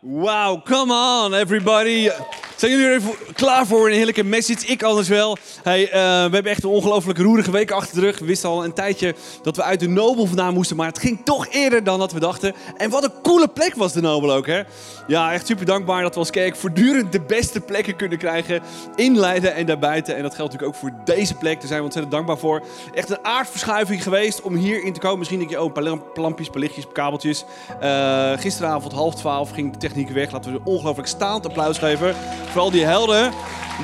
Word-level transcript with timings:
Wow, 0.00 0.62
come 0.64 0.92
on 0.92 1.34
everybody. 1.34 2.08
Zijn 2.58 2.70
jullie 2.70 2.86
er 2.86 2.94
even 2.94 3.14
klaar 3.34 3.66
voor 3.66 3.86
een 3.86 3.94
heerlijke 3.94 4.24
message? 4.24 4.66
Ik 4.66 4.82
anders 4.82 5.08
wel. 5.08 5.36
Hey, 5.62 5.82
uh, 5.82 5.90
we 5.90 6.34
hebben 6.34 6.46
echt 6.46 6.62
een 6.62 6.70
ongelooflijk 6.70 7.18
roerige 7.18 7.50
week 7.50 7.70
achter 7.70 7.94
de 7.94 8.00
rug. 8.00 8.18
We 8.18 8.26
wisten 8.26 8.48
al 8.48 8.64
een 8.64 8.72
tijdje 8.72 9.14
dat 9.42 9.56
we 9.56 9.62
uit 9.62 9.80
de 9.80 9.88
Nobel 9.88 10.26
vandaan 10.26 10.54
moesten, 10.54 10.76
maar 10.76 10.86
het 10.86 10.98
ging 10.98 11.20
toch 11.24 11.46
eerder 11.50 11.84
dan 11.84 11.98
dat 11.98 12.12
we 12.12 12.20
dachten. 12.20 12.54
En 12.76 12.90
wat 12.90 13.04
een 13.04 13.12
coole 13.22 13.48
plek 13.48 13.74
was 13.74 13.92
de 13.92 14.00
Nobel 14.00 14.32
ook, 14.32 14.46
hè? 14.46 14.62
Ja, 15.06 15.32
echt 15.32 15.46
super 15.46 15.66
dankbaar 15.66 16.02
dat 16.02 16.12
we 16.14 16.20
als 16.20 16.30
kerk 16.30 16.56
voortdurend 16.56 17.12
de 17.12 17.20
beste 17.20 17.60
plekken 17.60 17.96
kunnen 17.96 18.18
krijgen 18.18 18.62
in 18.94 19.18
Leiden 19.18 19.54
en 19.54 19.66
daarbuiten. 19.66 20.16
En 20.16 20.22
dat 20.22 20.34
geldt 20.34 20.52
natuurlijk 20.52 20.82
ook 20.82 20.90
voor 20.90 21.00
deze 21.04 21.34
plek. 21.34 21.58
Daar 21.58 21.66
zijn 21.66 21.78
we 21.78 21.84
ontzettend 21.84 22.14
dankbaar 22.14 22.38
voor. 22.38 22.62
Echt 22.94 23.10
een 23.10 23.24
aardverschuiving 23.24 24.02
geweest 24.02 24.42
om 24.42 24.54
hierin 24.54 24.92
te 24.92 25.00
komen. 25.00 25.18
Misschien 25.18 25.38
denk 25.38 25.50
je, 25.50 25.60
oh, 25.60 25.64
een 25.64 25.72
paar 25.72 25.98
lampjes, 26.14 26.48
paar 26.48 26.60
lichtjes, 26.60 26.84
paar 26.84 26.92
kabeltjes. 26.92 27.44
Uh, 27.82 28.32
gisteravond 28.36 28.92
half 28.92 29.14
twaalf 29.14 29.50
ging 29.50 29.72
de 29.72 29.78
techniek 29.78 30.08
weg. 30.08 30.30
Laten 30.30 30.52
we 30.52 30.58
een 30.58 30.64
ongelooflijk 30.64 31.08
staand 31.08 31.46
applaus 31.46 31.78
geven. 31.78 32.14
Vooral 32.50 32.70
die 32.70 32.84
helden 32.84 33.32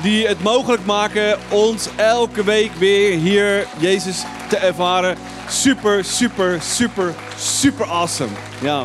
die 0.01 0.27
het 0.27 0.43
mogelijk 0.43 0.85
maken 0.85 1.37
ons 1.49 1.87
elke 1.95 2.43
week 2.43 2.71
weer 2.77 3.17
hier 3.17 3.67
Jezus 3.77 4.23
te 4.49 4.57
ervaren. 4.57 5.17
Super, 5.49 6.05
super, 6.05 6.61
super, 6.61 7.13
super 7.37 7.85
awesome. 7.85 8.31
Ja. 8.61 8.83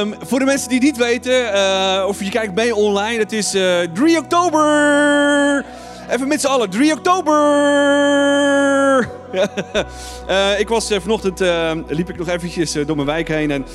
Um, 0.00 0.14
voor 0.20 0.38
de 0.38 0.44
mensen 0.44 0.68
die 0.68 0.80
niet 0.80 0.96
weten, 0.96 1.54
uh, 1.54 2.04
of 2.08 2.22
je 2.22 2.30
kijkt 2.30 2.54
bij 2.54 2.70
online, 2.70 3.18
het 3.18 3.32
is 3.32 3.54
uh, 3.54 3.80
3 3.92 4.18
oktober. 4.18 5.64
Even 6.10 6.28
met 6.28 6.40
z'n 6.40 6.46
allen, 6.46 6.70
3 6.70 6.92
oktober! 6.92 7.32
uh, 10.28 10.58
ik 10.62 10.68
was 10.68 10.90
uh, 10.90 11.00
vanochtend, 11.00 11.40
uh, 11.40 11.72
liep 11.86 12.08
ik 12.08 12.18
nog 12.18 12.28
eventjes 12.28 12.72
door 12.72 12.96
mijn 12.96 13.06
wijk 13.06 13.28
heen 13.28 13.50
en, 13.50 13.66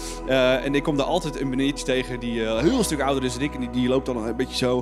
en 0.63 0.75
ik 0.75 0.83
kom 0.83 0.97
daar 0.97 1.05
altijd 1.05 1.41
een 1.41 1.49
meneertje 1.49 1.85
tegen 1.85 2.19
die 2.19 2.39
heel 2.41 2.77
een 2.77 2.83
stuk 2.83 3.01
ouder 3.01 3.23
is 3.23 3.33
dan 3.33 3.41
ik 3.41 3.53
en 3.53 3.59
die, 3.59 3.69
die 3.69 3.87
loopt 3.87 4.05
dan 4.05 4.17
een 4.17 4.35
beetje 4.35 4.57
zo. 4.57 4.77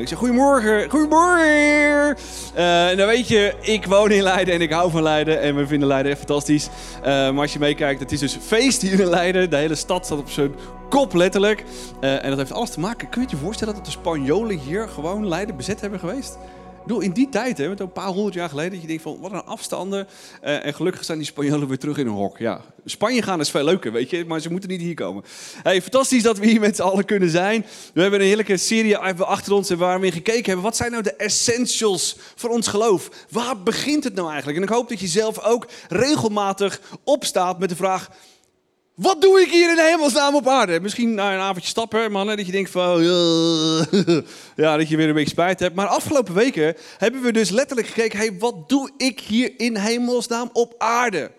ik 0.00 0.08
zeg 0.08 0.18
goedemorgen, 0.18 0.90
goedemorgen! 0.90 2.16
en 2.54 2.96
dan 2.96 3.06
weet 3.06 3.28
je, 3.28 3.54
ik 3.60 3.86
woon 3.86 4.10
in 4.10 4.22
Leiden 4.22 4.54
en 4.54 4.60
ik 4.60 4.72
hou 4.72 4.90
van 4.90 5.02
Leiden 5.02 5.40
en 5.40 5.56
we 5.56 5.66
vinden 5.66 5.88
Leiden 5.88 6.10
echt 6.10 6.20
fantastisch. 6.20 6.68
maar 7.04 7.38
als 7.38 7.52
je 7.52 7.58
meekijkt, 7.58 8.00
het 8.00 8.12
is 8.12 8.20
dus 8.20 8.38
feest 8.46 8.82
hier 8.82 9.00
in 9.00 9.08
Leiden. 9.08 9.50
De 9.50 9.56
hele 9.56 9.74
stad 9.74 10.04
staat 10.04 10.18
op 10.18 10.30
zijn 10.30 10.54
kop 10.88 11.14
letterlijk. 11.14 11.64
en 12.00 12.28
dat 12.28 12.38
heeft 12.38 12.52
alles 12.52 12.70
te 12.70 12.80
maken, 12.80 13.08
kun 13.08 13.22
je 13.22 13.28
je 13.30 13.36
voorstellen 13.36 13.74
dat 13.74 13.84
de 13.84 13.90
Spanjolen 13.90 14.58
hier 14.58 14.88
gewoon 14.88 15.28
Leiden 15.28 15.56
bezet 15.56 15.80
hebben 15.80 15.98
geweest? 15.98 16.38
bedoel, 16.88 17.02
in 17.02 17.12
die 17.12 17.28
tijd, 17.28 17.58
hè, 17.58 17.80
een 17.80 17.92
paar 17.92 18.06
honderd 18.06 18.34
jaar 18.34 18.48
geleden, 18.48 18.72
dat 18.72 18.80
je 18.80 18.86
denkt 18.86 19.02
van 19.02 19.20
wat 19.20 19.32
een 19.32 19.44
afstanden. 19.44 20.06
Uh, 20.44 20.66
en 20.66 20.74
gelukkig 20.74 21.02
staan 21.02 21.16
die 21.16 21.26
Spanjolen 21.26 21.68
weer 21.68 21.78
terug 21.78 21.98
in 21.98 22.06
hun 22.06 22.14
hok. 22.14 22.38
Ja, 22.38 22.60
Spanje 22.84 23.22
gaan 23.22 23.40
is 23.40 23.50
veel 23.50 23.64
leuker, 23.64 23.92
weet 23.92 24.10
je, 24.10 24.24
maar 24.24 24.40
ze 24.40 24.50
moeten 24.50 24.68
niet 24.68 24.80
hier 24.80 24.94
komen. 24.94 25.24
Hey, 25.62 25.82
fantastisch 25.82 26.22
dat 26.22 26.38
we 26.38 26.46
hier 26.46 26.60
met 26.60 26.76
z'n 26.76 26.82
allen 26.82 27.04
kunnen 27.04 27.30
zijn. 27.30 27.66
We 27.94 28.00
hebben 28.00 28.20
een 28.20 28.26
heerlijke 28.26 28.56
serie 28.56 28.96
achter 28.96 29.52
ons 29.52 29.70
en 29.70 29.78
waar 29.78 30.00
we 30.00 30.06
in 30.06 30.12
gekeken 30.12 30.44
hebben. 30.44 30.64
Wat 30.64 30.76
zijn 30.76 30.90
nou 30.90 31.02
de 31.02 31.14
essentials 31.14 32.16
van 32.34 32.50
ons 32.50 32.66
geloof? 32.66 33.10
Waar 33.30 33.62
begint 33.62 34.04
het 34.04 34.14
nou 34.14 34.28
eigenlijk? 34.28 34.58
En 34.58 34.64
ik 34.64 34.74
hoop 34.74 34.88
dat 34.88 35.00
je 35.00 35.06
zelf 35.06 35.44
ook 35.44 35.66
regelmatig 35.88 36.80
opstaat 37.04 37.58
met 37.58 37.68
de 37.68 37.76
vraag. 37.76 38.10
Wat 38.98 39.20
doe 39.22 39.40
ik 39.40 39.50
hier 39.50 39.70
in 39.70 39.78
hemelsnaam 39.78 40.34
op 40.34 40.48
aarde? 40.48 40.80
Misschien 40.80 41.14
na 41.14 41.34
een 41.34 41.40
avondje 41.40 41.68
stappen, 41.68 42.12
mannen, 42.12 42.36
dat 42.36 42.46
je 42.46 42.52
denkt 42.52 42.70
van... 42.70 43.02
Ja, 44.56 44.76
dat 44.76 44.88
je 44.88 44.96
weer 44.96 45.08
een 45.08 45.14
beetje 45.14 45.30
spijt 45.30 45.60
hebt. 45.60 45.74
Maar 45.74 45.86
afgelopen 45.86 46.34
weken 46.34 46.74
hebben 46.96 47.22
we 47.22 47.32
dus 47.32 47.50
letterlijk 47.50 47.88
gekeken... 47.88 48.18
Hey, 48.18 48.38
wat 48.38 48.68
doe 48.68 48.90
ik 48.96 49.20
hier 49.20 49.52
in 49.56 49.76
hemelsnaam 49.76 50.50
op 50.52 50.74
aarde? 50.78 51.30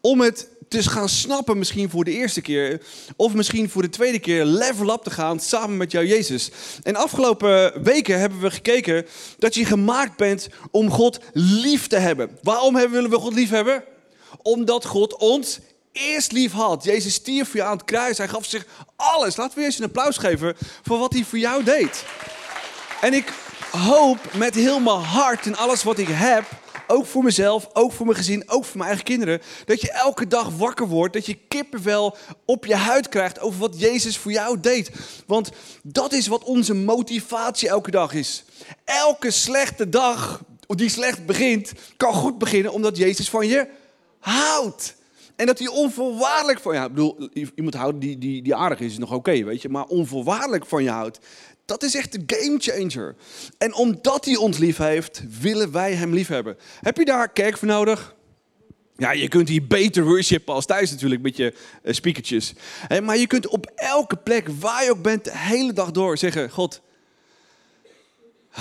Om 0.00 0.20
het 0.20 0.48
te 0.68 0.82
gaan 0.82 1.08
snappen 1.08 1.58
misschien 1.58 1.90
voor 1.90 2.04
de 2.04 2.10
eerste 2.10 2.40
keer... 2.40 2.82
of 3.16 3.34
misschien 3.34 3.70
voor 3.70 3.82
de 3.82 3.88
tweede 3.88 4.18
keer 4.18 4.44
level 4.44 4.92
up 4.92 5.02
te 5.02 5.10
gaan 5.10 5.40
samen 5.40 5.76
met 5.76 5.92
jou 5.92 6.06
Jezus. 6.06 6.50
En 6.82 6.96
afgelopen 6.96 7.82
weken 7.82 8.18
hebben 8.18 8.40
we 8.40 8.50
gekeken 8.50 9.06
dat 9.38 9.54
je 9.54 9.64
gemaakt 9.64 10.16
bent 10.16 10.48
om 10.70 10.90
God 10.90 11.18
lief 11.32 11.86
te 11.86 11.96
hebben. 11.96 12.38
Waarom 12.42 12.74
willen 12.74 13.10
we 13.10 13.16
God 13.16 13.34
lief 13.34 13.50
hebben? 13.50 13.84
Omdat 14.42 14.84
God 14.84 15.16
ons 15.16 15.58
eerst 15.92 16.32
lief 16.32 16.52
had. 16.52 16.84
Jezus 16.84 17.14
stierf 17.14 17.48
voor 17.48 17.60
je 17.60 17.66
aan 17.66 17.76
het 17.76 17.84
kruis. 17.84 18.18
Hij 18.18 18.28
gaf 18.28 18.44
zich 18.44 18.66
alles. 18.96 19.36
Laten 19.36 19.58
we 19.58 19.64
eerst 19.64 19.78
een 19.78 19.84
applaus 19.84 20.16
geven 20.16 20.56
voor 20.82 20.98
wat 20.98 21.12
hij 21.12 21.24
voor 21.24 21.38
jou 21.38 21.64
deed. 21.64 22.04
En 23.00 23.14
ik 23.14 23.32
hoop 23.70 24.18
met 24.34 24.54
heel 24.54 24.80
mijn 24.80 24.96
hart 25.00 25.46
en 25.46 25.56
alles 25.56 25.82
wat 25.82 25.98
ik 25.98 26.08
heb, 26.10 26.44
ook 26.86 27.06
voor 27.06 27.22
mezelf, 27.22 27.68
ook 27.72 27.92
voor 27.92 28.06
mijn 28.06 28.18
gezin, 28.18 28.50
ook 28.50 28.64
voor 28.64 28.76
mijn 28.76 28.88
eigen 28.88 29.06
kinderen, 29.06 29.40
dat 29.64 29.80
je 29.80 29.92
elke 29.92 30.26
dag 30.26 30.48
wakker 30.48 30.86
wordt, 30.86 31.12
dat 31.12 31.26
je 31.26 31.38
kippenvel 31.48 32.16
op 32.44 32.66
je 32.66 32.74
huid 32.74 33.08
krijgt 33.08 33.40
over 33.40 33.58
wat 33.58 33.80
Jezus 33.80 34.16
voor 34.16 34.32
jou 34.32 34.60
deed. 34.60 34.90
Want 35.26 35.50
dat 35.82 36.12
is 36.12 36.26
wat 36.26 36.44
onze 36.44 36.74
motivatie 36.74 37.68
elke 37.68 37.90
dag 37.90 38.12
is. 38.12 38.44
Elke 38.84 39.30
slechte 39.30 39.88
dag 39.88 40.42
die 40.66 40.90
slecht 40.90 41.26
begint, 41.26 41.72
kan 41.96 42.14
goed 42.14 42.38
beginnen 42.38 42.72
omdat 42.72 42.96
Jezus 42.96 43.30
van 43.30 43.46
je 43.46 43.66
houdt. 44.18 44.94
En 45.38 45.46
dat 45.46 45.58
hij 45.58 45.68
onvoorwaardelijk 45.68 46.60
van 46.60 46.72
je 46.72 46.78
houdt. 46.78 46.98
Ik 46.98 47.04
bedoel, 47.04 47.50
iemand 47.54 47.74
houden 47.74 48.00
die, 48.00 48.18
die, 48.18 48.42
die 48.42 48.54
aardig 48.54 48.80
is, 48.80 48.92
is 48.92 48.98
nog 48.98 49.12
oké, 49.12 49.44
weet 49.44 49.62
je. 49.62 49.68
Maar 49.68 49.84
onvoorwaardelijk 49.84 50.66
van 50.66 50.82
je 50.82 50.90
houdt. 50.90 51.18
Dat 51.64 51.82
is 51.82 51.94
echt 51.94 52.14
een 52.14 52.22
game 52.26 52.58
changer. 52.58 53.14
En 53.58 53.74
omdat 53.74 54.24
hij 54.24 54.36
ons 54.36 54.58
lief 54.58 54.76
heeft, 54.76 55.22
willen 55.40 55.72
wij 55.72 55.94
hem 55.94 56.14
lief 56.14 56.28
hebben. 56.28 56.56
Heb 56.80 56.96
je 56.96 57.04
daar 57.04 57.28
kerk 57.32 57.58
voor 57.58 57.68
nodig? 57.68 58.16
Ja, 58.96 59.12
je 59.12 59.28
kunt 59.28 59.48
hier 59.48 59.66
beter 59.66 60.04
worshipen 60.04 60.54
als 60.54 60.66
thuis 60.66 60.90
natuurlijk 60.90 61.22
met 61.22 61.36
je 61.36 61.54
uh, 61.82 61.92
speakertjes. 61.92 62.52
maar 63.02 63.16
je 63.16 63.26
kunt 63.26 63.46
op 63.46 63.72
elke 63.74 64.16
plek 64.16 64.48
waar 64.48 64.84
je 64.84 64.90
ook 64.90 65.02
bent 65.02 65.24
de 65.24 65.38
hele 65.38 65.72
dag 65.72 65.90
door 65.90 66.18
zeggen: 66.18 66.50
God, 66.50 66.80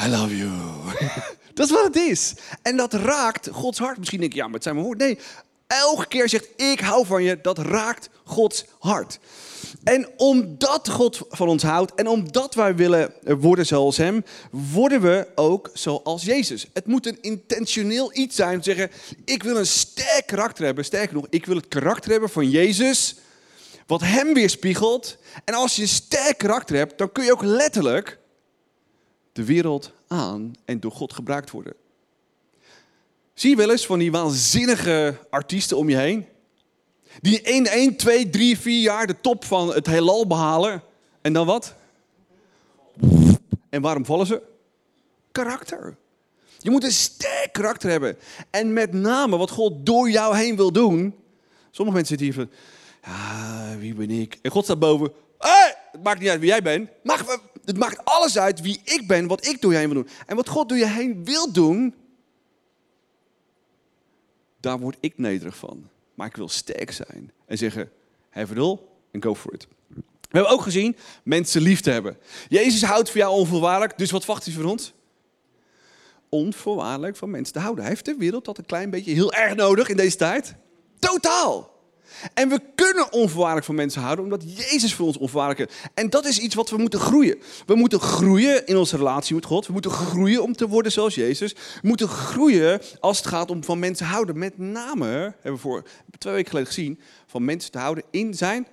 I 0.06 0.10
love 0.10 0.38
you. 0.38 0.52
dat 1.54 1.66
is 1.66 1.72
wat 1.72 1.84
het 1.84 1.96
is. 1.96 2.34
En 2.62 2.78
dat 2.78 2.94
raakt 2.94 3.50
Gods 3.52 3.80
hart. 3.80 3.98
Misschien 3.98 4.20
denk 4.20 4.32
je, 4.32 4.38
ja, 4.38 4.46
maar 4.46 4.54
het 4.54 4.64
zijn 4.64 4.76
mijn 4.76 4.88
woorden. 4.88 5.08
Nee, 5.08 5.18
elke 5.68 6.08
keer 6.08 6.30
zegt 6.30 6.50
ik 6.56 6.80
hou 6.80 7.06
van 7.06 7.24
je, 7.24 7.42
dat 7.42 7.58
raakt 7.58 8.10
Gods 8.24 8.66
hart. 8.80 9.20
En 9.84 10.10
omdat 10.18 10.90
God 10.90 11.22
van 11.30 11.48
ons 11.48 11.64
houdt 11.64 11.94
en 11.96 12.08
omdat 12.08 12.56
wij 12.56 12.76
willen 12.76 13.14
worden 13.22 13.66
zoals 13.66 13.98
Hem, 13.98 14.24
worden 14.52 15.02
we 15.02 15.28
ook 15.36 15.70
zoals 15.74 16.24
Jezus. 16.24 16.68
Het 16.74 16.86
moet 16.86 17.06
een 17.06 17.22
intentioneel 17.22 18.18
iets 18.18 18.36
zijn 18.36 18.56
om 18.56 18.62
te 18.62 18.74
zeggen, 18.74 18.92
ik 19.26 19.44
wil 19.44 19.58
een 19.58 19.68
sterk 19.68 20.24
karakter 20.26 20.66
hebben. 20.66 20.86
Sterker 20.86 21.16
nog, 21.16 21.28
ik 21.30 21.46
wil 21.46 21.56
het 21.56 21.68
karakter 21.68 22.12
hebben 22.12 22.30
van 22.30 22.50
Jezus, 22.50 23.16
wat 23.88 24.02
Hem 24.02 24.34
weerspiegelt. 24.34 25.18
En 25.46 25.54
als 25.54 25.76
je 25.76 25.82
een 25.82 25.88
sterk 25.88 26.38
karakter 26.38 26.76
hebt, 26.76 26.98
dan 26.98 27.12
kun 27.12 27.24
je 27.24 27.32
ook 27.32 27.44
letterlijk 27.44 28.20
de 29.34 29.44
wereld 29.44 29.92
aan 30.08 30.52
en 30.66 30.80
door 30.80 30.92
God 30.92 31.14
gebruikt 31.14 31.52
worden. 31.52 31.74
Zie 33.38 33.50
je 33.50 33.56
wel 33.56 33.72
eens 33.72 33.86
van 33.86 34.00
die 34.00 34.12
waanzinnige 34.12 35.20
artiesten 35.30 35.78
om 35.78 35.90
je 35.90 35.98
heen? 35.98 36.26
Die 37.22 37.42
in 37.42 37.68
1, 37.68 37.96
2, 37.96 38.30
3, 38.30 38.58
4 38.58 38.82
jaar 38.82 39.08
de 39.08 39.22
top 39.22 39.46
van 39.46 39.74
het 39.74 39.88
heelal 39.88 40.28
behalen. 40.28 40.84
En 41.22 41.34
dan 41.34 41.46
wat? 41.46 41.76
En 43.70 43.82
waarom 43.82 44.06
vallen 44.06 44.26
ze? 44.26 44.42
Karakter. 45.32 45.98
Je 46.58 46.70
moet 46.70 46.84
een 46.84 46.92
sterk 46.92 47.50
karakter 47.52 47.90
hebben. 47.90 48.18
En 48.50 48.74
met 48.74 48.94
name 48.94 49.38
wat 49.38 49.52
God 49.52 49.86
door 49.86 50.10
jou 50.10 50.38
heen 50.38 50.56
wil 50.56 50.72
doen. 50.72 51.16
Sommige 51.72 51.98
mensen 51.98 52.18
zitten 52.18 52.26
hier 52.26 52.34
van, 52.34 52.50
ja, 53.12 53.78
wie 53.78 53.94
ben 53.94 54.10
ik? 54.10 54.40
En 54.42 54.52
God 54.52 54.64
staat 54.64 54.80
boven, 54.80 55.12
hey, 55.38 55.76
het 55.92 56.04
maakt 56.04 56.20
niet 56.20 56.30
uit 56.30 56.40
wie 56.40 56.50
jij 56.50 56.62
bent. 56.62 56.90
het 57.66 57.78
maakt 57.78 58.06
alles 58.06 58.38
uit 58.38 58.62
wie 58.62 58.82
ik 58.84 59.08
ben, 59.08 59.28
wat 59.28 59.46
ik 59.46 59.62
door 59.62 59.72
je 59.72 59.78
heen 59.78 59.94
wil 59.94 60.04
doen. 60.04 60.10
En 60.26 60.36
wat 60.36 60.50
God 60.50 60.70
door 60.70 60.78
je 60.78 60.88
heen 60.88 61.26
wil 61.26 61.52
doen, 61.52 61.96
daar 64.60 64.80
word 64.80 64.98
ik 65.00 65.18
nederig 65.18 65.58
van. 65.58 65.90
Maar 66.14 66.28
ik 66.28 66.36
wil 66.36 66.50
sterk 66.50 66.92
zijn 66.92 67.32
en 67.46 67.58
zeggen, 67.58 67.92
have 68.30 68.54
it 68.54 68.60
all 68.60 68.80
and 69.14 69.24
go 69.24 69.36
for 69.36 69.54
it. 69.54 69.68
We 70.30 70.38
hebben 70.38 70.52
ook 70.52 70.62
gezien 70.62 70.96
mensen 71.24 71.62
lief 71.62 71.82
te 71.82 71.90
hebben. 71.90 72.18
Jezus 72.48 72.84
houdt 72.84 73.10
voor 73.10 73.20
jou 73.20 73.34
onvoorwaardelijk, 73.34 73.98
dus 73.98 74.12
wat 74.12 74.26
wacht 74.26 74.46
hij 74.46 74.54
van 74.54 74.66
ons? 74.66 74.94
Onvoorwaardelijk 76.30 77.16
van 77.16 77.30
mensen 77.30 77.54
te 77.54 77.60
houden. 77.60 77.84
Hij 77.84 77.94
heeft 77.94 78.06
de 78.06 78.16
wereld 78.18 78.46
dat 78.46 78.58
een 78.58 78.66
klein 78.66 78.90
beetje 78.90 79.14
heel 79.14 79.34
erg 79.34 79.56
nodig 79.56 79.90
in 79.90 79.98
deze 79.98 80.18
tijd. 80.18 80.56
Totaal. 81.00 81.77
En 82.34 82.50
we 82.50 82.62
kunnen 82.76 83.12
onvoorwaardelijk 83.12 83.66
van 83.66 83.76
mensen 83.76 84.02
houden, 84.02 84.26
omdat 84.26 84.58
Jezus 84.58 84.94
voor 84.94 85.06
ons 85.06 85.18
onvoorwaardelijk 85.18 85.70
is. 85.70 85.78
En 85.94 86.10
dat 86.10 86.26
is 86.26 86.40
iets 86.40 86.56
wat 86.56 86.70
we 86.70 86.78
moeten 86.78 87.00
groeien. 87.00 87.38
We 87.66 87.76
moeten 87.76 88.00
groeien 88.00 88.66
in 88.66 88.78
onze 88.78 88.98
relatie 88.98 89.36
met 89.36 89.46
God. 89.46 89.68
We 89.68 89.74
moeten 89.74 89.92
groeien 89.92 90.44
om 90.44 90.54
te 90.54 90.68
worden 90.68 90.92
zoals 90.92 91.16
Jezus. 91.16 91.54
We 91.54 91.88
moeten 91.88 92.08
groeien 92.08 92.82
als 93.00 93.18
het 93.18 93.28
gaat 93.28 93.52
om 93.52 93.64
van 93.64 93.80
mensen 93.80 94.06
houden. 94.06 94.38
Met 94.38 94.58
name, 94.58 95.06
hebben 95.08 95.54
we 95.54 95.58
voor 95.58 95.84
twee 96.18 96.34
weken 96.34 96.50
geleden 96.50 96.74
gezien, 96.74 97.00
van 97.26 97.46
mensen 97.46 97.72
te 97.72 97.78
houden 97.78 98.04
in 98.12 98.34
zijn 98.34 98.68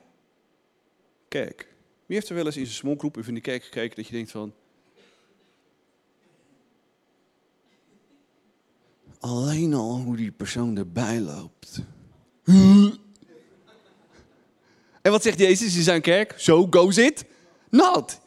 kerk. 1.29 1.67
Wie 2.07 2.17
heeft 2.17 2.29
er 2.29 2.35
wel 2.35 2.47
eens 2.47 2.57
in 2.57 2.65
zijn 2.65 2.77
small 2.77 2.97
group 2.97 3.17
of 3.17 3.29
in 3.29 3.35
de 3.35 3.41
kerk 3.41 3.65
gekeken 3.65 3.97
dat 3.97 4.07
je 4.07 4.13
denkt 4.13 4.31
van... 4.31 4.55
Alleen 9.19 9.75
al 9.75 10.01
hoe 10.01 10.17
die 10.17 10.33
persoon 10.33 10.77
erbij 10.77 11.21
loopt. 11.21 11.83
En 15.05 15.11
wat 15.11 15.23
zegt 15.23 15.39
Jezus 15.39 15.77
in 15.77 15.83
zijn 15.83 16.01
kerk? 16.01 16.35
So 16.37 16.67
goes 16.71 16.97
it 16.97 17.25
not. 17.71 18.19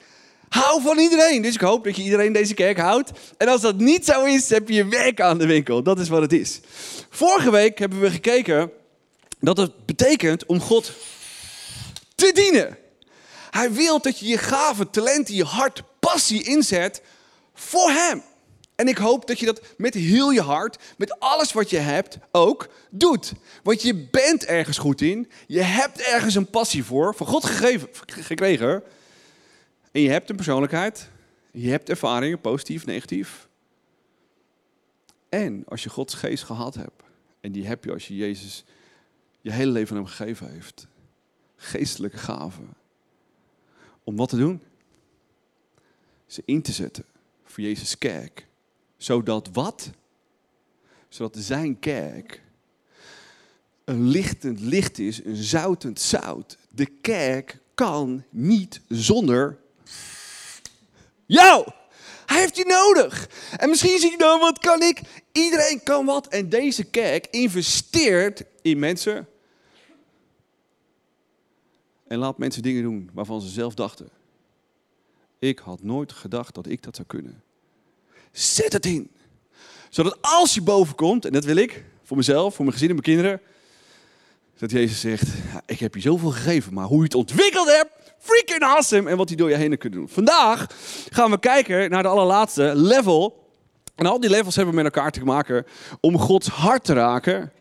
Hou 0.49 0.81
van 0.81 0.97
iedereen. 0.97 1.41
Dus 1.41 1.53
ik 1.53 1.61
hoop 1.61 1.83
dat 1.83 1.95
je 1.95 2.03
iedereen 2.03 2.33
deze 2.33 2.53
kerk 2.53 2.77
houdt. 2.77 3.11
En 3.37 3.47
als 3.47 3.61
dat 3.61 3.77
niet 3.77 4.05
zo 4.05 4.23
is, 4.23 4.49
heb 4.49 4.69
je 4.69 4.87
werk 4.87 5.21
aan 5.21 5.37
de 5.37 5.45
winkel. 5.45 5.83
Dat 5.83 5.99
is 5.99 6.09
wat 6.09 6.21
het 6.21 6.33
is. 6.33 6.59
Vorige 7.09 7.51
week 7.51 7.79
hebben 7.79 7.99
we 7.99 8.11
gekeken 8.11 8.71
dat 9.39 9.57
het 9.57 9.85
betekent 9.85 10.45
om 10.45 10.59
God 10.59 10.91
te 12.15 12.31
dienen. 12.33 12.77
Hij 13.49 13.71
wil 13.71 14.01
dat 14.01 14.19
je 14.19 14.27
je 14.27 14.37
gaven, 14.37 14.89
talenten, 14.89 15.35
je 15.35 15.45
hart, 15.45 15.83
passie 15.99 16.43
inzet 16.43 17.01
voor 17.53 17.89
Hem. 17.89 18.23
En 18.77 18.87
ik 18.87 18.97
hoop 18.97 19.27
dat 19.27 19.39
je 19.39 19.45
dat 19.45 19.61
met 19.77 19.93
heel 19.93 20.31
je 20.31 20.41
hart, 20.41 20.83
met 20.97 21.19
alles 21.19 21.53
wat 21.53 21.69
je 21.69 21.77
hebt, 21.77 22.17
ook 22.31 22.69
doet. 22.89 23.33
Want 23.63 23.81
je 23.81 24.07
bent 24.11 24.45
ergens 24.45 24.77
goed 24.77 25.01
in. 25.01 25.29
Je 25.47 25.61
hebt 25.61 26.01
ergens 26.01 26.35
een 26.35 26.49
passie 26.49 26.83
voor, 26.83 27.15
van 27.15 27.27
God 27.27 27.45
gegeven, 27.45 27.89
gekregen. 28.05 28.83
En 29.91 30.01
je 30.01 30.09
hebt 30.09 30.29
een 30.29 30.35
persoonlijkheid. 30.35 31.09
Je 31.51 31.69
hebt 31.69 31.89
ervaringen, 31.89 32.41
positief, 32.41 32.85
negatief. 32.85 33.47
En 35.29 35.63
als 35.67 35.83
je 35.83 35.89
Gods 35.89 36.13
geest 36.13 36.43
gehad 36.43 36.75
hebt, 36.75 37.03
en 37.39 37.51
die 37.51 37.67
heb 37.67 37.83
je 37.83 37.91
als 37.91 38.07
je 38.07 38.15
Jezus 38.15 38.63
je 39.41 39.51
hele 39.51 39.71
leven 39.71 39.95
aan 39.95 40.03
hem 40.03 40.11
gegeven 40.11 40.51
heeft. 40.51 40.87
Geestelijke 41.55 42.17
gaven. 42.17 42.73
Om 44.03 44.15
wat 44.15 44.29
te 44.29 44.37
doen? 44.37 44.61
Ze 46.25 46.41
in 46.45 46.61
te 46.61 46.71
zetten 46.71 47.05
voor 47.43 47.63
Jezus' 47.63 47.97
kerk. 47.97 48.46
Zodat 48.97 49.49
wat? 49.51 49.89
Zodat 51.09 51.37
zijn 51.37 51.79
kerk 51.79 52.41
een 53.83 54.07
lichtend 54.07 54.59
licht 54.59 54.99
is, 54.99 55.23
een 55.25 55.35
zoutend 55.35 55.99
zout. 55.99 56.57
De 56.69 56.85
kerk 56.85 57.57
kan 57.73 58.23
niet 58.29 58.81
zonder 58.87 59.57
jou. 61.25 61.71
Hij 62.25 62.39
heeft 62.39 62.57
je 62.57 62.65
nodig. 62.65 63.29
En 63.57 63.69
misschien 63.69 63.99
zie 63.99 64.11
je 64.11 64.17
dan, 64.17 64.39
wat 64.39 64.59
kan 64.59 64.81
ik? 64.81 65.01
Iedereen 65.31 65.83
kan 65.83 66.05
wat. 66.05 66.27
En 66.27 66.49
deze 66.49 66.83
kerk 66.83 67.27
investeert 67.27 68.43
in 68.61 68.79
mensen. 68.79 69.27
En 72.07 72.17
laat 72.17 72.37
mensen 72.37 72.61
dingen 72.61 72.83
doen 72.83 73.09
waarvan 73.13 73.41
ze 73.41 73.47
zelf 73.47 73.73
dachten. 73.73 74.09
Ik 75.39 75.59
had 75.59 75.83
nooit 75.83 76.11
gedacht 76.11 76.55
dat 76.55 76.67
ik 76.67 76.83
dat 76.83 76.95
zou 76.95 77.07
kunnen. 77.07 77.43
Zet 78.37 78.73
het 78.73 78.85
in. 78.85 79.11
Zodat 79.89 80.17
als 80.21 80.53
je 80.53 80.61
boven 80.61 80.95
komt, 80.95 81.25
en 81.25 81.31
dat 81.31 81.45
wil 81.45 81.55
ik, 81.55 81.83
voor 82.03 82.17
mezelf, 82.17 82.55
voor 82.55 82.65
mijn 82.65 82.77
gezin 82.77 82.89
en 82.89 83.01
mijn 83.03 83.17
kinderen. 83.17 83.41
Dat 84.57 84.71
Jezus 84.71 84.99
zegt, 84.99 85.27
ik 85.65 85.79
heb 85.79 85.95
je 85.95 86.01
zoveel 86.01 86.29
gegeven, 86.29 86.73
maar 86.73 86.85
hoe 86.85 86.97
je 86.97 87.03
het 87.03 87.15
ontwikkeld 87.15 87.67
hebt, 87.67 87.91
freaking 88.19 88.61
awesome. 88.61 89.09
En 89.09 89.17
wat 89.17 89.27
hij 89.27 89.37
door 89.37 89.49
je 89.49 89.55
heen 89.55 89.77
kunt 89.77 89.93
doen. 89.93 90.09
Vandaag 90.09 90.67
gaan 91.09 91.31
we 91.31 91.39
kijken 91.39 91.89
naar 91.89 92.03
de 92.03 92.09
allerlaatste 92.09 92.71
level. 92.75 93.45
En 93.95 94.05
al 94.05 94.19
die 94.19 94.29
levels 94.29 94.55
hebben 94.55 94.75
met 94.75 94.85
elkaar 94.85 95.11
te 95.11 95.23
maken 95.23 95.65
om 95.99 96.17
Gods 96.17 96.47
hart 96.47 96.83
te 96.83 96.93
raken. 96.93 97.51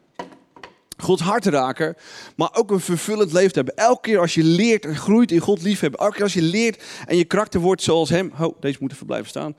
Gods 0.97 1.23
hart 1.23 1.43
te 1.43 1.51
raken, 1.51 1.97
maar 2.37 2.51
ook 2.53 2.71
een 2.71 2.81
vervullend 2.81 3.33
leven 3.33 3.53
te 3.53 3.57
hebben. 3.57 3.77
Elke 3.77 4.01
keer 4.01 4.19
als 4.19 4.35
je 4.35 4.45
leert 4.45 4.85
en 4.85 4.97
groeit 4.97 5.33
in 5.33 5.39
God 5.39 5.63
liefhebben, 5.63 6.01
elke 6.01 6.15
keer 6.15 6.23
als 6.23 6.35
je 6.35 6.43
leert 6.43 6.83
en 7.07 7.17
je 7.17 7.25
karakter 7.25 7.61
wordt 7.61 7.83
zoals 7.83 8.09
Hem. 8.09 8.33
Oh, 8.41 8.61
deze 8.61 8.79
moet 8.81 8.93
even 8.93 9.07
blijven 9.07 9.29
staan. 9.29 9.57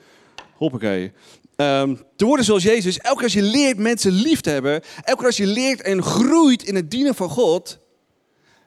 Hoppakee. 0.57 1.11
Um, 1.55 2.01
te 2.15 2.25
worden 2.25 2.45
zoals 2.45 2.63
Jezus. 2.63 2.97
Elke 2.97 3.23
als 3.23 3.33
je 3.33 3.41
leert 3.41 3.77
mensen 3.77 4.11
lief 4.11 4.41
te 4.41 4.49
hebben, 4.49 4.81
elke 5.03 5.25
als 5.25 5.37
je 5.37 5.47
leert 5.47 5.81
en 5.81 6.03
groeit 6.03 6.63
in 6.63 6.75
het 6.75 6.91
dienen 6.91 7.15
van 7.15 7.29
God, 7.29 7.79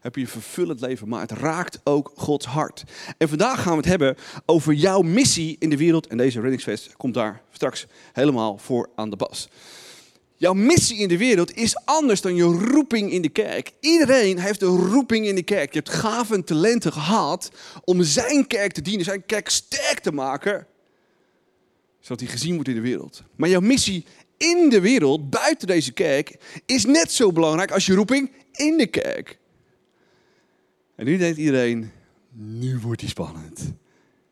heb 0.01 0.15
je 0.15 0.21
een 0.21 0.29
vervullend 0.29 0.81
leven, 0.81 1.09
maar 1.09 1.21
het 1.21 1.33
raakt 1.33 1.81
ook 1.85 2.13
Gods 2.15 2.47
hart. 2.47 2.85
En 3.19 3.29
vandaag 3.29 3.63
gaan 3.63 3.73
we 3.73 3.79
het 3.79 3.87
hebben 3.87 4.17
over 4.47 4.73
jouw 4.73 5.01
missie 5.01 5.57
in 5.59 5.71
de 5.71 5.77
wereld. 5.77 6.07
En 6.07 6.17
deze 6.17 6.41
Reddingsfest 6.41 6.97
komt 6.97 7.15
daar 7.15 7.43
straks 7.51 7.87
helemaal 8.13 8.59
voor 8.59 8.89
aan 8.95 9.11
de 9.11 9.17
bas. 9.17 9.49
Jouw 10.37 10.53
missie 10.53 10.99
in 10.99 11.09
de 11.09 11.19
wereld 11.19 11.57
is 11.57 11.77
anders 11.85 12.21
dan 12.21 12.35
je 12.35 12.43
roeping 12.43 13.13
in 13.13 13.23
de 13.23 13.29
kerk. 13.29 13.73
Iedereen 13.81 14.39
heeft 14.39 14.63
een 14.63 14.77
roeping 14.77 15.27
in 15.27 15.35
de 15.35 15.43
kerk. 15.43 15.73
Je 15.73 15.79
hebt 15.79 15.95
gaven 15.95 16.37
en 16.37 16.45
talenten 16.45 16.93
gehad 16.93 17.51
om 17.85 18.03
zijn 18.03 18.47
kerk 18.47 18.73
te 18.73 18.83
dienen, 18.83 19.05
zijn 19.05 19.27
kerk 19.27 19.49
sterk 19.49 19.99
te 19.99 20.13
maken, 20.13 20.67
zodat 22.01 22.21
hij 22.21 22.29
gezien 22.29 22.55
wordt 22.55 22.69
in 22.69 22.75
de 22.75 22.81
wereld. 22.81 23.23
Maar 23.37 23.49
jouw 23.49 23.61
missie 23.61 24.05
in 24.37 24.69
de 24.69 24.81
wereld, 24.81 25.31
buiten 25.31 25.67
deze 25.67 25.93
kerk, 25.93 26.37
is 26.67 26.85
net 26.85 27.13
zo 27.13 27.33
belangrijk 27.33 27.71
als 27.71 27.87
je 27.87 27.95
roeping 27.95 28.31
in 28.53 28.77
de 28.77 28.87
kerk. 28.87 29.39
En 30.97 31.05
nu 31.05 31.17
denkt 31.17 31.39
iedereen, 31.39 31.91
nu 32.33 32.79
wordt 32.79 33.01
hij 33.01 33.11
spannend. 33.11 33.73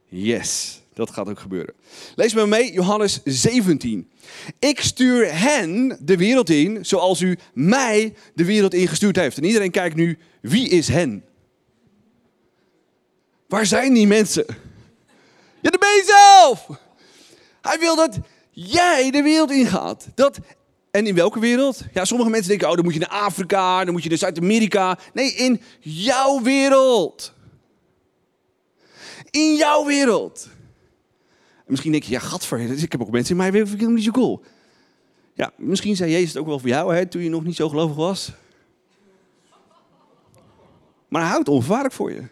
Yes, 0.08 0.80
dat 0.94 1.10
gaat 1.10 1.28
ook 1.28 1.38
gebeuren. 1.38 1.74
Lees 2.14 2.34
me 2.34 2.46
mee, 2.46 2.72
Johannes 2.72 3.20
17. 3.24 4.10
Ik 4.58 4.80
stuur 4.80 5.38
hen 5.38 5.98
de 6.00 6.16
wereld 6.16 6.50
in 6.50 6.84
zoals 6.84 7.20
u 7.20 7.38
mij 7.54 8.14
de 8.34 8.44
wereld 8.44 8.74
ingestuurd 8.74 9.16
heeft. 9.16 9.36
En 9.36 9.44
iedereen 9.44 9.70
kijkt 9.70 9.96
nu, 9.96 10.18
wie 10.40 10.68
is 10.68 10.88
hen? 10.88 11.24
Waar 13.46 13.66
zijn 13.66 13.94
die 13.94 14.06
mensen? 14.06 14.44
Ja, 15.60 15.70
dat 15.70 15.80
ben 15.80 15.88
je 15.88 16.04
zelf. 16.06 16.78
Hij 17.60 17.78
wil 17.78 17.96
dat 17.96 18.18
jij 18.50 19.10
de 19.10 19.22
wereld 19.22 19.50
ingaat. 19.50 20.08
Dat 20.14 20.38
en 20.90 21.06
in 21.06 21.14
welke 21.14 21.40
wereld? 21.40 21.84
Ja, 21.92 22.04
sommige 22.04 22.30
mensen 22.30 22.48
denken, 22.48 22.68
oh, 22.68 22.74
dan 22.74 22.84
moet 22.84 22.94
je 22.94 23.00
naar 23.00 23.08
Afrika, 23.08 23.84
dan 23.84 23.92
moet 23.92 24.02
je 24.02 24.08
naar 24.08 24.18
Zuid-Amerika. 24.18 24.98
Nee, 25.12 25.32
in 25.32 25.60
jouw 25.80 26.42
wereld. 26.42 27.32
In 29.30 29.54
jouw 29.54 29.84
wereld. 29.84 30.48
En 31.56 31.64
misschien 31.66 31.92
denk 31.92 32.02
je, 32.04 32.10
ja, 32.10 32.18
gadver, 32.18 32.60
ik 32.60 32.92
heb 32.92 33.00
ook 33.00 33.10
mensen 33.10 33.30
in 33.30 33.36
mijn 33.36 33.52
wereld, 33.52 33.70
vind 33.70 33.82
ik 33.82 33.88
niet 33.88 34.04
zo 34.04 34.10
cool. 34.10 34.42
Ja, 35.34 35.52
misschien 35.56 35.96
zei 35.96 36.10
Jezus 36.10 36.28
het 36.28 36.38
ook 36.38 36.46
wel 36.46 36.58
voor 36.58 36.68
jou, 36.68 36.94
hè, 36.94 37.06
toen 37.06 37.22
je 37.22 37.28
nog 37.28 37.44
niet 37.44 37.56
zo 37.56 37.68
gelovig 37.68 37.96
was. 37.96 38.32
Maar 41.08 41.22
hij 41.22 41.30
houdt 41.30 41.48
onverwaardelijk 41.48 41.94
voor 41.94 42.12
je. 42.12 42.22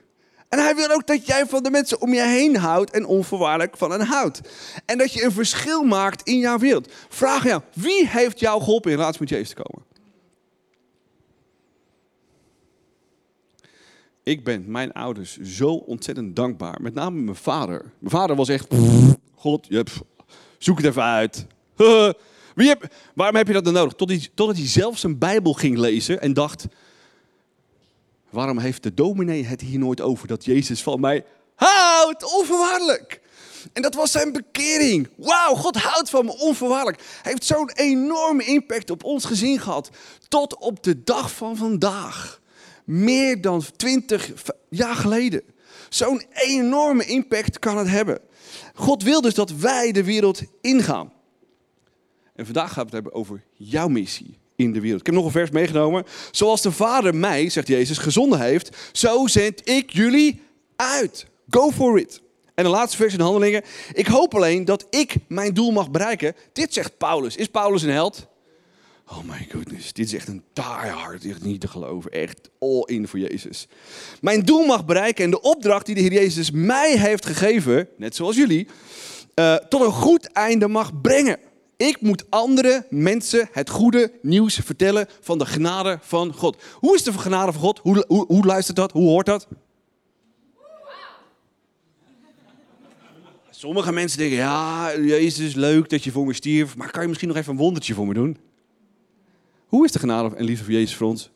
En 0.49 0.59
hij 0.59 0.75
wil 0.75 0.91
ook 0.91 1.07
dat 1.07 1.27
jij 1.27 1.47
van 1.47 1.63
de 1.63 1.71
mensen 1.71 2.01
om 2.01 2.15
je 2.15 2.23
heen 2.23 2.57
houdt 2.57 2.91
en 2.91 3.07
onvoorwaardelijk 3.07 3.77
van 3.77 3.91
hen 3.91 4.01
houdt. 4.01 4.41
En 4.85 4.99
dat 4.99 5.13
je 5.13 5.25
een 5.25 5.33
verschil 5.33 5.83
maakt 5.83 6.29
in 6.29 6.39
jouw 6.39 6.59
wereld. 6.59 6.93
Vraag 7.09 7.45
jou, 7.45 7.63
wie 7.75 8.09
heeft 8.09 8.41
jou 8.41 8.63
geholpen 8.63 8.91
in 8.91 8.97
relatie 8.97 9.21
met 9.21 9.29
Jezus 9.29 9.49
te 9.49 9.63
komen? 9.63 9.85
Ik 14.23 14.45
ben 14.45 14.65
mijn 14.67 14.93
ouders 14.93 15.39
zo 15.41 15.69
ontzettend 15.69 16.37
dankbaar. 16.37 16.79
Met 16.81 16.95
name 16.95 17.21
mijn 17.21 17.37
vader. 17.37 17.93
Mijn 17.99 18.15
vader 18.15 18.37
was 18.37 18.49
echt, 18.49 18.67
God, 19.35 19.67
zoek 20.59 20.77
het 20.77 20.87
even 20.87 21.03
uit. 21.03 21.47
Wie 22.55 22.69
heb, 22.69 22.93
waarom 23.15 23.37
heb 23.37 23.47
je 23.47 23.53
dat 23.53 23.65
dan 23.65 23.73
nodig? 23.73 23.93
totdat 24.35 24.57
hij 24.57 24.67
zelf 24.67 24.99
zijn 24.99 25.19
Bijbel 25.19 25.53
ging 25.53 25.79
lezen 25.79 26.21
en 26.21 26.33
dacht, 26.33 26.67
Waarom 28.37 28.59
heeft 28.59 28.83
de 28.83 28.95
dominee 28.95 29.45
het 29.45 29.61
hier 29.61 29.79
nooit 29.79 30.01
over 30.01 30.29
dat 30.29 30.45
Jezus 30.45 30.83
van 30.83 31.01
mij 31.01 31.25
houdt? 31.55 32.35
Onvoorwaardelijk. 32.35 33.21
En 33.73 33.83
dat 33.83 33.95
was 33.95 34.11
zijn 34.11 34.33
bekering. 34.33 35.09
Wauw, 35.17 35.55
God 35.55 35.77
houdt 35.77 36.11
van 36.11 36.25
me 36.25 36.39
onvoorwaardelijk. 36.39 37.03
Hij 37.23 37.33
heeft 37.33 37.45
zo'n 37.45 37.71
enorme 37.71 38.45
impact 38.45 38.91
op 38.91 39.05
ons 39.05 39.25
gezin 39.25 39.59
gehad. 39.59 39.91
Tot 40.29 40.57
op 40.57 40.83
de 40.83 41.03
dag 41.03 41.31
van 41.31 41.57
vandaag. 41.57 42.41
Meer 42.85 43.41
dan 43.41 43.63
twintig 43.77 44.33
jaar 44.69 44.95
geleden. 44.95 45.43
Zo'n 45.89 46.23
enorme 46.33 47.05
impact 47.05 47.59
kan 47.59 47.79
het 47.79 47.89
hebben. 47.89 48.21
God 48.75 49.03
wil 49.03 49.21
dus 49.21 49.35
dat 49.35 49.51
wij 49.51 49.93
de 49.93 50.05
wereld 50.05 50.43
ingaan. 50.61 51.13
En 52.35 52.45
vandaag 52.45 52.73
gaan 52.73 52.87
we 52.87 52.97
het 52.97 53.05
hebben 53.05 53.13
over 53.13 53.45
jouw 53.53 53.89
missie 53.89 54.39
in 54.57 54.73
de 54.73 54.81
wereld. 54.81 55.01
Ik 55.01 55.07
heb 55.07 55.15
nog 55.15 55.25
een 55.25 55.31
vers 55.31 55.51
meegenomen. 55.51 56.05
Zoals 56.31 56.63
de 56.63 56.73
Vader 56.73 57.15
mij, 57.15 57.49
zegt 57.49 57.69
Jezus, 57.69 57.99
gezonden 57.99 58.41
heeft, 58.41 58.77
zo 58.93 59.27
zend 59.27 59.69
ik 59.69 59.93
jullie 59.93 60.41
uit. 60.77 61.27
Go 61.49 61.71
for 61.71 61.99
it. 61.99 62.21
En 62.55 62.65
de 62.65 62.71
laatste 62.71 62.97
vers 62.97 63.13
in 63.13 63.19
de 63.19 63.25
handelingen. 63.25 63.63
Ik 63.93 64.07
hoop 64.07 64.35
alleen 64.35 64.65
dat 64.65 64.87
ik 64.91 65.15
mijn 65.29 65.55
doel 65.55 65.71
mag 65.71 65.91
bereiken. 65.91 66.35
Dit 66.53 66.73
zegt 66.73 66.99
Paulus. 66.99 67.37
Is 67.37 67.47
Paulus 67.47 67.83
een 67.83 67.91
held? 67.91 68.27
Oh 69.09 69.19
my 69.25 69.47
goodness, 69.51 69.93
dit 69.93 70.07
is 70.07 70.15
echt 70.15 70.29
een 70.29 70.43
diehard, 70.53 71.25
echt 71.25 71.45
niet 71.45 71.61
te 71.61 71.69
geloven. 71.69 72.11
Echt 72.11 72.51
all 72.59 72.83
in 72.85 73.09
voor 73.09 73.19
Jezus. 73.19 73.67
Mijn 74.21 74.43
doel 74.43 74.67
mag 74.67 74.85
bereiken 74.85 75.25
en 75.25 75.31
de 75.31 75.41
opdracht 75.41 75.87
die 75.87 75.95
de 75.95 76.01
Heer 76.01 76.13
Jezus 76.13 76.51
mij 76.51 76.99
heeft 76.99 77.27
gegeven, 77.27 77.89
net 77.97 78.17
zoals 78.17 78.37
jullie, 78.37 78.67
uh, 79.35 79.55
tot 79.55 79.81
een 79.81 79.93
goed 79.93 80.33
einde 80.33 80.69
mag 80.69 81.01
brengen. 81.01 81.39
Ik 81.77 82.01
moet 82.01 82.31
andere 82.31 82.87
mensen 82.91 83.49
het 83.53 83.71
goede 83.71 84.13
nieuws 84.23 84.55
vertellen 84.55 85.09
van 85.21 85.39
de 85.39 85.47
genade 85.47 85.99
van 86.03 86.33
God. 86.33 86.63
Hoe 86.73 86.95
is 86.95 87.03
de 87.03 87.13
genade 87.13 87.53
van 87.53 87.61
God? 87.61 87.79
Hoe, 87.79 88.05
hoe, 88.29 88.45
luistert 88.45 88.77
dat? 88.77 88.93
Hoe 88.93 89.09
hoort 89.09 89.27
dat? 89.27 89.49
Sommige 93.51 93.93
mensen 93.93 94.19
denken, 94.19 94.37
ja, 94.37 94.99
Jezus, 94.99 95.55
leuk 95.55 95.89
dat 95.89 96.05
je 96.05 96.11
voor 96.11 96.27
me 96.27 96.33
stierf, 96.33 96.77
maar 96.77 96.91
kan 96.91 97.03
je 97.03 97.09
misschien 97.09 97.29
nog 97.29 97.37
even 97.37 97.53
een 97.53 97.59
wondertje 97.59 97.95
voor 97.95 98.07
me 98.07 98.15
doen? 98.15 98.39
Hoe 99.67 99.85
is 99.85 99.93
de 99.93 99.99
genade 99.99 100.37
en 100.37 100.45
liefde 100.45 100.65
van 100.65 100.75
Jezus 100.75 100.97
voor 100.97 101.09
ons? 101.09 101.31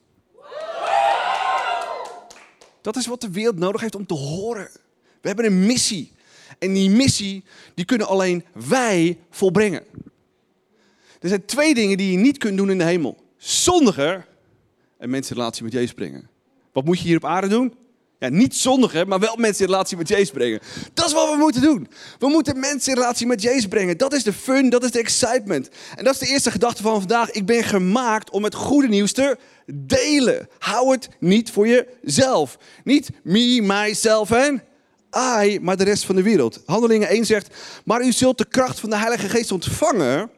Dat 2.80 2.96
is 2.96 3.06
wat 3.06 3.20
de 3.20 3.30
wereld 3.30 3.58
nodig 3.58 3.80
heeft 3.80 3.94
om 3.94 4.06
te 4.06 4.14
horen. 4.14 4.70
We 5.20 5.28
hebben 5.28 5.44
een 5.44 5.66
missie. 5.66 6.12
En 6.58 6.72
die 6.72 6.90
missie, 6.90 7.44
die 7.74 7.84
kunnen 7.84 8.06
alleen 8.06 8.44
wij 8.52 9.18
volbrengen. 9.30 9.84
Er 11.20 11.28
zijn 11.28 11.44
twee 11.44 11.74
dingen 11.74 11.96
die 11.96 12.12
je 12.12 12.18
niet 12.18 12.38
kunt 12.38 12.56
doen 12.56 12.70
in 12.70 12.78
de 12.78 12.84
hemel. 12.84 13.16
Zondiger 13.36 14.26
en 14.98 15.10
mensen 15.10 15.34
in 15.34 15.40
relatie 15.40 15.64
met 15.64 15.72
Jezus 15.72 15.92
brengen. 15.92 16.28
Wat 16.72 16.84
moet 16.84 16.98
je 16.98 17.06
hier 17.06 17.16
op 17.16 17.24
aarde 17.24 17.48
doen? 17.48 17.74
Ja, 18.18 18.28
niet 18.28 18.54
zondigen, 18.54 19.08
maar 19.08 19.18
wel 19.18 19.36
mensen 19.36 19.64
in 19.64 19.70
relatie 19.70 19.96
met 19.96 20.08
Jezus 20.08 20.30
brengen. 20.30 20.60
Dat 20.94 21.06
is 21.06 21.12
wat 21.12 21.30
we 21.30 21.36
moeten 21.36 21.62
doen. 21.62 21.88
We 22.18 22.28
moeten 22.28 22.60
mensen 22.60 22.92
in 22.92 22.98
relatie 22.98 23.26
met 23.26 23.42
Jezus 23.42 23.66
brengen. 23.66 23.98
Dat 23.98 24.12
is 24.12 24.22
de 24.22 24.32
fun, 24.32 24.70
dat 24.70 24.84
is 24.84 24.90
de 24.90 24.98
excitement. 24.98 25.68
En 25.96 26.04
dat 26.04 26.14
is 26.14 26.20
de 26.20 26.26
eerste 26.26 26.50
gedachte 26.50 26.82
van 26.82 26.98
vandaag. 26.98 27.30
Ik 27.30 27.46
ben 27.46 27.64
gemaakt 27.64 28.30
om 28.30 28.44
het 28.44 28.54
goede 28.54 28.88
nieuws 28.88 29.12
te 29.12 29.36
delen. 29.74 30.48
Hou 30.58 30.92
het 30.92 31.08
niet 31.18 31.50
voor 31.50 31.68
jezelf. 31.68 32.58
Niet 32.84 33.10
me, 33.22 33.60
myself 33.62 34.30
en 34.30 34.62
I, 35.42 35.58
maar 35.60 35.76
de 35.76 35.84
rest 35.84 36.04
van 36.04 36.14
de 36.14 36.22
wereld. 36.22 36.62
Handelingen 36.66 37.08
1 37.08 37.26
zegt, 37.26 37.54
maar 37.84 38.02
u 38.02 38.12
zult 38.12 38.38
de 38.38 38.48
kracht 38.48 38.80
van 38.80 38.90
de 38.90 38.96
Heilige 38.96 39.28
Geest 39.28 39.52
ontvangen 39.52 40.30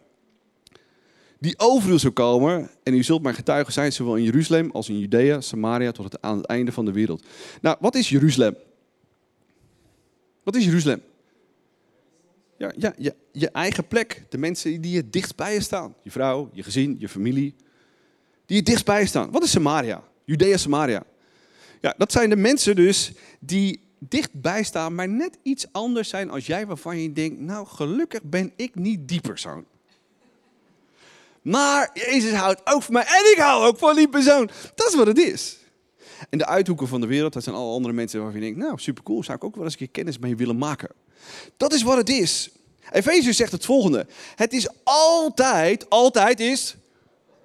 die 1.42 1.58
over 1.58 1.92
u 1.92 1.99
zal 1.99 2.12
komen. 2.12 2.70
En 2.82 2.94
u 2.94 3.02
zult 3.02 3.22
mijn 3.22 3.34
getuigen 3.34 3.72
zijn, 3.72 3.92
zowel 3.92 4.16
in 4.16 4.22
Jeruzalem 4.22 4.70
als 4.70 4.88
in 4.88 4.99
Judea, 4.99 5.40
Samaria, 5.40 5.92
tot 5.92 6.04
het, 6.04 6.22
aan 6.22 6.37
het 6.37 6.46
einde 6.46 6.72
van 6.72 6.84
de 6.84 6.92
wereld. 6.92 7.25
Nou, 7.61 7.76
wat 7.80 7.94
is 7.94 8.08
Jeruzalem? 8.08 8.56
Wat 10.42 10.56
is 10.56 10.64
Jeruzalem? 10.64 11.02
Ja, 12.56 12.94
ja, 12.99 13.12
je 13.32 13.50
eigen 13.50 13.87
plek. 13.87 14.25
De 14.28 14.38
mensen 14.38 14.80
die 14.80 15.04
je 15.11 15.61
staan. 15.61 15.94
Je 16.02 16.11
vrouw, 16.11 16.50
je 16.52 16.62
gezin, 16.62 16.96
je 16.99 17.08
familie. 17.08 17.54
Die 18.46 18.62
je 18.62 19.06
staan. 19.06 19.30
Wat 19.30 19.42
is 19.42 19.50
Samaria? 19.50 20.04
Judea, 20.25 20.56
Samaria. 20.56 21.04
Ja, 21.80 21.94
dat 21.96 22.12
zijn 22.12 22.30
de 22.30 22.37
mensen 22.37 22.76
dus 22.76 23.12
die 23.40 23.80
dichtbij 23.99 24.62
staan, 24.62 24.94
maar 24.94 25.08
net 25.08 25.38
iets 25.42 25.66
anders 25.72 26.08
zijn 26.08 26.30
als 26.30 26.46
jij, 26.46 26.66
waarvan 26.66 26.99
je 26.99 27.12
denkt, 27.12 27.40
nou 27.40 27.66
gelukkig 27.66 28.22
ben 28.22 28.52
ik 28.56 28.75
niet 28.75 29.08
die 29.08 29.20
persoon. 29.20 29.64
Maar 31.42 31.90
Jezus 31.94 32.32
houdt 32.32 32.61
ook 32.64 32.82
van 32.82 32.92
mij 32.92 33.02
en 33.02 33.32
ik 33.32 33.38
hou 33.38 33.66
ook 33.66 33.78
van 33.78 33.96
die 33.96 34.08
persoon. 34.08 34.50
Dat 34.75 34.88
is 34.88 34.94
wat 34.94 35.06
het 35.06 35.18
is. 35.18 35.56
En 36.30 36.38
de 36.38 36.46
uithoeken 36.46 36.88
van 36.88 37.00
de 37.00 37.06
wereld, 37.06 37.32
dat 37.32 37.42
zijn 37.42 37.56
alle 37.56 37.72
andere 37.72 37.94
mensen 37.94 38.20
waarvan 38.20 38.40
je 38.40 38.46
denkt, 38.46 38.61
nou 38.61 38.78
supercool, 38.78 39.22
zou 39.22 39.37
ik 39.37 39.44
ook 39.44 39.54
wel 39.54 39.64
eens 39.64 39.72
een 39.72 39.78
keer 39.78 39.90
kennis 39.90 40.18
mee 40.18 40.37
willen 40.37 40.58
maken. 40.58 40.90
Dat 41.56 41.72
is 41.72 41.82
wat 41.82 41.96
het 41.96 42.08
is. 42.08 42.50
Efeziërs 42.90 43.37
zegt 43.37 43.52
het 43.52 43.64
volgende. 43.64 44.06
Het 44.34 44.52
is 44.52 44.68
altijd, 44.84 45.90
altijd 45.90 46.40
is, 46.40 46.76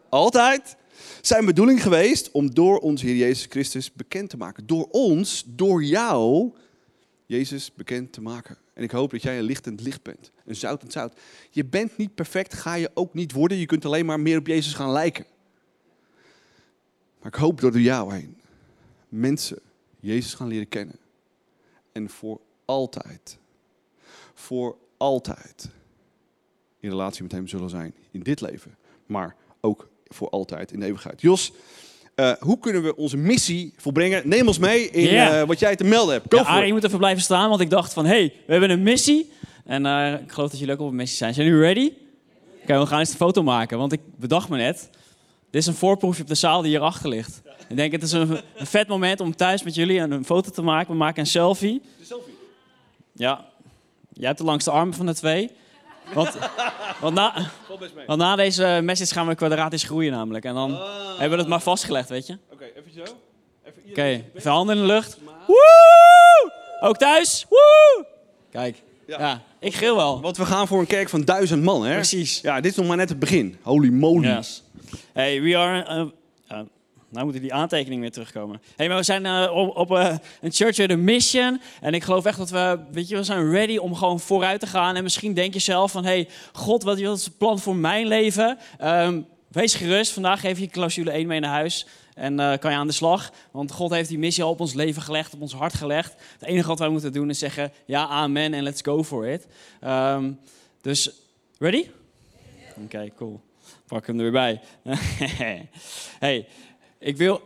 altijd 0.09 0.75
zijn 1.21 1.45
bedoeling 1.45 1.81
geweest 1.81 2.31
om 2.31 2.53
door 2.53 2.77
onze 2.77 3.05
Heer 3.05 3.15
Jezus 3.15 3.45
Christus 3.49 3.93
bekend 3.93 4.29
te 4.29 4.37
maken. 4.37 4.67
Door 4.67 4.87
ons, 4.91 5.43
door 5.47 5.83
jou, 5.83 6.51
Jezus 7.25 7.73
bekend 7.73 8.13
te 8.13 8.21
maken. 8.21 8.57
En 8.77 8.83
ik 8.83 8.91
hoop 8.91 9.11
dat 9.11 9.21
jij 9.21 9.37
een 9.37 9.43
lichtend 9.43 9.81
licht 9.81 10.03
bent. 10.03 10.31
Een 10.45 10.55
zoutend 10.55 10.91
zout. 10.91 11.19
Je 11.49 11.65
bent 11.65 11.97
niet 11.97 12.15
perfect, 12.15 12.53
ga 12.53 12.73
je 12.73 12.91
ook 12.93 13.13
niet 13.13 13.31
worden. 13.31 13.57
Je 13.57 13.65
kunt 13.65 13.85
alleen 13.85 14.05
maar 14.05 14.19
meer 14.19 14.37
op 14.37 14.47
Jezus 14.47 14.73
gaan 14.73 14.91
lijken. 14.91 15.25
Maar 17.19 17.31
ik 17.33 17.39
hoop 17.39 17.61
dat 17.61 17.71
door 17.71 17.81
jou 17.81 18.13
heen 18.13 18.37
mensen 19.09 19.59
Jezus 19.99 20.33
gaan 20.33 20.47
leren 20.47 20.67
kennen. 20.67 20.95
En 21.91 22.09
voor 22.09 22.41
altijd, 22.65 23.37
voor 24.33 24.77
altijd 24.97 25.69
in 26.79 26.89
relatie 26.89 27.23
met 27.23 27.31
Hem 27.31 27.47
zullen 27.47 27.69
zijn. 27.69 27.95
In 28.11 28.23
dit 28.23 28.41
leven, 28.41 28.77
maar 29.05 29.35
ook 29.61 29.89
voor 30.05 30.29
altijd 30.29 30.71
in 30.71 30.79
de 30.79 30.85
eeuwigheid. 30.85 31.21
Jos, 31.21 31.53
uh, 32.19 32.31
hoe 32.39 32.59
kunnen 32.59 32.83
we 32.83 32.95
onze 32.95 33.17
missie 33.17 33.73
volbrengen? 33.77 34.21
Neem 34.29 34.47
ons 34.47 34.57
mee 34.57 34.89
in 34.89 35.01
yeah. 35.01 35.41
uh, 35.41 35.47
wat 35.47 35.59
jij 35.59 35.75
te 35.75 35.83
melden 35.83 36.13
hebt. 36.13 36.33
Go 36.33 36.39
ja, 36.39 36.59
je 36.59 36.73
moet 36.73 36.83
even 36.83 36.97
blijven 36.97 37.23
staan, 37.23 37.49
want 37.49 37.61
ik 37.61 37.69
dacht 37.69 37.93
van... 37.93 38.05
hé, 38.05 38.11
hey, 38.11 38.33
we 38.45 38.51
hebben 38.51 38.69
een 38.69 38.83
missie. 38.83 39.31
En 39.65 39.85
uh, 39.85 40.13
ik 40.13 40.31
geloof 40.31 40.49
dat 40.49 40.59
jullie 40.59 40.73
ook 40.73 40.81
op 40.81 40.89
een 40.89 40.95
missie 40.95 41.17
zijn. 41.17 41.33
Zijn 41.33 41.47
jullie 41.47 41.61
ready? 41.61 41.85
Oké, 41.85 42.63
okay, 42.63 42.79
we 42.79 42.85
gaan 42.85 42.99
eens 42.99 43.09
een 43.09 43.15
foto 43.15 43.43
maken. 43.43 43.77
Want 43.77 43.91
ik 43.91 44.01
bedacht 44.15 44.49
me 44.49 44.57
net... 44.57 44.89
Dit 45.49 45.61
is 45.61 45.67
een 45.67 45.73
voorproefje 45.73 46.21
op 46.21 46.27
de 46.27 46.35
zaal 46.35 46.61
die 46.61 46.71
hierachter 46.71 47.09
ligt. 47.09 47.41
Ik 47.67 47.75
denk, 47.75 47.91
het 47.91 48.03
is 48.03 48.11
een, 48.11 48.31
een 48.55 48.65
vet 48.65 48.87
moment 48.87 49.19
om 49.19 49.35
thuis 49.35 49.63
met 49.63 49.75
jullie 49.75 49.99
een, 49.99 50.11
een 50.11 50.25
foto 50.25 50.51
te 50.51 50.61
maken. 50.61 50.91
We 50.91 50.97
maken 50.97 51.19
een 51.19 51.27
selfie. 51.27 51.81
De 51.99 52.05
selfie? 52.05 52.33
Ja. 53.13 53.45
Jij 54.13 54.27
hebt 54.27 54.37
de 54.39 54.45
langste 54.45 54.71
arm 54.71 54.93
van 54.93 55.05
de 55.05 55.13
twee. 55.13 55.49
Want, 56.13 56.37
want, 57.01 57.13
na, 57.15 57.33
want 58.07 58.19
na 58.19 58.35
deze 58.35 58.79
message 58.83 59.13
gaan 59.13 59.27
we 59.27 59.35
kwadratisch 59.35 59.83
groeien 59.83 60.11
namelijk. 60.11 60.45
En 60.45 60.53
dan 60.53 60.73
Ah. 60.79 61.09
hebben 61.09 61.29
we 61.29 61.37
het 61.37 61.47
maar 61.47 61.61
vastgelegd, 61.61 62.09
weet 62.09 62.27
je. 62.27 62.37
Oké, 62.51 62.63
even 62.63 62.91
zo. 62.93 63.01
Even 63.65 63.81
Oké, 63.89 64.23
even 64.35 64.51
handen 64.51 64.75
in 64.75 64.81
de 64.81 64.87
lucht. 64.87 65.17
Woe! 65.47 66.51
Ook 66.79 66.97
thuis? 66.97 67.45
Woe! 67.49 68.05
Kijk, 68.51 68.81
Ja. 69.07 69.19
ja. 69.19 69.41
ik 69.59 69.75
geel 69.75 69.95
wel. 69.95 70.21
Want 70.21 70.37
we 70.37 70.45
gaan 70.45 70.67
voor 70.67 70.79
een 70.79 70.87
kerk 70.87 71.09
van 71.09 71.21
duizend 71.21 71.63
man, 71.63 71.85
hè? 71.85 71.93
Precies. 71.93 72.41
Ja, 72.41 72.61
dit 72.61 72.71
is 72.71 72.77
nog 72.77 72.87
maar 72.87 72.97
net 72.97 73.09
het 73.09 73.19
begin. 73.19 73.57
Holy 73.61 73.89
moly. 73.89 74.27
Yes. 74.27 74.63
Hey, 75.13 75.41
we 75.41 75.57
are... 75.57 75.99
Uh, 75.99 76.05
uh, 76.51 76.59
nou 77.17 77.29
moeten 77.29 77.47
die 77.47 77.53
aantekeningen 77.57 78.01
weer 78.01 78.11
terugkomen. 78.11 78.61
Hey, 78.75 78.87
maar 78.87 78.97
we 78.97 79.03
zijn 79.03 79.25
uh, 79.25 79.51
op, 79.53 79.77
op 79.77 79.91
uh, 79.91 80.15
een 80.41 80.51
church 80.51 80.77
with 80.77 80.91
a 80.91 80.97
mission. 80.97 81.61
En 81.81 81.93
ik 81.93 82.03
geloof 82.03 82.25
echt 82.25 82.37
dat 82.37 82.49
we, 82.49 82.79
weet 82.91 83.07
je, 83.07 83.15
we 83.15 83.23
zijn 83.23 83.51
ready 83.51 83.77
om 83.77 83.95
gewoon 83.95 84.19
vooruit 84.19 84.59
te 84.59 84.67
gaan. 84.67 84.95
En 84.95 85.03
misschien 85.03 85.33
denk 85.33 85.53
je 85.53 85.59
zelf 85.59 85.91
van, 85.91 86.05
hey, 86.05 86.27
God, 86.53 86.83
wat 86.83 86.97
is 86.97 87.25
het 87.25 87.37
plan 87.37 87.59
voor 87.59 87.75
mijn 87.75 88.07
leven? 88.07 88.57
Um, 88.83 89.25
wees 89.47 89.75
gerust, 89.75 90.11
vandaag 90.11 90.39
geef 90.39 90.59
je 90.59 90.67
clausule 90.67 91.11
1 91.11 91.27
mee 91.27 91.39
naar 91.39 91.51
huis. 91.51 91.87
En 92.13 92.39
uh, 92.39 92.57
kan 92.57 92.71
je 92.71 92.77
aan 92.77 92.87
de 92.87 92.93
slag. 92.93 93.31
Want 93.51 93.71
God 93.71 93.91
heeft 93.91 94.09
die 94.09 94.17
missie 94.17 94.43
al 94.43 94.49
op 94.49 94.59
ons 94.59 94.73
leven 94.73 95.01
gelegd, 95.01 95.33
op 95.33 95.41
ons 95.41 95.53
hart 95.53 95.73
gelegd. 95.73 96.15
Het 96.39 96.49
enige 96.49 96.67
wat 96.67 96.79
wij 96.79 96.89
moeten 96.89 97.13
doen 97.13 97.29
is 97.29 97.39
zeggen, 97.39 97.71
ja, 97.85 98.07
amen 98.07 98.53
en 98.53 98.63
let's 98.63 98.81
go 98.81 99.03
for 99.03 99.27
it. 99.27 99.47
Um, 99.83 100.39
dus, 100.81 101.11
ready? 101.59 101.89
Oké, 102.83 103.09
cool. 103.15 103.41
Pak 103.87 104.07
hem 104.07 104.15
er 104.15 104.21
weer 104.21 104.31
bij. 104.31 104.61
hey, 106.19 106.47
ik 106.99 107.17
wil. 107.17 107.41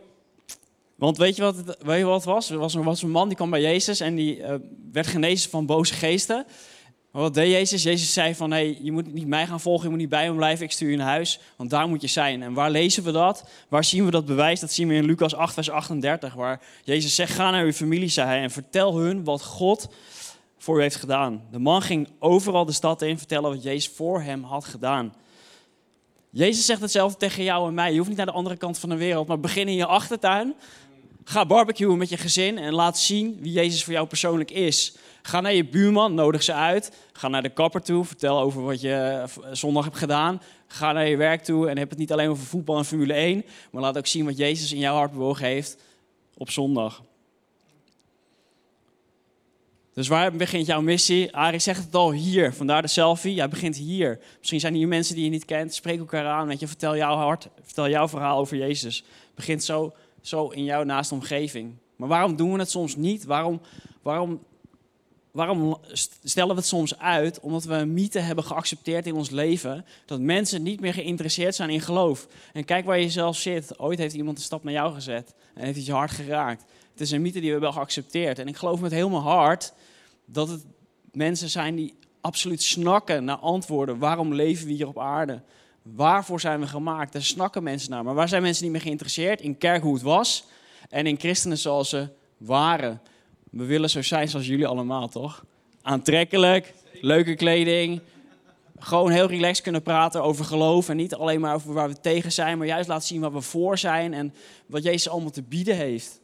Want 0.94 1.16
weet 1.16 1.36
je 1.36 1.42
wat 1.42 1.56
het, 1.56 1.76
weet 1.82 1.98
je 1.98 2.04
wat 2.04 2.24
was? 2.24 2.50
Er 2.50 2.58
was, 2.58 3.02
een 3.02 3.10
man 3.10 3.28
die 3.28 3.36
kwam 3.36 3.50
bij 3.50 3.60
Jezus 3.60 4.00
en 4.00 4.14
die 4.14 4.38
uh, 4.38 4.54
werd 4.92 5.06
genezen 5.06 5.50
van 5.50 5.66
boze 5.66 5.94
geesten. 5.94 6.46
Maar 7.12 7.22
wat 7.22 7.34
deed 7.34 7.50
Jezus? 7.50 7.82
Jezus 7.82 8.12
zei 8.12 8.34
van, 8.34 8.50
hey, 8.50 8.78
je 8.82 8.92
moet 8.92 9.12
niet 9.12 9.26
mij 9.26 9.46
gaan 9.46 9.60
volgen, 9.60 9.84
je 9.84 9.90
moet 9.90 9.98
niet 9.98 10.08
bij 10.08 10.30
me 10.30 10.36
blijven, 10.36 10.64
ik 10.64 10.72
stuur 10.72 10.90
je 10.90 10.96
naar 10.96 11.06
huis, 11.06 11.40
want 11.56 11.70
daar 11.70 11.88
moet 11.88 12.00
je 12.00 12.06
zijn. 12.06 12.42
En 12.42 12.52
waar 12.52 12.70
lezen 12.70 13.04
we 13.04 13.10
dat? 13.10 13.48
Waar 13.68 13.84
zien 13.84 14.04
we 14.04 14.10
dat 14.10 14.26
bewijs? 14.26 14.60
Dat 14.60 14.72
zien 14.72 14.88
we 14.88 14.94
in 14.94 15.04
Lucas 15.04 15.34
8, 15.34 15.54
vers 15.54 15.70
38, 15.70 16.34
waar 16.34 16.60
Jezus 16.84 17.14
zegt, 17.14 17.32
ga 17.32 17.50
naar 17.50 17.64
uw 17.64 17.72
familie, 17.72 18.08
zei 18.08 18.26
hij, 18.26 18.42
en 18.42 18.50
vertel 18.50 18.96
hun 18.96 19.24
wat 19.24 19.42
God 19.42 19.88
voor 20.58 20.78
u 20.78 20.80
heeft 20.82 20.96
gedaan. 20.96 21.42
De 21.50 21.58
man 21.58 21.82
ging 21.82 22.08
overal 22.18 22.64
de 22.64 22.72
stad 22.72 23.02
in 23.02 23.18
vertellen 23.18 23.50
wat 23.50 23.62
Jezus 23.62 23.92
voor 23.94 24.22
hem 24.22 24.42
had 24.42 24.64
gedaan. 24.64 25.14
Jezus 26.34 26.66
zegt 26.66 26.80
hetzelfde 26.80 27.18
tegen 27.18 27.44
jou 27.44 27.68
en 27.68 27.74
mij. 27.74 27.90
Je 27.90 27.96
hoeft 27.96 28.08
niet 28.08 28.16
naar 28.16 28.26
de 28.26 28.32
andere 28.32 28.56
kant 28.56 28.78
van 28.78 28.88
de 28.88 28.96
wereld, 28.96 29.26
maar 29.26 29.40
begin 29.40 29.68
in 29.68 29.74
je 29.74 29.86
achtertuin. 29.86 30.54
Ga 31.24 31.46
barbecuen 31.46 31.98
met 31.98 32.08
je 32.08 32.16
gezin 32.16 32.58
en 32.58 32.72
laat 32.72 32.98
zien 32.98 33.38
wie 33.40 33.52
Jezus 33.52 33.84
voor 33.84 33.92
jou 33.92 34.06
persoonlijk 34.06 34.50
is. 34.50 34.96
Ga 35.22 35.40
naar 35.40 35.54
je 35.54 35.64
buurman, 35.64 36.14
nodig 36.14 36.42
ze 36.42 36.52
uit. 36.52 36.92
Ga 37.12 37.28
naar 37.28 37.42
de 37.42 37.48
kapper 37.48 37.82
toe, 37.82 38.04
vertel 38.04 38.40
over 38.40 38.62
wat 38.62 38.80
je 38.80 39.24
zondag 39.52 39.84
hebt 39.84 39.96
gedaan. 39.96 40.42
Ga 40.66 40.92
naar 40.92 41.08
je 41.08 41.16
werk 41.16 41.44
toe 41.44 41.68
en 41.68 41.78
heb 41.78 41.90
het 41.90 41.98
niet 41.98 42.12
alleen 42.12 42.28
over 42.28 42.44
voetbal 42.44 42.78
en 42.78 42.84
Formule 42.84 43.14
1, 43.14 43.44
maar 43.70 43.82
laat 43.82 43.98
ook 43.98 44.06
zien 44.06 44.24
wat 44.24 44.36
Jezus 44.36 44.72
in 44.72 44.78
jouw 44.78 44.94
hart 44.94 45.12
bewogen 45.12 45.46
heeft 45.46 45.76
op 46.36 46.50
zondag. 46.50 47.02
Dus 49.94 50.08
waar 50.08 50.32
begint 50.32 50.66
jouw 50.66 50.80
missie? 50.80 51.36
Arie 51.36 51.58
zegt 51.60 51.84
het 51.84 51.94
al 51.94 52.12
hier, 52.12 52.54
vandaar 52.54 52.82
de 52.82 52.88
selfie. 52.88 53.34
Jij 53.34 53.48
begint 53.48 53.76
hier. 53.76 54.20
Misschien 54.38 54.60
zijn 54.60 54.74
hier 54.74 54.88
mensen 54.88 55.14
die 55.14 55.24
je 55.24 55.30
niet 55.30 55.44
kent. 55.44 55.74
Spreek 55.74 55.98
elkaar 55.98 56.26
aan, 56.26 56.46
weet 56.46 56.60
je, 56.60 56.66
vertel 56.66 56.96
jouw 56.96 57.16
hart, 57.16 57.48
vertel 57.62 57.88
jouw 57.88 58.08
verhaal 58.08 58.38
over 58.38 58.56
Jezus. 58.56 58.96
Het 58.96 59.34
begint 59.34 59.64
zo, 59.64 59.92
zo 60.20 60.48
in 60.48 60.64
jouw 60.64 60.82
naaste 60.82 61.14
omgeving. 61.14 61.74
Maar 61.96 62.08
waarom 62.08 62.36
doen 62.36 62.52
we 62.52 62.58
het 62.58 62.70
soms 62.70 62.96
niet? 62.96 63.24
Waarom, 63.24 63.60
waarom, 64.02 64.40
waarom 65.30 65.78
stellen 66.22 66.54
we 66.54 66.60
het 66.60 66.66
soms 66.66 66.98
uit? 66.98 67.40
Omdat 67.40 67.64
we 67.64 67.74
een 67.74 67.92
mythe 67.92 68.18
hebben 68.18 68.44
geaccepteerd 68.44 69.06
in 69.06 69.14
ons 69.14 69.30
leven. 69.30 69.84
Dat 70.06 70.20
mensen 70.20 70.62
niet 70.62 70.80
meer 70.80 70.94
geïnteresseerd 70.94 71.54
zijn 71.54 71.70
in 71.70 71.80
geloof. 71.80 72.26
En 72.52 72.64
kijk 72.64 72.84
waar 72.84 72.98
je 72.98 73.10
zelf 73.10 73.36
zit. 73.36 73.78
Ooit 73.78 73.98
heeft 73.98 74.14
iemand 74.14 74.36
een 74.38 74.44
stap 74.44 74.64
naar 74.64 74.72
jou 74.72 74.94
gezet. 74.94 75.34
En 75.54 75.64
heeft 75.64 75.76
het 75.76 75.86
je 75.86 75.92
hart 75.92 76.10
geraakt. 76.10 76.64
Het 76.92 77.00
is 77.00 77.10
een 77.10 77.22
mythe 77.22 77.40
die 77.40 77.46
we 77.46 77.52
hebben 77.52 77.72
geaccepteerd. 77.72 78.38
En 78.38 78.48
ik 78.48 78.56
geloof 78.56 78.80
met 78.80 78.92
heel 78.92 79.08
mijn 79.08 79.22
hart 79.22 79.72
dat 80.24 80.48
het 80.48 80.64
mensen 81.12 81.48
zijn 81.48 81.74
die 81.74 81.94
absoluut 82.20 82.62
snakken 82.62 83.24
naar 83.24 83.36
antwoorden. 83.36 83.98
Waarom 83.98 84.34
leven 84.34 84.66
we 84.66 84.72
hier 84.72 84.88
op 84.88 84.98
aarde? 84.98 85.42
Waarvoor 85.82 86.40
zijn 86.40 86.60
we 86.60 86.66
gemaakt? 86.66 87.12
Daar 87.12 87.22
snakken 87.22 87.62
mensen 87.62 87.90
naar. 87.90 88.04
Maar 88.04 88.14
waar 88.14 88.28
zijn 88.28 88.42
mensen 88.42 88.62
niet 88.62 88.72
meer 88.72 88.80
geïnteresseerd? 88.80 89.40
In 89.40 89.58
kerk 89.58 89.82
hoe 89.82 89.94
het 89.94 90.02
was 90.02 90.44
en 90.88 91.06
in 91.06 91.18
christenen 91.18 91.58
zoals 91.58 91.88
ze 91.88 92.08
waren. 92.36 93.00
We 93.50 93.64
willen 93.64 93.90
zo 93.90 94.02
zijn 94.02 94.28
zoals 94.28 94.46
jullie 94.46 94.66
allemaal, 94.66 95.08
toch? 95.08 95.44
Aantrekkelijk, 95.82 96.74
leuke 97.00 97.34
kleding. 97.34 98.00
Gewoon 98.78 99.10
heel 99.10 99.26
relaxed 99.26 99.62
kunnen 99.62 99.82
praten 99.82 100.22
over 100.22 100.44
geloof. 100.44 100.88
En 100.88 100.96
niet 100.96 101.14
alleen 101.14 101.40
maar 101.40 101.54
over 101.54 101.72
waar 101.72 101.88
we 101.88 102.00
tegen 102.00 102.32
zijn, 102.32 102.58
maar 102.58 102.66
juist 102.66 102.88
laten 102.88 103.06
zien 103.06 103.20
waar 103.20 103.32
we 103.32 103.40
voor 103.40 103.78
zijn 103.78 104.14
en 104.14 104.34
wat 104.66 104.82
Jezus 104.82 105.08
allemaal 105.08 105.30
te 105.30 105.42
bieden 105.42 105.76
heeft. 105.76 106.20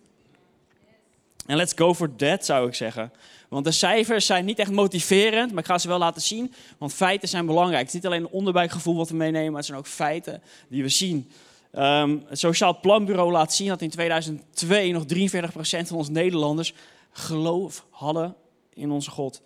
En 1.49 1.57
let's 1.57 1.73
go 1.77 1.95
for 1.95 2.17
that, 2.17 2.45
zou 2.45 2.69
ik 2.69 2.75
zeggen. 2.75 3.13
Want 3.49 3.65
de 3.65 3.71
cijfers 3.71 4.27
zijn 4.27 4.45
niet 4.45 4.59
echt 4.59 4.71
motiverend, 4.71 5.51
maar 5.51 5.63
ik 5.63 5.69
ga 5.69 5.79
ze 5.79 5.89
wel 5.89 5.99
laten 5.99 6.23
zien. 6.23 6.53
Want 6.79 6.95
feiten 6.95 7.29
zijn 7.29 7.47
belangrijk. 7.47 7.79
Het 7.79 7.89
is 7.89 7.95
niet 7.95 8.07
alleen 8.07 8.21
een 8.21 8.31
onderbuikgevoel 8.31 8.97
wat 8.97 9.09
we 9.09 9.17
meenemen, 9.17 9.49
maar 9.49 9.57
het 9.57 9.67
zijn 9.67 9.79
ook 9.79 9.87
feiten 9.87 10.43
die 10.69 10.83
we 10.83 10.89
zien. 10.89 11.31
Ehm, 11.73 12.17
het 12.27 12.39
Sociaal 12.39 12.81
Planbureau 12.81 13.33
laat 13.33 13.55
zien 13.55 13.69
dat 13.69 13.83
in 13.83 13.91
2002 13.91 14.93
nog 14.93 15.05
43% 15.05 15.89
van 15.89 15.97
ons 15.97 16.09
Nederlanders 16.09 16.75
geloof 17.11 17.87
hadden 17.91 18.35
in 18.75 18.91
onze 18.91 19.11
God. 19.11 19.43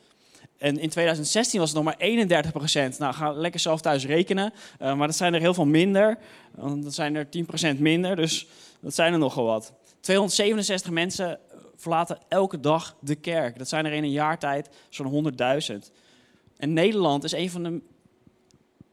En 0.58 0.78
in 0.78 0.88
2016 0.88 1.60
was 1.60 1.68
het 1.68 1.78
nog 1.78 1.86
maar 1.86 1.98
31 1.98 2.52
procent. 2.52 2.98
Nou, 2.98 3.14
ga 3.14 3.32
lekker 3.32 3.60
zelf 3.60 3.80
thuis 3.80 4.06
rekenen. 4.06 4.52
Uh, 4.80 4.94
maar 4.94 5.06
dat 5.06 5.16
zijn 5.16 5.34
er 5.34 5.40
heel 5.40 5.54
veel 5.54 5.66
minder. 5.66 6.18
Dat 6.56 6.94
zijn 6.94 7.14
er 7.14 7.28
10 7.28 7.46
procent 7.46 7.80
minder, 7.80 8.16
dus 8.16 8.46
dat 8.80 8.94
zijn 8.94 9.12
er 9.12 9.18
nogal 9.18 9.44
wat. 9.44 9.72
267 10.00 10.90
mensen 10.90 11.38
verlaten 11.82 12.18
elke 12.28 12.60
dag 12.60 12.96
de 13.00 13.14
kerk. 13.14 13.58
Dat 13.58 13.68
zijn 13.68 13.86
er 13.86 13.92
in 13.92 14.02
een 14.02 14.10
jaar 14.10 14.38
tijd 14.38 14.70
zo'n 14.88 15.34
100.000. 15.70 15.76
En 16.56 16.72
Nederland 16.72 17.24
is 17.24 17.32
een 17.32 17.50
van 17.50 17.62
de 17.62 17.80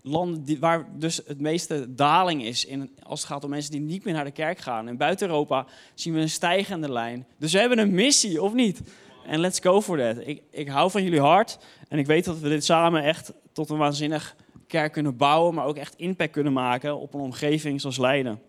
landen 0.02 0.60
waar 0.60 0.88
dus 0.96 1.22
het 1.26 1.40
meeste 1.40 1.94
daling 1.94 2.44
is 2.44 2.66
in, 2.66 2.92
als 3.04 3.20
het 3.20 3.30
gaat 3.30 3.44
om 3.44 3.50
mensen 3.50 3.72
die 3.72 3.82
niet 3.82 4.04
meer 4.04 4.14
naar 4.14 4.24
de 4.24 4.32
kerk 4.32 4.60
gaan. 4.60 4.88
En 4.88 4.98
buiten 4.98 5.28
Europa 5.28 5.66
zien 5.94 6.14
we 6.14 6.20
een 6.20 6.30
stijgende 6.30 6.92
lijn. 6.92 7.28
Dus 7.38 7.54
we 7.54 7.60
hebben 7.60 7.80
een 7.80 7.94
missie, 7.94 8.42
of 8.42 8.54
niet? 8.54 8.82
En 9.26 9.40
let's 9.40 9.60
go 9.60 9.82
for 9.82 9.98
that. 9.98 10.28
Ik, 10.28 10.42
ik 10.52 10.68
hou 10.68 10.92
van 10.92 11.04
jullie 11.04 11.22
hart 11.22 11.58
en 11.88 12.00
ik 12.00 12.06
weet 12.06 12.26
dat 12.26 12.40
we 12.40 12.50
dit 12.50 12.66
samen 12.66 13.04
echt 13.04 13.34
tot 13.54 13.70
een 13.70 13.78
waanzinnig 13.78 14.36
kerk 14.68 14.92
kunnen 14.92 15.18
bouwen, 15.18 15.54
maar 15.54 15.66
ook 15.66 15.78
echt 15.78 15.96
impact 15.96 16.32
kunnen 16.32 16.54
maken 16.54 16.98
op 16.98 17.14
een 17.14 17.20
omgeving 17.20 17.82
zoals 17.82 17.98
Leiden. 17.98 18.42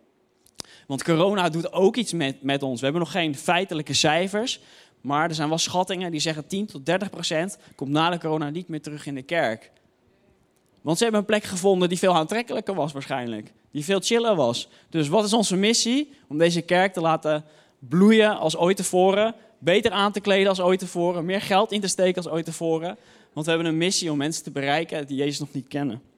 Want 0.91 1.05
corona 1.05 1.49
doet 1.49 1.73
ook 1.73 1.97
iets 1.97 2.13
met, 2.13 2.43
met 2.43 2.63
ons. 2.63 2.79
We 2.79 2.85
hebben 2.85 3.03
nog 3.03 3.13
geen 3.13 3.37
feitelijke 3.37 3.95
cijfers, 3.95 4.61
maar 5.01 5.29
er 5.29 5.35
zijn 5.35 5.49
wel 5.49 5.59
schattingen 5.59 6.11
die 6.11 6.21
zeggen 6.21 6.47
10 6.47 6.67
tot 6.67 6.87
30 6.87 7.11
procent 7.11 7.59
komt 7.75 7.91
na 7.91 8.11
de 8.11 8.19
corona 8.19 8.51
niet 8.51 8.69
meer 8.69 8.83
terug 8.83 9.07
in 9.07 9.15
de 9.15 9.23
kerk. 9.23 9.71
Want 10.81 10.97
ze 10.97 11.03
hebben 11.03 11.21
een 11.21 11.27
plek 11.27 11.45
gevonden 11.45 11.89
die 11.89 11.99
veel 11.99 12.15
aantrekkelijker 12.15 12.75
was 12.75 12.93
waarschijnlijk. 12.93 13.53
Die 13.71 13.85
veel 13.85 14.01
chiller 14.01 14.35
was. 14.35 14.69
Dus 14.89 15.09
wat 15.09 15.25
is 15.25 15.33
onze 15.33 15.57
missie? 15.57 16.13
Om 16.29 16.39
deze 16.39 16.61
kerk 16.61 16.93
te 16.93 17.01
laten 17.01 17.45
bloeien 17.79 18.39
als 18.39 18.57
ooit 18.57 18.77
tevoren. 18.77 19.35
Beter 19.59 19.91
aan 19.91 20.13
te 20.13 20.21
kleden 20.21 20.49
als 20.49 20.61
ooit 20.61 20.79
tevoren. 20.79 21.25
Meer 21.25 21.41
geld 21.41 21.73
in 21.73 21.81
te 21.81 21.89
steken 21.89 22.23
als 22.23 22.33
ooit 22.33 22.45
tevoren. 22.45 22.97
Want 23.33 23.47
we 23.47 23.53
hebben 23.53 23.71
een 23.71 23.79
missie 23.79 24.11
om 24.11 24.19
mensen 24.19 24.43
te 24.43 24.51
bereiken 24.51 25.07
die 25.07 25.17
Jezus 25.17 25.39
nog 25.39 25.53
niet 25.53 25.69
kennen. 25.69 26.10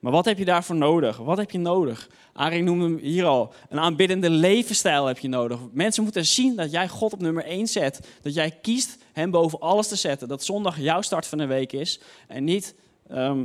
Maar 0.00 0.12
wat 0.12 0.24
heb 0.24 0.38
je 0.38 0.44
daarvoor 0.44 0.76
nodig? 0.76 1.16
Wat 1.16 1.38
heb 1.38 1.50
je 1.50 1.58
nodig? 1.58 2.08
Arie 2.32 2.62
noemde 2.62 2.84
hem 2.84 2.98
hier 2.98 3.24
al. 3.24 3.52
Een 3.68 3.80
aanbiddende 3.80 4.30
levensstijl 4.30 5.06
heb 5.06 5.18
je 5.18 5.28
nodig. 5.28 5.58
Mensen 5.72 6.02
moeten 6.02 6.26
zien 6.26 6.56
dat 6.56 6.70
jij 6.70 6.88
God 6.88 7.12
op 7.12 7.20
nummer 7.20 7.44
1 7.44 7.66
zet. 7.66 8.08
Dat 8.22 8.34
jij 8.34 8.50
kiest 8.50 8.96
hem 9.12 9.30
boven 9.30 9.60
alles 9.60 9.88
te 9.88 9.96
zetten. 9.96 10.28
Dat 10.28 10.44
zondag 10.44 10.78
jouw 10.78 11.02
start 11.02 11.26
van 11.26 11.38
de 11.38 11.46
week 11.46 11.72
is. 11.72 12.00
En 12.28 12.44
niet 12.44 12.74
ehm, 13.08 13.44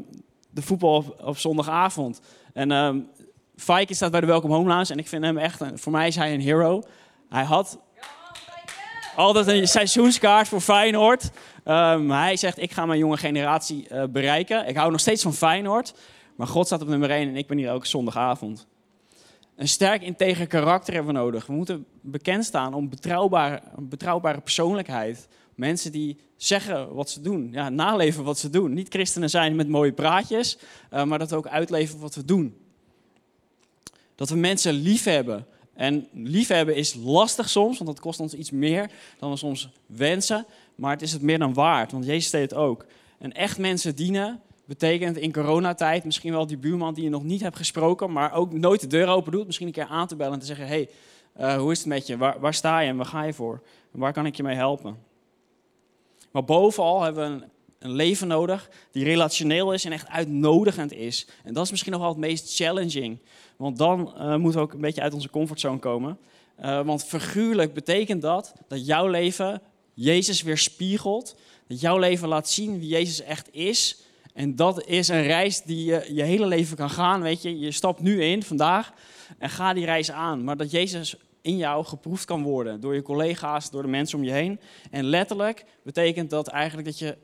de 0.50 0.62
voetbal 0.62 1.16
op, 1.24 1.38
zondagavond. 1.38 2.22
En 2.54 2.72
um, 2.72 3.10
Fike 3.56 3.94
staat 3.94 4.12
bij 4.12 4.22
de 4.22 4.26
Welcome 4.26 4.54
Home. 4.54 4.86
En 4.90 4.98
ik 4.98 5.08
vind 5.08 5.24
hem 5.24 5.38
echt, 5.38 5.62
voor 5.74 5.92
mij 5.92 6.08
is 6.08 6.16
hij 6.16 6.34
een 6.34 6.42
hero. 6.42 6.84
Hij 7.30 7.44
had 7.44 7.80
altijd 9.16 9.48
een 9.48 9.68
seizoenskaart 9.68 10.48
voor 10.48 10.62
Feyenoord. 10.62 11.30
Um, 11.66 12.12
hij 12.12 12.36
zegt, 12.36 12.62
ik 12.62 12.72
ga 12.72 12.86
mijn 12.86 13.00
jonge 13.00 13.18
generatie 13.18 13.88
uh, 13.92 14.04
bereiken. 14.10 14.68
Ik 14.68 14.76
hou 14.76 14.92
nog 14.92 15.00
steeds 15.00 15.24
van 15.24 15.34
Feyenoord. 15.34 15.94
Maar 16.36 16.48
God 16.48 16.66
staat 16.66 16.82
op 16.82 16.88
nummer 16.88 17.10
1 17.10 17.28
en 17.28 17.36
ik 17.36 17.48
ben 17.48 17.58
hier 17.58 17.68
elke 17.68 17.88
zondagavond. 17.88 18.68
Een 19.56 19.68
sterk 19.68 20.02
integer 20.02 20.48
karakter 20.48 20.94
hebben 20.94 21.14
we 21.14 21.20
nodig. 21.20 21.46
We 21.46 21.54
moeten 21.54 21.86
bekend 22.02 22.46
staan 22.46 22.74
om 22.74 22.90
betrouwbare, 22.90 23.62
betrouwbare 23.80 24.42
persoonlijkheid. 24.42 25.28
Mensen 25.56 25.92
die 25.92 26.18
zeggen 26.38 26.94
wat 26.94 27.10
ze 27.10 27.22
doen, 27.22 27.50
ja, 27.52 27.70
naleven 27.70 28.24
wat 28.24 28.40
ze 28.40 28.50
doen. 28.50 28.74
Niet 28.74 28.90
christenen 28.90 29.30
zijn 29.30 29.56
met 29.56 29.68
mooie 29.68 29.94
praatjes, 29.94 30.58
uh, 30.94 31.04
maar 31.04 31.20
dat 31.20 31.30
we 31.30 31.36
ook 31.36 31.48
uitleven 31.48 32.00
wat 32.00 32.16
we 32.16 32.26
doen. 32.26 32.58
Dat 34.16 34.30
we 34.30 34.36
mensen 34.36 34.74
lief 34.74 35.04
hebben. 35.04 35.46
En 35.74 36.08
liefhebben 36.14 36.76
is 36.76 36.94
lastig 36.94 37.50
soms, 37.50 37.78
want 37.78 37.90
dat 37.90 38.00
kost 38.00 38.20
ons 38.20 38.34
iets 38.34 38.52
meer 38.52 38.92
dan 39.20 39.30
we 39.30 39.38
soms 39.38 39.70
wensen. 39.86 40.46
Maar 40.76 40.92
het 40.92 41.02
is 41.02 41.12
het 41.12 41.22
meer 41.22 41.40
dan 41.40 41.54
waard, 41.54 41.92
want 41.92 42.06
Jezus 42.06 42.30
deed 42.30 42.42
het 42.42 42.54
ook. 42.54 42.86
En 43.18 43.34
echt 43.34 43.58
mensen 43.58 43.96
dienen 43.96 44.42
betekent 44.66 45.18
in 45.18 45.32
coronatijd 45.32 46.04
misschien 46.04 46.32
wel 46.32 46.48
die 46.48 46.58
buurman 46.58 46.94
die 46.94 47.04
je 47.04 47.10
nog 47.10 47.24
niet 47.24 47.42
hebt 47.42 47.58
gesproken, 47.58 48.12
maar 48.12 48.34
ook 48.34 48.54
nooit 48.54 48.82
de 48.82 48.88
deur 48.88 49.08
open 49.08 49.32
doet, 49.32 49.46
misschien 49.46 49.68
een 49.68 49.74
keer 49.74 49.86
aan 49.86 50.08
te 50.08 50.16
bellen 50.16 50.34
en 50.34 50.40
te 50.40 50.46
zeggen: 50.46 50.68
hey, 50.68 50.90
uh, 51.40 51.58
hoe 51.58 51.72
is 51.72 51.78
het 51.78 51.88
met 51.88 52.08
je? 52.08 52.18
Waar, 52.18 52.40
waar, 52.40 52.54
sta 52.54 52.80
je 52.80 52.90
en 52.90 52.98
waar 52.98 53.06
ga 53.06 53.24
je 53.24 53.34
voor? 53.34 53.62
En 53.94 54.00
waar 54.00 54.14
kan 54.14 54.26
ik 54.26 54.36
je 54.36 54.44
mee 54.44 54.56
helpen? 54.56 54.98
Maar 56.32 56.44
bovenal 56.44 57.02
hebben 57.02 57.24
we 57.24 57.44
een, 57.44 57.52
een, 57.80 57.96
leven 57.96 58.28
nodig 58.28 58.70
die 58.92 59.04
relationeel 59.04 59.74
is 59.74 59.86
en 59.86 59.92
echt 59.92 60.08
uitnodigend 60.08 60.94
is. 60.94 61.28
En 61.44 61.54
dat 61.54 61.66
is 61.66 61.72
misschien 61.72 61.92
nog 61.92 62.02
wel 62.02 62.10
het 62.10 62.20
meest 62.20 62.56
challenging, 62.56 63.20
want 63.56 63.78
dan 63.78 64.14
uh, 64.18 64.36
moeten 64.36 64.60
we 64.60 64.66
ook 64.66 64.74
een 64.74 64.82
beetje 64.82 65.02
uit 65.02 65.14
onze 65.14 65.30
comfortzone 65.30 65.80
komen. 65.80 66.18
Uh, 66.60 66.82
want 66.82 67.04
figuurlijk 67.04 67.74
betekent 67.74 68.22
dat 68.22 68.54
dat 68.68 68.86
jouw 68.86 69.08
leven 69.08 69.62
Jezus 69.94 70.42
weerspiegelt, 70.42 71.36
dat 71.68 71.82
jouw 71.82 71.98
leven 71.98 72.28
laat 72.28 72.50
zien 72.50 72.80
wie 72.80 72.88
Jezus 72.88 73.22
echt 73.22 73.54
is 73.54 74.04
en 74.36 74.56
dat 74.56 74.86
is 74.86 75.08
een 75.08 75.24
reis 75.24 75.62
die 75.62 75.86
je 75.86 76.10
je 76.14 76.24
hele 76.24 76.46
leven 76.46 76.78
kan 76.78 76.90
gaan, 76.90 77.22
weet 77.22 77.42
je. 77.42 77.60
Je 77.60 77.72
stapt 77.72 78.00
nu 78.00 78.24
in, 78.24 78.44
vandaag, 78.44 78.94
en 79.38 79.50
ga 79.50 79.74
die 79.74 79.86
reis 79.86 80.12
aan. 80.12 80.44
Maar 80.44 80.58
dat 80.58 80.72
Jezus 80.72 81.16
in 81.42 81.58
jou 81.58 81.86
geproefd 81.86 82.26
kan 82.26 82.44
worden 82.44 82.80
door 82.82 82.96
je 82.96 83.02
collega's, 83.02 83.70
door 83.70 83.82
de 83.82 83.88
mensen 83.88 84.18
om 84.18 84.24
je 84.24 84.32
heen. 84.32 84.60
En 84.92 85.04
letterlijk 85.04 85.66
betekent 85.84 86.30
dat 86.30 86.48
eigenlijk 86.48 86.88
dat 86.88 87.00
je 87.00 87.18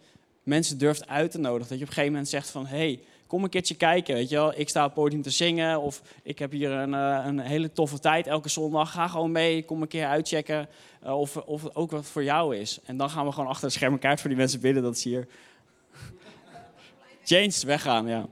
mensen 0.43 0.77
durft 0.77 1.07
uit 1.07 1.31
te 1.31 1.37
nodigen. 1.37 1.69
Dat 1.69 1.77
je 1.77 1.83
op 1.83 1.89
een 1.89 1.93
gegeven 1.93 2.11
moment 2.11 2.29
zegt 2.29 2.49
van, 2.49 2.65
hey, 2.65 2.99
kom 3.27 3.43
een 3.43 3.49
keertje 3.49 3.75
kijken, 3.75 4.15
weet 4.15 4.29
je 4.29 4.35
wel. 4.35 4.59
Ik 4.59 4.69
sta 4.69 4.79
op 4.79 4.85
het 4.85 4.99
podium 4.99 5.21
te 5.21 5.29
zingen 5.29 5.81
of 5.81 6.01
ik 6.23 6.39
heb 6.39 6.51
hier 6.51 6.71
een, 6.71 6.93
eh, 6.93 7.23
een 7.25 7.39
hele 7.39 7.71
toffe 7.71 7.99
tijd 7.99 8.27
elke 8.27 8.49
zondag. 8.49 8.91
Ga 8.91 9.07
gewoon 9.07 9.31
mee, 9.31 9.63
kom 9.63 9.81
een 9.81 9.87
keer 9.87 10.05
uitchecken 10.05 10.69
uh, 11.03 11.19
of, 11.19 11.37
of 11.37 11.63
het 11.63 11.75
ook 11.75 11.91
wat 11.91 12.05
voor 12.05 12.23
jou 12.23 12.55
is. 12.55 12.79
En 12.85 12.97
dan 12.97 13.09
gaan 13.09 13.25
we 13.25 13.31
gewoon 13.31 13.49
achter 13.49 13.67
de 13.67 13.73
schermen 13.73 13.99
kaart 13.99 14.19
voor 14.19 14.29
die 14.29 14.39
mensen 14.39 14.59
binnen. 14.59 14.83
Dat 14.83 14.95
is 14.95 15.03
hier 15.03 15.27
Weggaan, 17.65 18.07
ja. 18.07 18.27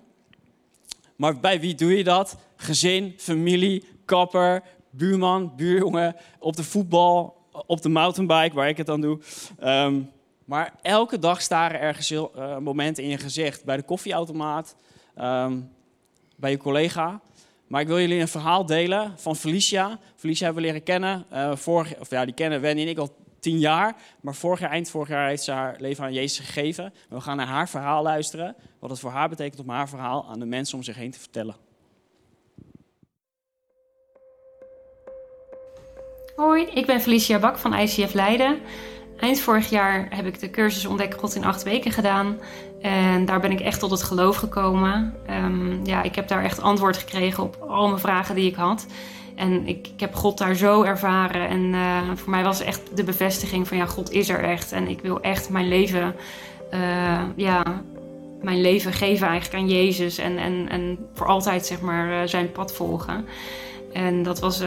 Maar 1.16 1.40
bij 1.40 1.60
wie 1.60 1.76
doe 1.76 1.98
je 1.98 2.04
dat? 2.04 2.38
Gezin, 2.56 3.14
familie, 3.18 3.84
kapper, 4.06 4.64
buurman, 4.90 5.56
buurjongen, 5.56 6.16
op 6.40 6.56
de 6.56 6.64
voetbal, 6.64 7.38
op 7.52 7.82
de 7.82 7.90
mountainbike, 7.90 8.56
waar 8.56 8.70
ik 8.70 8.78
het 8.78 8.86
dan 8.86 9.02
doe. 9.02 9.20
Ehm, 9.60 10.02
maar 10.46 10.74
elke 10.82 11.20
dag 11.20 11.42
staren 11.42 11.80
er 11.80 12.08
uh, 12.12 12.58
momenten 12.58 13.04
in 13.04 13.10
je 13.10 13.18
gezicht. 13.18 13.64
Bij 13.64 13.78
de 13.78 13.84
koffieautomaat, 13.84 14.76
um, 15.22 15.72
bij 16.36 16.52
je 16.52 16.58
collega. 16.58 17.22
Maar 17.68 17.82
ik 17.82 17.88
wil 17.88 18.00
jullie 18.00 18.22
een 18.22 18.28
verhaal 18.28 18.66
delen 18.66 19.14
van 19.18 19.36
Felicia. 19.36 20.00
Felicia 20.16 20.46
hebben 20.46 20.64
we 20.64 20.70
leren 20.70 20.84
kennen. 20.84 21.26
Uh, 21.34 21.56
vorig, 21.56 22.00
of 22.00 22.10
ja, 22.10 22.26
die 22.26 22.34
kennen 22.34 22.62
Wendy 22.62 22.82
en 22.82 22.88
ik 22.88 22.98
al 22.98 23.16
tien 23.40 23.60
jaar. 23.60 23.96
Maar 24.22 24.36
vorig 24.36 24.60
jaar, 24.60 24.70
eind 24.70 24.90
vorig 24.90 25.08
jaar 25.08 25.28
heeft 25.28 25.44
ze 25.44 25.52
haar 25.52 25.76
leven 25.80 26.04
aan 26.04 26.14
Jezus 26.14 26.46
gegeven. 26.46 26.94
We 27.10 27.22
gaan 27.22 27.38
naar 27.38 27.48
haar 27.48 27.70
verhaal 27.70 28.04
luisteren. 28.04 28.56
Wat 28.80 28.90
het 28.90 29.00
voor 29.00 29.12
haar 29.12 29.30
betekent 29.30 29.62
om 29.62 29.70
haar 29.70 29.90
verhaal 29.90 30.26
aan 30.30 30.40
de 30.40 30.46
mensen 30.46 30.78
om 30.78 30.84
zich 30.84 30.96
heen 30.96 31.12
te 31.12 31.20
vertellen. 31.20 31.56
Hoi, 36.36 36.64
ik 36.64 36.86
ben 36.86 37.02
Felicia 37.02 37.40
Bak 37.40 37.58
van 37.58 37.74
ICF 37.74 38.14
Leiden. 38.14 38.60
Eind 39.20 39.40
vorig 39.40 39.70
jaar 39.70 40.08
heb 40.16 40.26
ik 40.26 40.40
de 40.40 40.50
cursus 40.50 40.86
Ontdek 40.86 41.14
God 41.20 41.36
in 41.36 41.46
acht 41.46 41.64
weken 41.64 41.92
gedaan. 41.92 42.40
En 42.82 43.26
daar 43.26 43.40
ben 43.40 43.52
ik 43.52 43.60
echt 43.60 43.80
tot 43.80 43.92
het 43.92 44.04
geloof 44.04 44.36
gekomen. 44.36 45.16
Um, 45.30 45.86
ja, 45.86 46.04
ik 46.04 46.16
heb 46.16 46.28
daar 46.28 46.44
echt 46.44 46.62
antwoord 46.62 46.98
gekregen 46.98 47.44
op 47.44 47.56
al 47.56 47.88
mijn 47.88 48.00
vragen 48.00 48.36
die 48.36 48.50
ik 48.50 48.56
had. 48.56 48.86
En 49.40 49.68
ik, 49.68 49.88
ik 49.94 50.00
heb 50.00 50.16
God 50.16 50.38
daar 50.38 50.56
zo 50.56 50.84
ervaren. 50.84 51.48
En 51.48 51.74
uh, 51.74 51.98
voor 52.16 52.30
mij 52.30 52.44
was 52.44 52.62
echt 52.62 52.82
de 52.96 53.04
bevestiging 53.04 53.68
van 53.68 53.78
ja, 53.78 53.86
God 53.86 54.12
is 54.12 54.30
er 54.30 54.44
echt. 54.44 54.72
En 54.72 54.88
ik 54.88 55.02
wil 55.02 55.22
echt 55.22 55.50
mijn 55.50 55.68
leven, 55.68 56.16
uh, 56.74 57.22
ja, 57.36 57.64
mijn 58.42 58.62
leven 58.62 58.94
geven 58.94 59.28
eigenlijk 59.28 59.64
aan 59.64 59.70
Jezus. 59.70 60.18
En, 60.18 60.38
en, 60.38 60.70
en 60.70 60.98
voor 61.14 61.28
altijd 61.28 61.66
zeg 61.66 61.82
maar 61.82 62.10
uh, 62.10 62.18
zijn 62.26 62.52
pad 62.52 62.74
volgen. 62.74 63.26
En 63.94 64.24
dat 64.24 64.40
was 64.40 64.64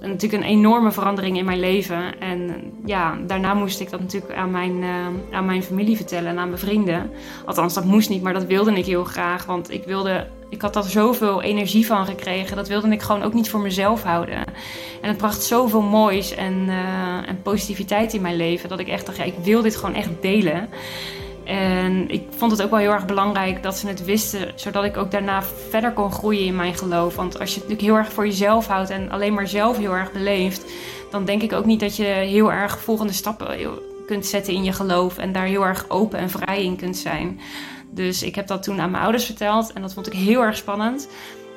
natuurlijk 0.00 0.42
een 0.42 0.48
enorme 0.48 0.92
verandering 0.92 1.36
in 1.36 1.44
mijn 1.44 1.60
leven. 1.60 2.20
En 2.20 2.72
ja, 2.84 3.18
daarna 3.26 3.54
moest 3.54 3.80
ik 3.80 3.90
dat 3.90 4.00
natuurlijk 4.00 4.34
aan 4.34 4.50
mijn, 4.50 4.84
aan 5.30 5.44
mijn 5.44 5.62
familie 5.62 5.96
vertellen 5.96 6.30
en 6.30 6.38
aan 6.38 6.48
mijn 6.48 6.60
vrienden. 6.60 7.10
Althans, 7.44 7.74
dat 7.74 7.84
moest 7.84 8.08
niet, 8.08 8.22
maar 8.22 8.32
dat 8.32 8.44
wilde 8.44 8.72
ik 8.72 8.86
heel 8.86 9.04
graag. 9.04 9.46
Want 9.46 9.70
ik, 9.70 9.84
wilde, 9.84 10.26
ik 10.50 10.62
had 10.62 10.74
daar 10.74 10.84
zoveel 10.84 11.42
energie 11.42 11.86
van 11.86 12.06
gekregen. 12.06 12.56
Dat 12.56 12.68
wilde 12.68 12.88
ik 12.88 13.02
gewoon 13.02 13.22
ook 13.22 13.34
niet 13.34 13.50
voor 13.50 13.60
mezelf 13.60 14.02
houden. 14.02 14.44
En 15.00 15.08
het 15.08 15.16
bracht 15.16 15.42
zoveel 15.42 15.82
moois 15.82 16.34
en, 16.34 16.54
uh, 16.66 17.28
en 17.28 17.42
positiviteit 17.42 18.12
in 18.12 18.22
mijn 18.22 18.36
leven. 18.36 18.68
Dat 18.68 18.78
ik 18.78 18.88
echt 18.88 19.06
dacht, 19.06 19.18
ja, 19.18 19.24
ik 19.24 19.34
wil 19.42 19.62
dit 19.62 19.76
gewoon 19.76 19.94
echt 19.94 20.10
delen. 20.20 20.68
En 21.44 22.10
ik 22.10 22.22
vond 22.36 22.50
het 22.50 22.62
ook 22.62 22.70
wel 22.70 22.78
heel 22.78 22.92
erg 22.92 23.06
belangrijk 23.06 23.62
dat 23.62 23.76
ze 23.76 23.86
het 23.86 24.04
wisten, 24.04 24.52
zodat 24.54 24.84
ik 24.84 24.96
ook 24.96 25.10
daarna 25.10 25.42
verder 25.68 25.92
kon 25.92 26.12
groeien 26.12 26.44
in 26.44 26.56
mijn 26.56 26.74
geloof. 26.74 27.16
Want 27.16 27.38
als 27.38 27.54
je 27.54 27.60
het 27.60 27.68
natuurlijk 27.68 27.88
heel 27.88 28.04
erg 28.04 28.12
voor 28.12 28.26
jezelf 28.26 28.66
houdt 28.66 28.90
en 28.90 29.10
alleen 29.10 29.34
maar 29.34 29.48
zelf 29.48 29.76
heel 29.76 29.94
erg 29.94 30.12
beleeft, 30.12 30.64
dan 31.10 31.24
denk 31.24 31.42
ik 31.42 31.52
ook 31.52 31.64
niet 31.64 31.80
dat 31.80 31.96
je 31.96 32.04
heel 32.04 32.52
erg 32.52 32.80
volgende 32.80 33.12
stappen 33.12 33.58
kunt 34.06 34.26
zetten 34.26 34.54
in 34.54 34.64
je 34.64 34.72
geloof 34.72 35.18
en 35.18 35.32
daar 35.32 35.46
heel 35.46 35.66
erg 35.66 35.84
open 35.88 36.18
en 36.18 36.30
vrij 36.30 36.64
in 36.64 36.76
kunt 36.76 36.96
zijn. 36.96 37.40
Dus 37.90 38.22
ik 38.22 38.34
heb 38.34 38.46
dat 38.46 38.62
toen 38.62 38.80
aan 38.80 38.90
mijn 38.90 39.02
ouders 39.02 39.24
verteld 39.24 39.72
en 39.72 39.82
dat 39.82 39.94
vond 39.94 40.06
ik 40.06 40.12
heel 40.12 40.42
erg 40.42 40.56
spannend. 40.56 41.08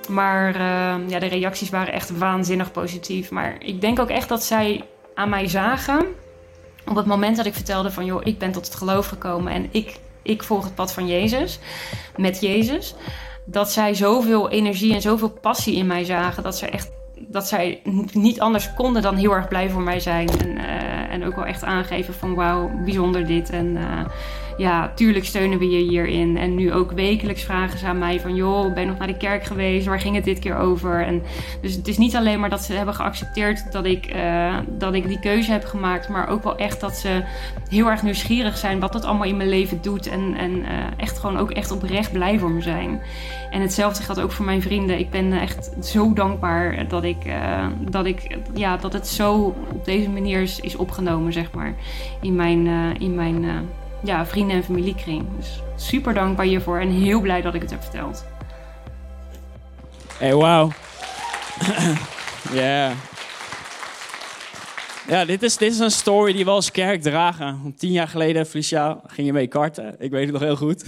Maar 0.10 0.56
uh, 0.56 1.10
ja, 1.10 1.19
de 1.19 1.26
reacties 1.26 1.69
waren 1.69 1.93
echt 1.93 2.17
waanzinnig 2.17 2.72
positief. 2.72 3.32
Maar 3.32 3.56
ik 3.60 3.82
denk 3.82 4.00
ook 4.00 4.10
echt 4.10 4.30
dat 4.30 4.43
zij 4.43 4.84
aan 5.13 5.30
mij 5.30 5.48
zagen. 5.48 6.06
Op 6.86 6.96
het 6.96 7.06
moment 7.06 7.38
dat 7.38 7.46
ik 7.46 7.54
vertelde 7.54 7.91
van 7.91 8.06
joh, 8.06 8.22
ik 8.24 8.38
ben 8.38 8.52
tot 8.52 8.65
het 8.65 8.76
geloof 8.76 9.08
gekomen 9.08 9.54
en 9.54 9.67
ik, 9.72 10.00
ik 10.22 10.43
volg 10.43 10.63
het 10.63 10.76
pad 10.76 10.93
van 10.93 11.08
Jezus, 11.08 11.60
met 12.17 12.41
Jezus. 12.41 12.96
Dat 13.46 13.72
zij 13.72 13.93
zoveel 13.93 14.50
energie 14.50 14.93
en 14.93 15.02
zoveel 15.02 15.30
passie 15.30 15.76
in 15.76 15.88
mij 15.88 16.04
zagen. 16.04 16.43
Dat 16.43 16.58
zij 16.58 16.69
echt 16.69 16.91
dat 17.28 17.48
zij 17.48 17.82
niet 18.13 18.39
anders 18.39 18.74
konden 18.74 19.02
dan 19.02 19.15
heel 19.15 19.32
erg 19.32 19.48
blij 19.48 19.69
voor 19.69 19.82
mij 19.82 20.00
zijn. 20.00 20.30
En, 20.30 20.58
uh, 20.58 21.13
en 21.13 21.26
ook 21.26 21.36
wel 21.36 21.46
echt 21.46 21.63
aangeven 21.63 22.13
van 22.13 22.36
wauw, 22.36 22.72
bijzonder 22.84 23.26
dit. 23.26 23.50
En 23.50 23.65
uh, 23.65 24.06
ja, 24.57 24.91
tuurlijk 24.95 25.25
steunen 25.25 25.59
we 25.59 25.69
je 25.69 25.89
hierin. 25.89 26.37
En 26.37 26.55
nu 26.55 26.73
ook 26.73 26.91
wekelijks 26.91 27.43
vragen 27.43 27.79
ze 27.79 27.85
aan 27.85 27.97
mij 27.97 28.19
van... 28.19 28.35
joh, 28.35 28.73
ben 28.73 28.83
je 28.83 28.89
nog 28.89 28.97
naar 28.97 29.07
de 29.07 29.17
kerk 29.17 29.43
geweest? 29.43 29.85
Waar 29.85 29.99
ging 29.99 30.15
het 30.15 30.23
dit 30.23 30.39
keer 30.39 30.57
over? 30.57 31.05
En 31.05 31.21
dus 31.61 31.75
het 31.75 31.87
is 31.87 31.97
niet 31.97 32.15
alleen 32.15 32.39
maar 32.39 32.49
dat 32.49 32.63
ze 32.63 32.73
hebben 32.73 32.93
geaccepteerd 32.93 33.71
dat 33.71 33.85
ik, 33.85 34.15
uh, 34.15 34.57
dat 34.67 34.93
ik 34.93 35.07
die 35.07 35.19
keuze 35.19 35.51
heb 35.51 35.65
gemaakt... 35.65 36.09
maar 36.09 36.27
ook 36.27 36.43
wel 36.43 36.57
echt 36.57 36.79
dat 36.79 36.95
ze 36.95 37.23
heel 37.69 37.89
erg 37.89 38.03
nieuwsgierig 38.03 38.57
zijn... 38.57 38.79
wat 38.79 38.93
dat 38.93 39.05
allemaal 39.05 39.27
in 39.27 39.37
mijn 39.37 39.49
leven 39.49 39.81
doet. 39.81 40.07
En, 40.07 40.35
en 40.37 40.51
uh, 40.51 40.67
echt 40.97 41.19
gewoon 41.19 41.37
ook 41.37 41.51
echt 41.51 41.71
oprecht 41.71 42.11
blij 42.11 42.39
voor 42.39 42.51
me 42.51 42.61
zijn. 42.61 43.01
En 43.51 43.61
hetzelfde 43.61 44.03
geldt 44.03 44.21
ook 44.21 44.31
voor 44.31 44.45
mijn 44.45 44.61
vrienden. 44.61 44.99
Ik 44.99 45.09
ben 45.09 45.31
echt 45.33 45.71
zo 45.81 46.13
dankbaar 46.13 46.87
dat, 46.87 47.03
ik, 47.03 47.25
uh, 47.25 47.65
dat, 47.89 48.05
ik, 48.05 48.37
ja, 48.53 48.77
dat 48.77 48.93
het 48.93 49.07
zo 49.07 49.55
op 49.71 49.85
deze 49.85 50.09
manier 50.09 50.41
is, 50.41 50.59
is 50.59 50.75
opgenomen, 50.75 51.33
zeg 51.33 51.51
maar. 51.51 51.75
In 52.21 52.35
mijn... 52.35 52.67
in 52.99 53.15
mijn 53.15 53.45
ja, 54.03 54.25
vrienden- 54.25 54.55
en 54.55 54.63
familiekring. 54.63 55.25
Dus 55.37 55.61
super 55.75 56.13
dankbaar 56.13 56.45
hiervoor 56.45 56.79
en 56.79 56.89
heel 56.89 57.21
blij 57.21 57.41
dat 57.41 57.53
ik 57.53 57.61
het 57.61 57.69
heb 57.71 57.81
verteld. 57.81 58.25
Hey, 60.17 60.35
wauw. 60.35 60.71
Ja. 62.53 62.91
Ja, 65.07 65.25
dit 65.25 65.43
is, 65.43 65.57
dit 65.57 65.71
is 65.71 65.79
een 65.79 65.91
story 65.91 66.33
die 66.33 66.45
we 66.45 66.51
als 66.51 66.71
kerk 66.71 67.01
dragen. 67.01 67.73
Tien 67.77 67.91
jaar 67.91 68.07
geleden, 68.07 68.45
Felicia, 68.45 68.99
ging 69.07 69.27
je 69.27 69.33
mee 69.33 69.47
karten. 69.47 69.95
Ik 69.99 70.11
weet 70.11 70.23
het 70.23 70.31
nog 70.33 70.41
heel 70.41 70.55
goed. 70.55 70.83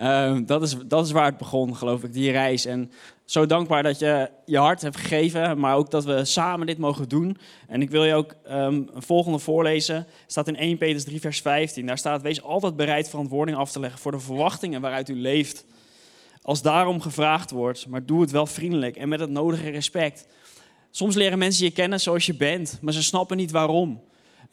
Um, 0.00 0.46
dat, 0.46 0.62
is, 0.62 0.76
dat 0.86 1.06
is 1.06 1.12
waar 1.12 1.24
het 1.24 1.36
begon, 1.36 1.76
geloof 1.76 2.02
ik, 2.02 2.12
die 2.12 2.30
reis. 2.30 2.64
En 2.64 2.90
zo 3.24 3.46
dankbaar 3.46 3.82
dat 3.82 3.98
je 3.98 4.30
je 4.44 4.58
hart 4.58 4.82
hebt 4.82 4.96
gegeven, 4.96 5.58
maar 5.58 5.76
ook 5.76 5.90
dat 5.90 6.04
we 6.04 6.24
samen 6.24 6.66
dit 6.66 6.78
mogen 6.78 7.08
doen. 7.08 7.38
En 7.68 7.82
ik 7.82 7.90
wil 7.90 8.04
je 8.04 8.14
ook 8.14 8.34
um, 8.50 8.88
een 8.94 9.02
volgende 9.02 9.38
voorlezen. 9.38 9.96
Het 9.96 10.06
staat 10.26 10.48
in 10.48 10.56
1 10.56 10.78
Petrus 10.78 11.04
3, 11.04 11.20
vers 11.20 11.40
15. 11.40 11.86
Daar 11.86 11.98
staat: 11.98 12.22
Wees 12.22 12.42
altijd 12.42 12.76
bereid 12.76 13.08
verantwoording 13.08 13.56
af 13.56 13.70
te 13.72 13.80
leggen 13.80 14.00
voor 14.00 14.12
de 14.12 14.20
verwachtingen 14.20 14.80
waaruit 14.80 15.08
u 15.08 15.20
leeft. 15.20 15.64
Als 16.42 16.62
daarom 16.62 17.00
gevraagd 17.00 17.50
wordt, 17.50 17.86
maar 17.86 18.06
doe 18.06 18.20
het 18.20 18.30
wel 18.30 18.46
vriendelijk 18.46 18.96
en 18.96 19.08
met 19.08 19.20
het 19.20 19.30
nodige 19.30 19.70
respect. 19.70 20.26
Soms 20.90 21.14
leren 21.14 21.38
mensen 21.38 21.64
je 21.64 21.70
kennen 21.70 22.00
zoals 22.00 22.26
je 22.26 22.34
bent, 22.34 22.78
maar 22.80 22.92
ze 22.92 23.02
snappen 23.02 23.36
niet 23.36 23.50
waarom. 23.50 24.00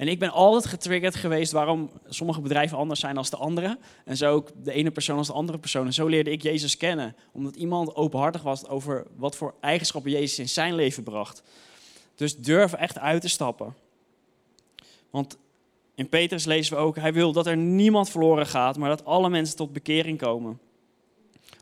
En 0.02 0.08
ik 0.08 0.20
ben 0.20 0.32
altijd 0.32 0.66
getriggerd 0.66 1.16
geweest 1.16 1.52
waarom 1.52 1.92
sommige 2.08 2.42
bedrijven 2.42 2.78
anders 2.78 3.00
zijn 3.00 3.16
dan 3.16 3.26
de 3.30 3.36
andere. 3.36 3.78
En 4.06 4.18
zo 4.18 4.34
ook 4.34 4.50
de 4.64 4.72
ene 4.72 4.92
persoon 4.92 5.18
als 5.18 5.28
de 5.28 5.34
andere 5.34 5.58
persoon. 5.58 5.86
En 5.86 5.94
zo 5.94 6.08
leerde 6.08 6.32
ik 6.32 6.42
Jezus 6.42 6.78
kennen. 6.78 7.16
Omdat 7.32 7.56
iemand 7.56 7.96
openhartig 7.96 8.42
was 8.42 8.68
over 8.68 9.06
wat 9.16 9.36
voor 9.36 9.54
eigenschappen 9.60 10.12
Jezus 10.12 10.40
in 10.40 10.50
zijn 10.50 10.76
leven 10.76 11.04
bracht. 11.04 11.44
Dus 12.16 12.38
durf 12.38 12.74
echt 12.74 13.00
uit 13.00 13.22
te 13.22 13.28
stappen. 13.28 13.76
Want 15.10 15.38
in 15.96 16.10
Petrus 16.10 16.46
lezen 16.46 16.76
we 16.76 16.82
ook, 16.82 16.96
hij 16.96 17.14
wil 17.14 17.32
dat 17.32 17.48
er 17.48 17.58
niemand 17.58 18.10
verloren 18.10 18.48
gaat, 18.48 18.78
maar 18.78 18.90
dat 18.90 19.06
alle 19.06 19.30
mensen 19.30 19.56
tot 19.56 19.74
bekering 19.74 20.18
komen. 20.18 20.60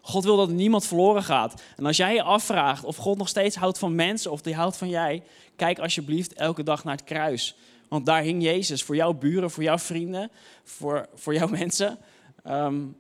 God 0.02 0.24
wil 0.24 0.38
dat 0.38 0.50
niemand 0.50 0.86
verloren 0.86 1.24
gaat. 1.24 1.62
En 1.76 1.86
als 1.86 1.98
jij 1.98 2.14
je 2.14 2.24
afvraagt 2.24 2.84
of 2.84 2.96
God 2.96 3.18
nog 3.18 3.28
steeds 3.28 3.56
houdt 3.56 3.80
van 3.80 3.96
mensen 3.96 4.32
of 4.32 4.42
die 4.42 4.56
houdt 4.56 4.78
van 4.78 4.90
jij, 4.90 5.24
kijk 5.56 5.80
alsjeblieft 5.80 6.34
elke 6.34 6.64
dag 6.64 6.84
naar 6.84 6.96
het 6.96 7.06
kruis. 7.06 7.56
Want 7.90 8.06
daar 8.06 8.22
hing 8.22 8.44
Jezus 8.44 8.84
voor 8.84 8.96
jouw 8.96 9.14
buren, 9.14 9.52
voor 9.52 9.64
jouw 9.64 9.78
vrienden, 9.78 10.32
voor, 10.64 11.08
voor 11.14 11.34
jouw 11.34 11.48
mensen. 11.60 11.98
Um, 12.48 12.96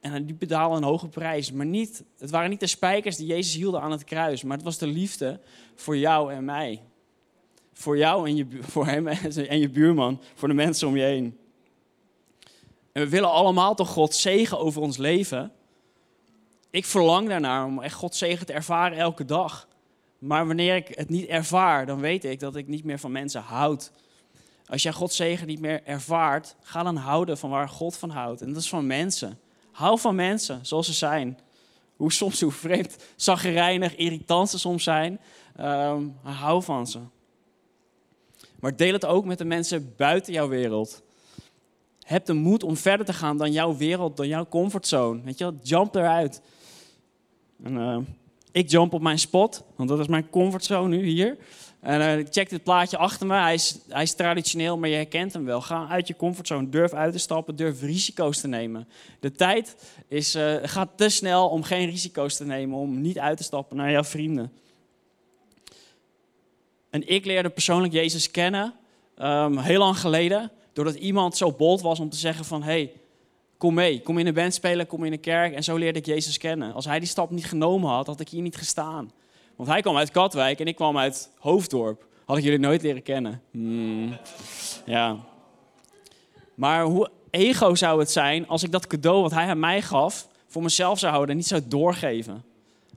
en 0.00 0.26
die 0.26 0.34
betalen 0.34 0.76
een 0.76 0.82
hoge 0.82 1.08
prijs. 1.08 1.52
Maar 1.52 1.66
niet, 1.66 2.04
het 2.18 2.30
waren 2.30 2.50
niet 2.50 2.60
de 2.60 2.66
spijkers 2.66 3.16
die 3.16 3.26
Jezus 3.26 3.54
hielden 3.54 3.80
aan 3.80 3.90
het 3.90 4.04
kruis, 4.04 4.42
maar 4.42 4.56
het 4.56 4.64
was 4.64 4.78
de 4.78 4.86
liefde 4.86 5.40
voor 5.74 5.96
jou 5.96 6.32
en 6.32 6.44
mij. 6.44 6.82
Voor 7.72 7.96
jou 7.96 8.28
en 8.28 8.36
je, 8.36 8.46
voor 8.72 8.86
hem 8.86 9.06
en 9.06 9.58
je 9.58 9.68
buurman, 9.68 10.20
voor 10.34 10.48
de 10.48 10.54
mensen 10.54 10.88
om 10.88 10.96
je 10.96 11.02
heen. 11.02 11.38
En 12.92 13.02
we 13.02 13.08
willen 13.08 13.30
allemaal 13.30 13.74
toch 13.74 13.88
God 13.88 14.14
zegen 14.14 14.58
over 14.58 14.82
ons 14.82 14.96
leven. 14.96 15.52
Ik 16.70 16.84
verlang 16.84 17.28
daarnaar 17.28 17.64
om 17.64 17.82
echt 17.82 17.94
God 17.94 18.14
zegen 18.14 18.46
te 18.46 18.52
ervaren 18.52 18.98
elke 18.98 19.24
dag. 19.24 19.68
Maar 20.18 20.46
wanneer 20.46 20.76
ik 20.76 20.88
het 20.88 21.08
niet 21.08 21.26
ervaar, 21.26 21.86
dan 21.86 22.00
weet 22.00 22.24
ik 22.24 22.40
dat 22.40 22.56
ik 22.56 22.66
niet 22.66 22.84
meer 22.84 22.98
van 22.98 23.12
mensen 23.12 23.40
houd. 23.40 23.92
Als 24.70 24.82
jij 24.82 24.92
Gods 24.92 25.16
zegen 25.16 25.46
niet 25.46 25.60
meer 25.60 25.84
ervaart, 25.84 26.56
ga 26.62 26.82
dan 26.82 26.96
houden 26.96 27.38
van 27.38 27.50
waar 27.50 27.68
God 27.68 27.96
van 27.96 28.10
houdt. 28.10 28.40
En 28.40 28.48
dat 28.52 28.62
is 28.62 28.68
van 28.68 28.86
mensen. 28.86 29.38
Hou 29.70 29.98
van 29.98 30.14
mensen 30.14 30.66
zoals 30.66 30.86
ze 30.86 30.92
zijn. 30.92 31.38
Hoe 31.96 32.12
soms, 32.12 32.40
hoe 32.40 32.52
vreemd, 32.52 32.96
zaggerijnig, 33.16 33.96
irritant 33.96 34.50
ze 34.50 34.58
soms 34.58 34.82
zijn. 34.82 35.20
Um, 35.60 36.16
hou 36.22 36.62
van 36.62 36.86
ze. 36.86 36.98
Maar 38.60 38.76
deel 38.76 38.92
het 38.92 39.06
ook 39.06 39.24
met 39.24 39.38
de 39.38 39.44
mensen 39.44 39.94
buiten 39.96 40.32
jouw 40.32 40.48
wereld. 40.48 41.02
Heb 42.00 42.24
de 42.24 42.32
moed 42.32 42.62
om 42.62 42.76
verder 42.76 43.06
te 43.06 43.12
gaan 43.12 43.36
dan 43.36 43.52
jouw 43.52 43.76
wereld, 43.76 44.16
dan 44.16 44.28
jouw 44.28 44.46
comfortzone. 44.48 45.22
Weet 45.22 45.38
je 45.38 45.54
jump 45.62 45.94
eruit. 45.94 46.42
En, 47.62 47.74
uh, 47.76 47.98
ik 48.52 48.70
jump 48.70 48.92
op 48.92 49.02
mijn 49.02 49.18
spot, 49.18 49.64
want 49.76 49.88
dat 49.88 49.98
is 49.98 50.06
mijn 50.06 50.30
comfortzone 50.30 50.96
nu 50.96 51.06
hier. 51.06 51.36
En 51.80 52.18
uh, 52.18 52.26
check 52.30 52.50
dit 52.50 52.62
plaatje 52.62 52.96
achter 52.96 53.26
me. 53.26 53.34
Hij 53.34 53.54
is, 53.54 53.78
hij 53.88 54.02
is 54.02 54.14
traditioneel, 54.14 54.78
maar 54.78 54.88
je 54.88 54.94
herkent 54.94 55.32
hem 55.32 55.44
wel. 55.44 55.60
Ga 55.60 55.88
uit 55.88 56.08
je 56.08 56.16
comfortzone. 56.16 56.68
Durf 56.68 56.92
uit 56.92 57.12
te 57.12 57.18
stappen. 57.18 57.56
Durf 57.56 57.80
risico's 57.80 58.40
te 58.40 58.48
nemen. 58.48 58.88
De 59.20 59.32
tijd 59.32 59.76
is, 60.08 60.36
uh, 60.36 60.54
gaat 60.62 60.88
te 60.96 61.08
snel 61.08 61.48
om 61.48 61.62
geen 61.62 61.90
risico's 61.90 62.36
te 62.36 62.44
nemen. 62.44 62.78
Om 62.78 63.00
niet 63.00 63.18
uit 63.18 63.36
te 63.36 63.42
stappen 63.42 63.76
naar 63.76 63.90
jouw 63.90 64.04
vrienden. 64.04 64.52
En 66.90 67.08
ik 67.08 67.24
leerde 67.24 67.48
persoonlijk 67.48 67.92
Jezus 67.92 68.30
kennen. 68.30 68.74
Um, 69.18 69.58
heel 69.58 69.78
lang 69.78 69.98
geleden. 69.98 70.50
Doordat 70.72 70.94
iemand 70.94 71.36
zo 71.36 71.52
bold 71.52 71.80
was 71.80 72.00
om 72.00 72.10
te 72.10 72.16
zeggen 72.16 72.44
van... 72.44 72.62
Hey, 72.62 72.92
kom 73.56 73.74
mee. 73.74 74.00
Kom 74.00 74.18
in 74.18 74.26
een 74.26 74.34
band 74.34 74.54
spelen. 74.54 74.86
Kom 74.86 75.04
in 75.04 75.12
een 75.12 75.20
kerk. 75.20 75.54
En 75.54 75.64
zo 75.64 75.76
leerde 75.76 75.98
ik 75.98 76.06
Jezus 76.06 76.38
kennen. 76.38 76.72
Als 76.72 76.84
hij 76.84 76.98
die 76.98 77.08
stap 77.08 77.30
niet 77.30 77.46
genomen 77.46 77.90
had, 77.90 78.06
had 78.06 78.20
ik 78.20 78.28
hier 78.28 78.42
niet 78.42 78.56
gestaan. 78.56 79.10
Want 79.60 79.72
hij 79.72 79.80
kwam 79.80 79.96
uit 79.96 80.10
Katwijk 80.10 80.60
en 80.60 80.66
ik 80.66 80.76
kwam 80.76 80.98
uit 80.98 81.30
Hoofddorp. 81.38 82.06
Had 82.24 82.36
ik 82.36 82.42
jullie 82.42 82.58
nooit 82.58 82.82
leren 82.82 83.02
kennen. 83.02 83.42
Hmm. 83.50 84.16
Ja. 84.86 85.16
Maar 86.54 86.84
hoe 86.84 87.10
ego 87.30 87.74
zou 87.74 88.00
het 88.00 88.10
zijn 88.10 88.48
als 88.48 88.62
ik 88.62 88.72
dat 88.72 88.86
cadeau 88.86 89.22
wat 89.22 89.30
hij 89.30 89.46
aan 89.46 89.58
mij 89.58 89.82
gaf, 89.82 90.28
voor 90.46 90.62
mezelf 90.62 90.98
zou 90.98 91.12
houden 91.12 91.30
en 91.30 91.36
niet 91.36 91.50
zou 91.50 91.62
doorgeven? 91.68 92.44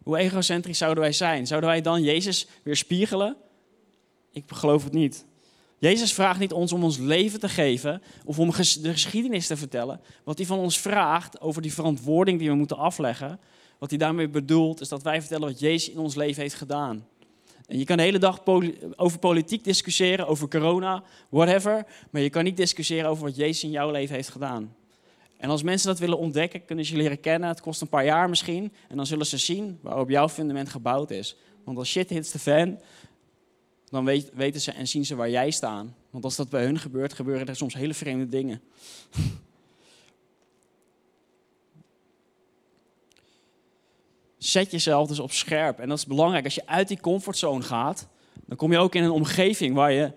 Hoe 0.03 0.17
egocentrisch 0.17 0.77
zouden 0.77 1.03
wij 1.03 1.11
zijn? 1.11 1.47
Zouden 1.47 1.69
wij 1.69 1.81
dan 1.81 2.01
Jezus 2.01 2.47
weer 2.63 2.75
spiegelen? 2.75 3.35
Ik 4.31 4.43
geloof 4.47 4.83
het 4.83 4.93
niet. 4.93 5.25
Jezus 5.77 6.13
vraagt 6.13 6.39
niet 6.39 6.53
ons 6.53 6.73
om 6.73 6.83
ons 6.83 6.97
leven 6.97 7.39
te 7.39 7.49
geven 7.49 8.01
of 8.25 8.39
om 8.39 8.49
de 8.81 8.91
geschiedenis 8.91 9.47
te 9.47 9.57
vertellen. 9.57 10.01
Wat 10.23 10.37
hij 10.37 10.47
van 10.47 10.59
ons 10.59 10.79
vraagt 10.79 11.41
over 11.41 11.61
die 11.61 11.73
verantwoording 11.73 12.39
die 12.39 12.49
we 12.49 12.55
moeten 12.55 12.77
afleggen, 12.77 13.39
wat 13.77 13.89
hij 13.89 13.99
daarmee 13.99 14.29
bedoelt, 14.29 14.81
is 14.81 14.89
dat 14.89 15.03
wij 15.03 15.19
vertellen 15.19 15.47
wat 15.47 15.59
Jezus 15.59 15.93
in 15.93 15.99
ons 15.99 16.15
leven 16.15 16.41
heeft 16.41 16.55
gedaan. 16.55 17.07
En 17.67 17.77
je 17.77 17.85
kan 17.85 17.97
de 17.97 18.03
hele 18.03 18.19
dag 18.19 18.41
over 18.95 19.19
politiek 19.19 19.63
discussiëren, 19.63 20.27
over 20.27 20.47
corona, 20.47 21.03
whatever. 21.29 21.85
Maar 22.09 22.21
je 22.21 22.29
kan 22.29 22.43
niet 22.43 22.57
discussiëren 22.57 23.09
over 23.09 23.23
wat 23.23 23.35
Jezus 23.35 23.63
in 23.63 23.69
jouw 23.69 23.91
leven 23.91 24.15
heeft 24.15 24.29
gedaan. 24.29 24.75
En 25.37 25.49
als 25.49 25.63
mensen 25.63 25.87
dat 25.87 25.99
willen 25.99 26.17
ontdekken, 26.17 26.65
kunnen 26.65 26.85
ze 26.85 26.95
leren 26.95 27.19
kennen. 27.19 27.49
Het 27.49 27.61
kost 27.61 27.81
een 27.81 27.87
paar 27.87 28.05
jaar 28.05 28.29
misschien. 28.29 28.73
En 28.89 28.97
dan 28.97 29.05
zullen 29.05 29.25
ze 29.25 29.37
zien 29.37 29.79
waarop 29.81 30.09
jouw 30.09 30.29
fundament 30.29 30.69
gebouwd 30.69 31.11
is. 31.11 31.35
Want 31.63 31.77
als 31.77 31.89
shit 31.89 32.09
hits 32.09 32.31
de 32.31 32.39
fan, 32.39 32.79
dan 33.89 34.05
weten 34.33 34.61
ze 34.61 34.71
en 34.71 34.87
zien 34.87 35.05
ze 35.05 35.15
waar 35.15 35.29
jij 35.29 35.51
staat. 35.51 35.85
Want 36.09 36.23
als 36.23 36.35
dat 36.35 36.49
bij 36.49 36.63
hun 36.63 36.79
gebeurt, 36.79 37.13
gebeuren 37.13 37.47
er 37.47 37.55
soms 37.55 37.73
hele 37.73 37.93
vreemde 37.93 38.27
dingen. 38.27 38.61
Zet 44.43 44.71
jezelf 44.71 45.07
dus 45.07 45.19
op 45.19 45.31
scherp. 45.31 45.79
En 45.79 45.89
dat 45.89 45.97
is 45.97 46.05
belangrijk. 46.05 46.43
Als 46.43 46.55
je 46.55 46.67
uit 46.67 46.87
die 46.87 46.99
comfortzone 46.99 47.61
gaat, 47.63 48.07
dan 48.45 48.57
kom 48.57 48.71
je 48.71 48.77
ook 48.77 48.95
in 48.95 49.03
een 49.03 49.11
omgeving 49.11 49.75
waar 49.75 49.91
je 49.91 50.11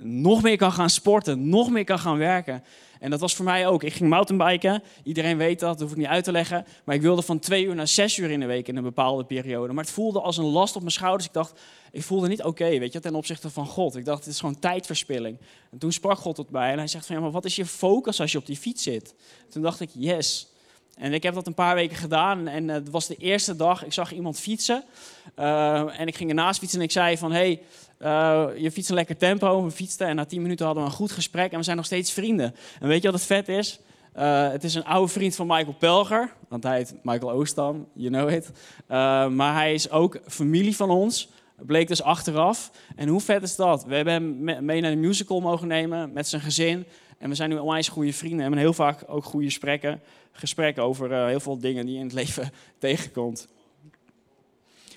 nog 0.00 0.42
meer 0.42 0.56
kan 0.56 0.72
gaan 0.72 0.90
sporten, 0.90 1.48
nog 1.48 1.70
meer 1.70 1.84
kan 1.84 1.98
gaan 1.98 2.18
werken. 2.18 2.64
En 3.00 3.10
dat 3.10 3.20
was 3.20 3.34
voor 3.34 3.44
mij 3.44 3.66
ook. 3.66 3.82
Ik 3.82 3.92
ging 3.92 4.10
mountainbiken. 4.10 4.82
Iedereen 5.02 5.36
weet 5.36 5.60
dat, 5.60 5.70
dat 5.70 5.80
hoef 5.80 5.90
ik 5.90 5.96
niet 5.96 6.06
uit 6.06 6.24
te 6.24 6.32
leggen. 6.32 6.66
Maar 6.84 6.94
ik 6.94 7.02
wilde 7.02 7.22
van 7.22 7.38
twee 7.38 7.64
uur 7.64 7.74
naar 7.74 7.88
zes 7.88 8.16
uur 8.16 8.30
in 8.30 8.40
de 8.40 8.46
week 8.46 8.68
in 8.68 8.76
een 8.76 8.82
bepaalde 8.82 9.24
periode. 9.24 9.72
Maar 9.72 9.84
het 9.84 9.92
voelde 9.92 10.20
als 10.20 10.36
een 10.36 10.44
last 10.44 10.74
op 10.74 10.80
mijn 10.80 10.92
schouders. 10.92 11.26
Ik 11.26 11.32
dacht, 11.32 11.60
ik 11.92 12.02
voelde 12.02 12.28
niet 12.28 12.42
oké, 12.42 12.78
weet 12.78 12.92
je, 12.92 13.00
ten 13.00 13.14
opzichte 13.14 13.50
van 13.50 13.66
God. 13.66 13.96
Ik 13.96 14.04
dacht, 14.04 14.24
het 14.24 14.32
is 14.32 14.40
gewoon 14.40 14.58
tijdverspilling. 14.58 15.38
En 15.70 15.78
toen 15.78 15.92
sprak 15.92 16.18
God 16.18 16.34
tot 16.34 16.50
mij 16.50 16.72
en 16.72 16.78
hij 16.78 16.86
zegt 16.86 17.06
van, 17.06 17.16
ja, 17.16 17.22
maar 17.22 17.30
wat 17.30 17.44
is 17.44 17.56
je 17.56 17.66
focus 17.66 18.20
als 18.20 18.32
je 18.32 18.38
op 18.38 18.46
die 18.46 18.56
fiets 18.56 18.82
zit? 18.82 19.14
Toen 19.48 19.62
dacht 19.62 19.80
ik, 19.80 19.90
yes. 19.92 20.52
En 20.98 21.12
ik 21.12 21.22
heb 21.22 21.34
dat 21.34 21.46
een 21.46 21.54
paar 21.54 21.74
weken 21.74 21.96
gedaan 21.96 22.48
en 22.48 22.68
het 22.68 22.90
was 22.90 23.06
de 23.06 23.16
eerste 23.16 23.56
dag, 23.56 23.84
ik 23.84 23.92
zag 23.92 24.12
iemand 24.12 24.40
fietsen. 24.40 24.84
Uh, 25.38 26.00
en 26.00 26.06
ik 26.06 26.16
ging 26.16 26.28
ernaast 26.28 26.58
fietsen 26.58 26.78
en 26.78 26.84
ik 26.84 26.92
zei 26.92 27.18
van, 27.18 27.32
hey, 27.32 27.62
uh, 28.02 28.46
je 28.56 28.70
fietst 28.70 28.90
een 28.90 28.96
lekker 28.96 29.16
tempo. 29.16 29.64
We 29.64 29.70
fietsten 29.70 30.06
en 30.06 30.16
na 30.16 30.24
tien 30.24 30.42
minuten 30.42 30.66
hadden 30.66 30.84
we 30.84 30.90
een 30.90 30.96
goed 30.96 31.12
gesprek 31.12 31.52
en 31.52 31.58
we 31.58 31.64
zijn 31.64 31.76
nog 31.76 31.86
steeds 31.86 32.12
vrienden. 32.12 32.54
En 32.80 32.88
weet 32.88 33.02
je 33.02 33.10
wat 33.10 33.18
het 33.18 33.26
vet 33.26 33.48
is? 33.48 33.80
Het 34.12 34.64
is 34.64 34.74
een 34.74 34.84
oude 34.84 35.12
vriend 35.12 35.34
van 35.34 35.46
Michael 35.46 35.74
Pelger, 35.78 36.32
want 36.48 36.62
hij 36.62 36.76
heet 36.76 36.94
Michael 37.02 37.32
Oostam, 37.32 37.86
you 37.92 38.10
know 38.10 38.30
it. 38.30 38.50
Maar 39.36 39.54
hij 39.54 39.74
is 39.74 39.90
ook 39.90 40.18
familie 40.26 40.76
van 40.76 40.90
ons, 40.90 41.28
bleek 41.56 41.88
dus 41.88 42.02
achteraf. 42.02 42.70
En 42.96 43.08
hoe 43.08 43.20
vet 43.20 43.42
is 43.42 43.56
dat? 43.56 43.84
We 43.84 43.94
hebben 43.94 44.14
hem 44.14 44.64
mee 44.64 44.80
naar 44.80 44.90
de 44.90 44.96
musical 44.96 45.40
mogen 45.40 45.68
nemen 45.68 46.12
met 46.12 46.28
zijn 46.28 46.42
gezin. 46.42 46.86
En 47.24 47.30
we 47.30 47.36
zijn 47.36 47.50
nu 47.50 47.58
onwijs 47.58 47.88
goede 47.88 48.12
vrienden 48.12 48.38
en 48.38 48.44
hebben 48.44 48.60
heel 48.60 48.72
vaak 48.72 49.04
ook 49.06 49.24
goede 49.24 49.46
gesprekken, 49.46 50.00
gesprekken 50.32 50.82
over 50.82 51.10
uh, 51.10 51.26
heel 51.26 51.40
veel 51.40 51.58
dingen 51.58 51.84
die 51.86 51.94
je 51.94 52.00
in 52.00 52.06
het 52.06 52.14
leven 52.22 52.52
tegenkomt. 52.78 53.48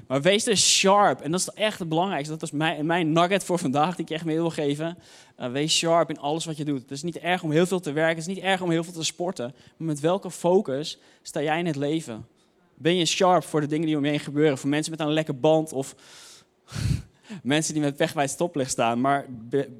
Maar 0.07 0.21
wees 0.21 0.43
dus 0.43 0.77
sharp. 0.77 1.21
En 1.21 1.31
dat 1.31 1.39
is 1.39 1.49
echt 1.49 1.79
het 1.79 1.89
belangrijkste. 1.89 2.33
Dat 2.33 2.43
is 2.43 2.51
mijn, 2.51 2.85
mijn 2.85 3.11
nugget 3.11 3.43
voor 3.43 3.59
vandaag 3.59 3.95
die 3.95 4.05
ik 4.05 4.11
echt 4.11 4.25
mee 4.25 4.35
wil 4.35 4.49
geven. 4.49 4.97
Uh, 5.39 5.51
wees 5.51 5.77
sharp 5.77 6.09
in 6.09 6.19
alles 6.19 6.45
wat 6.45 6.57
je 6.57 6.65
doet. 6.65 6.81
Het 6.81 6.91
is 6.91 7.03
niet 7.03 7.17
erg 7.17 7.43
om 7.43 7.51
heel 7.51 7.65
veel 7.65 7.79
te 7.79 7.91
werken. 7.91 8.17
Het 8.17 8.27
is 8.27 8.35
niet 8.35 8.43
erg 8.43 8.61
om 8.61 8.69
heel 8.69 8.83
veel 8.83 8.93
te 8.93 9.03
sporten. 9.03 9.55
Maar 9.77 9.87
met 9.87 9.99
welke 9.99 10.31
focus 10.31 10.99
sta 11.21 11.41
jij 11.41 11.59
in 11.59 11.65
het 11.65 11.75
leven? 11.75 12.27
Ben 12.75 12.95
je 12.95 13.05
sharp 13.05 13.43
voor 13.43 13.61
de 13.61 13.67
dingen 13.67 13.87
die 13.87 13.97
om 13.97 14.03
je 14.03 14.09
heen 14.09 14.19
gebeuren? 14.19 14.57
Voor 14.57 14.69
mensen 14.69 14.91
met 14.91 14.99
een 14.99 15.13
lekker 15.13 15.39
band 15.39 15.73
of 15.73 15.95
mensen 17.43 17.73
die 17.73 17.83
met 17.83 17.95
pech 17.95 18.13
bij 18.13 18.23
het 18.23 18.31
stoplicht 18.31 18.71
staan. 18.71 19.01
Maar 19.01 19.25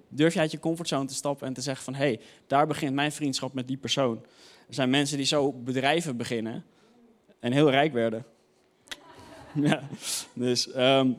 durf 0.10 0.34
je 0.34 0.40
uit 0.40 0.52
je 0.52 0.60
comfortzone 0.60 1.06
te 1.06 1.14
stappen 1.14 1.48
en 1.48 1.54
te 1.54 1.62
zeggen 1.62 1.84
van... 1.84 1.94
hé, 1.94 2.06
hey, 2.06 2.20
daar 2.48 2.68
begint 2.68 2.94
mijn 2.94 3.12
vriendschap 3.12 3.54
met 3.54 3.68
die 3.68 3.78
persoon. 3.78 4.26
Er 4.68 4.74
zijn 4.74 4.90
mensen 4.90 5.18
die 5.18 5.26
zo 5.26 5.52
bedrijven 5.54 6.18
beginnen 6.18 6.66
en 7.40 7.52
heel 7.52 7.70
rijk 7.70 7.94
werden. 7.94 8.26
ja, 9.70 9.82
dus, 10.34 10.76
um, 10.76 11.18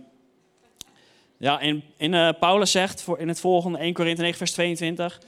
ja, 1.37 1.61
en 1.61 1.83
uh, 1.99 2.31
Paulus 2.39 2.71
zegt 2.71 3.03
voor 3.03 3.19
in 3.19 3.29
het 3.29 3.41
volgende 3.41 3.79
1 3.79 3.93
Korinthe 3.95 4.23
9 4.23 4.39
vers 4.39 4.53
22... 4.53 5.21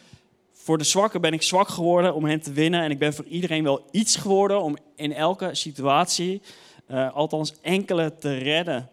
Voor 0.62 0.78
de 0.78 0.84
zwakken 0.84 1.20
ben 1.20 1.32
ik 1.32 1.42
zwak 1.42 1.68
geworden 1.68 2.14
om 2.14 2.24
hen 2.24 2.40
te 2.40 2.52
winnen. 2.52 2.82
En 2.82 2.90
ik 2.90 2.98
ben 2.98 3.14
voor 3.14 3.24
iedereen 3.24 3.64
wel 3.64 3.88
iets 3.90 4.16
geworden 4.16 4.62
om 4.62 4.76
in 4.96 5.12
elke 5.12 5.54
situatie, 5.54 6.42
uh, 6.90 7.14
althans 7.14 7.54
enkele, 7.60 8.16
te 8.16 8.34
redden. 8.36 8.88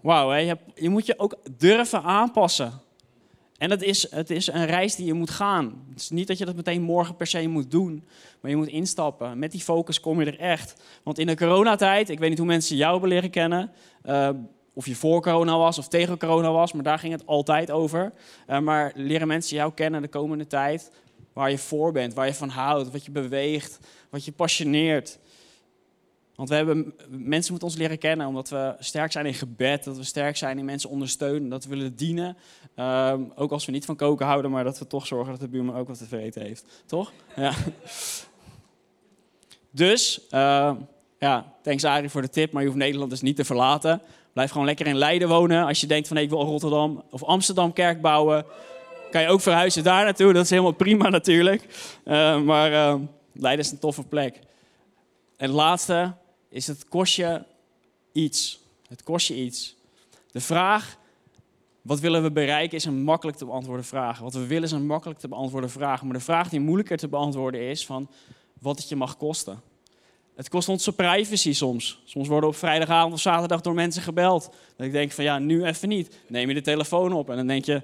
Wauw, 0.00 0.32
je, 0.32 0.56
je 0.74 0.88
moet 0.88 1.06
je 1.06 1.18
ook 1.18 1.36
durven 1.58 2.02
aanpassen. 2.02 2.72
En 3.60 3.70
het 3.70 3.82
is, 3.82 4.10
het 4.10 4.30
is 4.30 4.46
een 4.46 4.66
reis 4.66 4.94
die 4.94 5.06
je 5.06 5.12
moet 5.12 5.30
gaan. 5.30 5.84
Het 5.90 6.00
is 6.00 6.10
niet 6.10 6.26
dat 6.26 6.38
je 6.38 6.44
dat 6.44 6.56
meteen 6.56 6.82
morgen 6.82 7.16
per 7.16 7.26
se 7.26 7.48
moet 7.48 7.70
doen, 7.70 8.04
maar 8.40 8.50
je 8.50 8.56
moet 8.56 8.68
instappen. 8.68 9.38
Met 9.38 9.52
die 9.52 9.60
focus 9.60 10.00
kom 10.00 10.20
je 10.20 10.26
er 10.26 10.38
echt. 10.38 10.82
Want 11.02 11.18
in 11.18 11.26
de 11.26 11.36
coronatijd, 11.36 12.08
ik 12.08 12.18
weet 12.18 12.28
niet 12.28 12.38
hoe 12.38 12.46
mensen 12.46 12.76
jou 12.76 12.92
hebben 12.92 13.08
leren 13.08 13.30
kennen, 13.30 13.72
uh, 14.06 14.28
of 14.72 14.86
je 14.86 14.94
voor 14.94 15.22
corona 15.22 15.56
was 15.56 15.78
of 15.78 15.88
tegen 15.88 16.18
corona 16.18 16.52
was, 16.52 16.72
maar 16.72 16.82
daar 16.82 16.98
ging 16.98 17.12
het 17.12 17.26
altijd 17.26 17.70
over. 17.70 18.12
Uh, 18.48 18.58
maar 18.58 18.92
leren 18.94 19.28
mensen 19.28 19.56
jou 19.56 19.72
kennen 19.72 20.02
de 20.02 20.08
komende 20.08 20.46
tijd, 20.46 20.90
waar 21.32 21.50
je 21.50 21.58
voor 21.58 21.92
bent, 21.92 22.14
waar 22.14 22.26
je 22.26 22.34
van 22.34 22.48
houdt, 22.48 22.90
wat 22.90 23.04
je 23.04 23.10
beweegt, 23.10 23.78
wat 24.10 24.24
je 24.24 24.32
passioneert. 24.32 25.18
Want 26.40 26.52
we 26.52 26.58
hebben, 26.58 26.94
mensen 27.08 27.50
moeten 27.50 27.68
ons 27.68 27.76
leren 27.78 27.98
kennen 27.98 28.26
omdat 28.26 28.48
we 28.48 28.74
sterk 28.78 29.12
zijn 29.12 29.26
in 29.26 29.34
gebed, 29.34 29.84
dat 29.84 29.96
we 29.96 30.04
sterk 30.04 30.36
zijn 30.36 30.58
in 30.58 30.64
mensen 30.64 30.90
ondersteunen, 30.90 31.48
dat 31.48 31.64
we 31.64 31.70
willen 31.70 31.96
dienen. 31.96 32.36
Um, 32.76 33.32
ook 33.34 33.52
als 33.52 33.66
we 33.66 33.72
niet 33.72 33.84
van 33.84 33.96
koken 33.96 34.26
houden, 34.26 34.50
maar 34.50 34.64
dat 34.64 34.78
we 34.78 34.86
toch 34.86 35.06
zorgen 35.06 35.30
dat 35.30 35.40
de 35.40 35.48
buurman 35.48 35.76
ook 35.76 35.88
wat 35.88 36.08
te 36.08 36.18
eten 36.18 36.42
heeft. 36.42 36.64
Toch? 36.86 37.12
Ja. 37.36 37.52
Dus, 39.70 40.20
uh, 40.30 40.72
ja, 41.18 41.52
thanks 41.62 41.84
Arie 41.84 42.08
voor 42.08 42.22
de 42.22 42.28
tip, 42.28 42.52
maar 42.52 42.62
je 42.62 42.68
hoeft 42.68 42.80
Nederland 42.80 43.10
dus 43.10 43.20
niet 43.20 43.36
te 43.36 43.44
verlaten. 43.44 44.00
Blijf 44.32 44.50
gewoon 44.50 44.66
lekker 44.66 44.86
in 44.86 44.96
Leiden 44.96 45.28
wonen. 45.28 45.66
Als 45.66 45.80
je 45.80 45.86
denkt 45.86 46.08
van 46.08 46.16
ik 46.16 46.28
wil 46.28 46.42
Rotterdam 46.42 47.04
of 47.10 47.24
Amsterdam 47.24 47.72
kerk 47.72 48.00
bouwen, 48.00 48.44
kan 49.10 49.22
je 49.22 49.28
ook 49.28 49.40
verhuizen 49.40 49.84
daar 49.84 50.04
naartoe. 50.04 50.32
Dat 50.32 50.44
is 50.44 50.50
helemaal 50.50 50.72
prima 50.72 51.08
natuurlijk. 51.08 51.64
Uh, 52.04 52.40
maar 52.40 52.98
Leiden 53.32 53.64
is 53.64 53.70
een 53.70 53.78
toffe 53.78 54.02
plek. 54.02 54.34
En 55.36 55.46
het 55.46 55.54
laatste, 55.54 56.12
is 56.50 56.66
het 56.66 56.88
kost 56.88 57.16
je 57.16 57.42
iets. 58.12 58.60
Het 58.88 59.02
kost 59.02 59.28
je 59.28 59.36
iets. 59.36 59.76
De 60.30 60.40
vraag, 60.40 60.96
wat 61.82 62.00
willen 62.00 62.22
we 62.22 62.30
bereiken, 62.30 62.76
is 62.76 62.84
een 62.84 63.02
makkelijk 63.02 63.36
te 63.36 63.44
beantwoorden 63.44 63.84
vraag. 63.84 64.18
Wat 64.18 64.34
we 64.34 64.46
willen 64.46 64.64
is 64.64 64.72
een 64.72 64.86
makkelijk 64.86 65.18
te 65.18 65.28
beantwoorden 65.28 65.70
vraag. 65.70 66.02
Maar 66.02 66.12
de 66.12 66.20
vraag 66.20 66.48
die 66.48 66.60
moeilijker 66.60 66.96
te 66.96 67.08
beantwoorden 67.08 67.60
is 67.60 67.86
van 67.86 68.10
wat 68.60 68.78
het 68.78 68.88
je 68.88 68.96
mag 68.96 69.16
kosten. 69.16 69.62
Het 70.34 70.48
kost 70.48 70.68
onze 70.68 70.92
privacy 70.92 71.52
soms. 71.52 72.00
Soms 72.04 72.28
worden 72.28 72.48
op 72.48 72.56
vrijdagavond 72.56 73.12
of 73.12 73.20
zaterdag 73.20 73.60
door 73.60 73.74
mensen 73.74 74.02
gebeld. 74.02 74.50
Dat 74.76 74.86
ik 74.86 74.92
denk 74.92 75.12
van 75.12 75.24
ja, 75.24 75.38
nu 75.38 75.64
even 75.64 75.88
niet. 75.88 76.18
Neem 76.28 76.48
je 76.48 76.54
de 76.54 76.60
telefoon 76.60 77.12
op 77.12 77.30
en 77.30 77.36
dan 77.36 77.46
denk 77.46 77.64
je... 77.64 77.82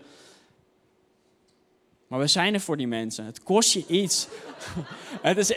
Maar 2.06 2.18
we 2.18 2.26
zijn 2.26 2.54
er 2.54 2.60
voor 2.60 2.76
die 2.76 2.86
mensen. 2.86 3.24
Het 3.24 3.42
kost 3.42 3.72
je 3.72 3.84
iets. 3.86 4.28
het 5.22 5.36
is... 5.36 5.52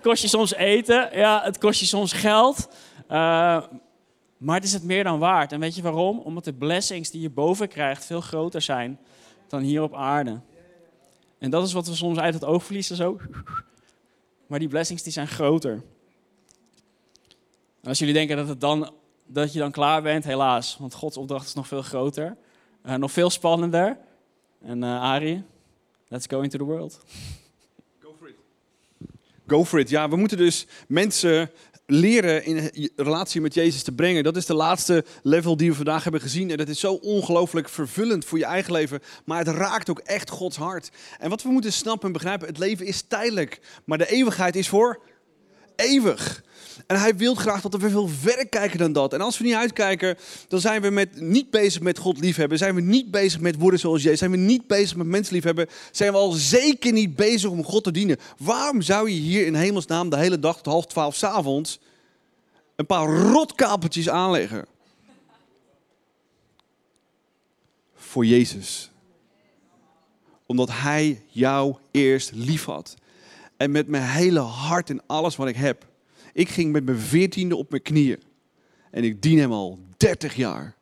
Eh, 0.00 0.06
het 0.06 0.12
kost 0.12 0.22
je 0.22 0.28
soms 0.28 0.54
eten, 0.54 1.08
ja, 1.12 1.42
het 1.42 1.58
kost 1.58 1.80
je 1.80 1.86
soms 1.86 2.12
geld. 2.12 2.68
Uh, 3.02 3.62
maar 4.36 4.54
het 4.54 4.64
is 4.64 4.72
het 4.72 4.84
meer 4.84 5.04
dan 5.04 5.18
waard. 5.18 5.52
En 5.52 5.60
weet 5.60 5.74
je 5.74 5.82
waarom? 5.82 6.18
Omdat 6.18 6.44
de 6.44 6.52
blessings 6.52 7.10
die 7.10 7.20
je 7.20 7.30
boven 7.30 7.68
krijgt 7.68 8.04
veel 8.04 8.20
groter 8.20 8.62
zijn 8.62 8.98
dan 9.48 9.60
hier 9.60 9.82
op 9.82 9.94
aarde. 9.94 10.40
En 11.38 11.50
dat 11.50 11.66
is 11.66 11.72
wat 11.72 11.86
we 11.86 11.94
soms 11.94 12.18
uit 12.18 12.34
het 12.34 12.44
oog 12.44 12.64
verliezen 12.64 12.96
zo. 12.96 13.20
Maar 14.46 14.58
die 14.58 14.68
blessings 14.68 15.02
die 15.02 15.12
zijn 15.12 15.28
groter. 15.28 15.72
En 17.82 17.88
als 17.88 17.98
jullie 17.98 18.14
denken 18.14 18.36
dat, 18.36 18.48
het 18.48 18.60
dan, 18.60 18.92
dat 19.26 19.52
je 19.52 19.58
dan 19.58 19.70
klaar 19.70 20.02
bent, 20.02 20.24
helaas. 20.24 20.76
Want 20.78 20.94
Gods 20.94 21.16
opdracht 21.16 21.46
is 21.46 21.54
nog 21.54 21.66
veel 21.66 21.82
groter. 21.82 22.36
Uh, 22.86 22.94
nog 22.94 23.12
veel 23.12 23.30
spannender. 23.30 23.98
En 24.62 24.82
uh, 24.82 25.02
Ari, 25.02 25.44
let's 26.08 26.26
go 26.26 26.40
into 26.40 26.58
the 26.58 26.64
world. 26.64 27.00
Go 29.50 29.64
for 29.64 29.78
it. 29.78 29.88
Ja, 29.88 30.08
we 30.08 30.16
moeten 30.16 30.36
dus 30.36 30.66
mensen 30.88 31.50
leren 31.86 32.44
in 32.44 32.90
relatie 32.96 33.40
met 33.40 33.54
Jezus 33.54 33.82
te 33.82 33.92
brengen. 33.92 34.24
Dat 34.24 34.36
is 34.36 34.46
de 34.46 34.54
laatste 34.54 35.04
level 35.22 35.56
die 35.56 35.70
we 35.70 35.76
vandaag 35.76 36.02
hebben 36.02 36.20
gezien. 36.20 36.50
En 36.50 36.56
dat 36.56 36.68
is 36.68 36.80
zo 36.80 36.92
ongelooflijk 36.92 37.68
vervullend 37.68 38.24
voor 38.24 38.38
je 38.38 38.44
eigen 38.44 38.72
leven. 38.72 39.00
Maar 39.24 39.38
het 39.38 39.48
raakt 39.48 39.90
ook 39.90 39.98
echt 39.98 40.30
Gods 40.30 40.56
hart. 40.56 40.90
En 41.18 41.30
wat 41.30 41.42
we 41.42 41.48
moeten 41.48 41.72
snappen 41.72 42.06
en 42.06 42.12
begrijpen, 42.12 42.48
het 42.48 42.58
leven 42.58 42.86
is 42.86 43.02
tijdelijk. 43.02 43.60
Maar 43.84 43.98
de 43.98 44.10
eeuwigheid 44.10 44.56
is 44.56 44.68
voor 44.68 45.00
eeuwig. 45.76 46.44
En 46.86 47.00
hij 47.00 47.16
wil 47.16 47.34
graag 47.34 47.60
dat 47.60 47.74
we 47.74 47.90
veel 47.90 48.08
verder 48.08 48.48
kijken 48.48 48.78
dan 48.78 48.92
dat. 48.92 49.12
En 49.12 49.20
als 49.20 49.38
we 49.38 49.44
niet 49.44 49.54
uitkijken, 49.54 50.16
dan 50.48 50.60
zijn 50.60 50.82
we 50.82 50.90
met, 50.90 51.20
niet 51.20 51.50
bezig 51.50 51.80
met 51.80 51.98
God 51.98 52.20
liefhebben. 52.20 52.58
Zijn 52.58 52.74
we 52.74 52.80
niet 52.80 53.10
bezig 53.10 53.40
met 53.40 53.56
worden 53.58 53.80
zoals 53.80 54.02
Jezus. 54.02 54.18
Zijn 54.18 54.30
we 54.30 54.36
niet 54.36 54.66
bezig 54.66 54.96
met 54.96 55.06
mensen 55.06 55.34
liefhebben. 55.34 55.68
Zijn 55.90 56.12
we 56.12 56.18
al 56.18 56.32
zeker 56.32 56.92
niet 56.92 57.16
bezig 57.16 57.50
om 57.50 57.64
God 57.64 57.84
te 57.84 57.90
dienen. 57.90 58.16
Waarom 58.38 58.82
zou 58.82 59.10
je 59.10 59.20
hier 59.20 59.46
in 59.46 59.54
hemelsnaam 59.54 60.10
de 60.10 60.16
hele 60.16 60.38
dag 60.38 60.56
tot 60.56 60.72
half 60.72 60.86
twaalf 60.86 61.16
s 61.16 61.22
avonds 61.22 61.78
een 62.76 62.86
paar 62.86 63.06
rotkapeltjes 63.06 64.08
aanleggen? 64.08 64.66
Voor 67.94 68.26
Jezus. 68.26 68.90
Omdat 70.46 70.68
hij 70.72 71.22
jou 71.26 71.76
eerst 71.90 72.30
lief 72.34 72.64
had. 72.64 72.96
En 73.56 73.70
met 73.70 73.86
mijn 73.86 74.02
hele 74.02 74.40
hart 74.40 74.90
en 74.90 75.02
alles 75.06 75.36
wat 75.36 75.48
ik 75.48 75.56
heb 75.56 75.88
ik 76.32 76.48
ging 76.48 76.72
met 76.72 76.84
mijn 76.84 76.98
veertiende 76.98 77.56
op 77.56 77.70
mijn 77.70 77.82
knieën. 77.82 78.22
En 78.90 79.04
ik 79.04 79.22
dien 79.22 79.38
hem 79.38 79.52
al 79.52 79.78
30 79.96 80.34
jaar. 80.34 80.78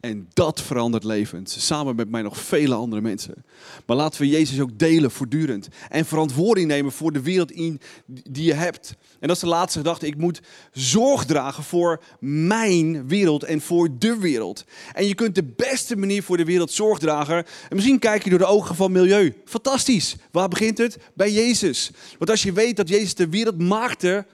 En 0.00 0.28
dat 0.32 0.62
verandert 0.62 1.04
levens, 1.04 1.66
samen 1.66 1.96
met 1.96 2.10
mij 2.10 2.22
nog 2.22 2.38
vele 2.38 2.74
andere 2.74 3.02
mensen. 3.02 3.44
Maar 3.86 3.96
laten 3.96 4.20
we 4.20 4.28
Jezus 4.28 4.60
ook 4.60 4.78
delen 4.78 5.10
voortdurend. 5.10 5.68
En 5.88 6.06
verantwoording 6.06 6.66
nemen 6.66 6.92
voor 6.92 7.12
de 7.12 7.22
wereld 7.22 7.50
in 7.50 7.80
die 8.06 8.44
je 8.44 8.54
hebt. 8.54 8.94
En 9.18 9.28
dat 9.28 9.36
is 9.36 9.42
de 9.42 9.48
laatste 9.48 9.78
gedachte. 9.78 10.06
Ik 10.06 10.16
moet 10.16 10.40
zorg 10.72 11.24
dragen 11.24 11.64
voor 11.64 12.02
mijn 12.20 13.08
wereld 13.08 13.42
en 13.44 13.60
voor 13.60 13.88
de 13.98 14.18
wereld. 14.18 14.64
En 14.92 15.06
je 15.06 15.14
kunt 15.14 15.34
de 15.34 15.44
beste 15.56 15.96
manier 15.96 16.22
voor 16.22 16.36
de 16.36 16.44
wereld 16.44 16.70
zorg 16.70 16.98
dragen. 16.98 17.36
En 17.36 17.74
misschien 17.74 17.98
kijk 17.98 18.24
je 18.24 18.30
door 18.30 18.38
de 18.38 18.44
ogen 18.44 18.74
van 18.74 18.92
milieu. 18.92 19.34
Fantastisch. 19.44 20.16
Waar 20.30 20.48
begint 20.48 20.78
het? 20.78 20.98
Bij 21.14 21.32
Jezus. 21.32 21.90
Want 22.18 22.30
als 22.30 22.42
je 22.42 22.52
weet 22.52 22.76
dat 22.76 22.88
Jezus 22.88 23.14
de 23.14 23.28
wereld 23.28 23.58
maakte 23.58 24.26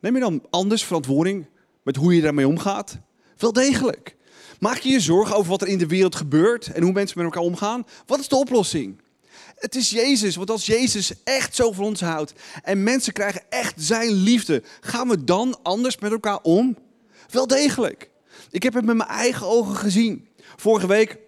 Neem 0.00 0.14
je 0.14 0.20
dan 0.20 0.42
anders 0.50 0.84
verantwoording 0.84 1.46
met 1.82 1.96
hoe 1.96 2.14
je 2.14 2.22
daarmee 2.22 2.48
omgaat? 2.48 2.98
Wel 3.36 3.52
degelijk. 3.52 4.16
Maak 4.58 4.78
je 4.78 4.88
je 4.88 5.00
zorgen 5.00 5.36
over 5.36 5.50
wat 5.50 5.62
er 5.62 5.68
in 5.68 5.78
de 5.78 5.86
wereld 5.86 6.14
gebeurt 6.16 6.72
en 6.72 6.82
hoe 6.82 6.92
mensen 6.92 7.18
met 7.18 7.26
elkaar 7.26 7.48
omgaan? 7.48 7.86
Wat 8.06 8.18
is 8.18 8.28
de 8.28 8.36
oplossing? 8.36 9.00
Het 9.54 9.74
is 9.74 9.90
Jezus, 9.90 10.36
want 10.36 10.50
als 10.50 10.66
Jezus 10.66 11.12
echt 11.24 11.54
zo 11.54 11.72
van 11.72 11.84
ons 11.84 12.00
houdt 12.00 12.32
en 12.62 12.82
mensen 12.82 13.12
krijgen 13.12 13.42
echt 13.48 13.74
zijn 13.76 14.10
liefde, 14.10 14.62
gaan 14.80 15.08
we 15.08 15.24
dan 15.24 15.58
anders 15.62 15.98
met 15.98 16.12
elkaar 16.12 16.38
om? 16.42 16.76
Wel 17.30 17.46
degelijk. 17.46 18.10
Ik 18.50 18.62
heb 18.62 18.74
het 18.74 18.84
met 18.84 18.96
mijn 18.96 19.08
eigen 19.08 19.46
ogen 19.46 19.76
gezien. 19.76 20.28
Vorige 20.56 20.86
week, 20.86 21.18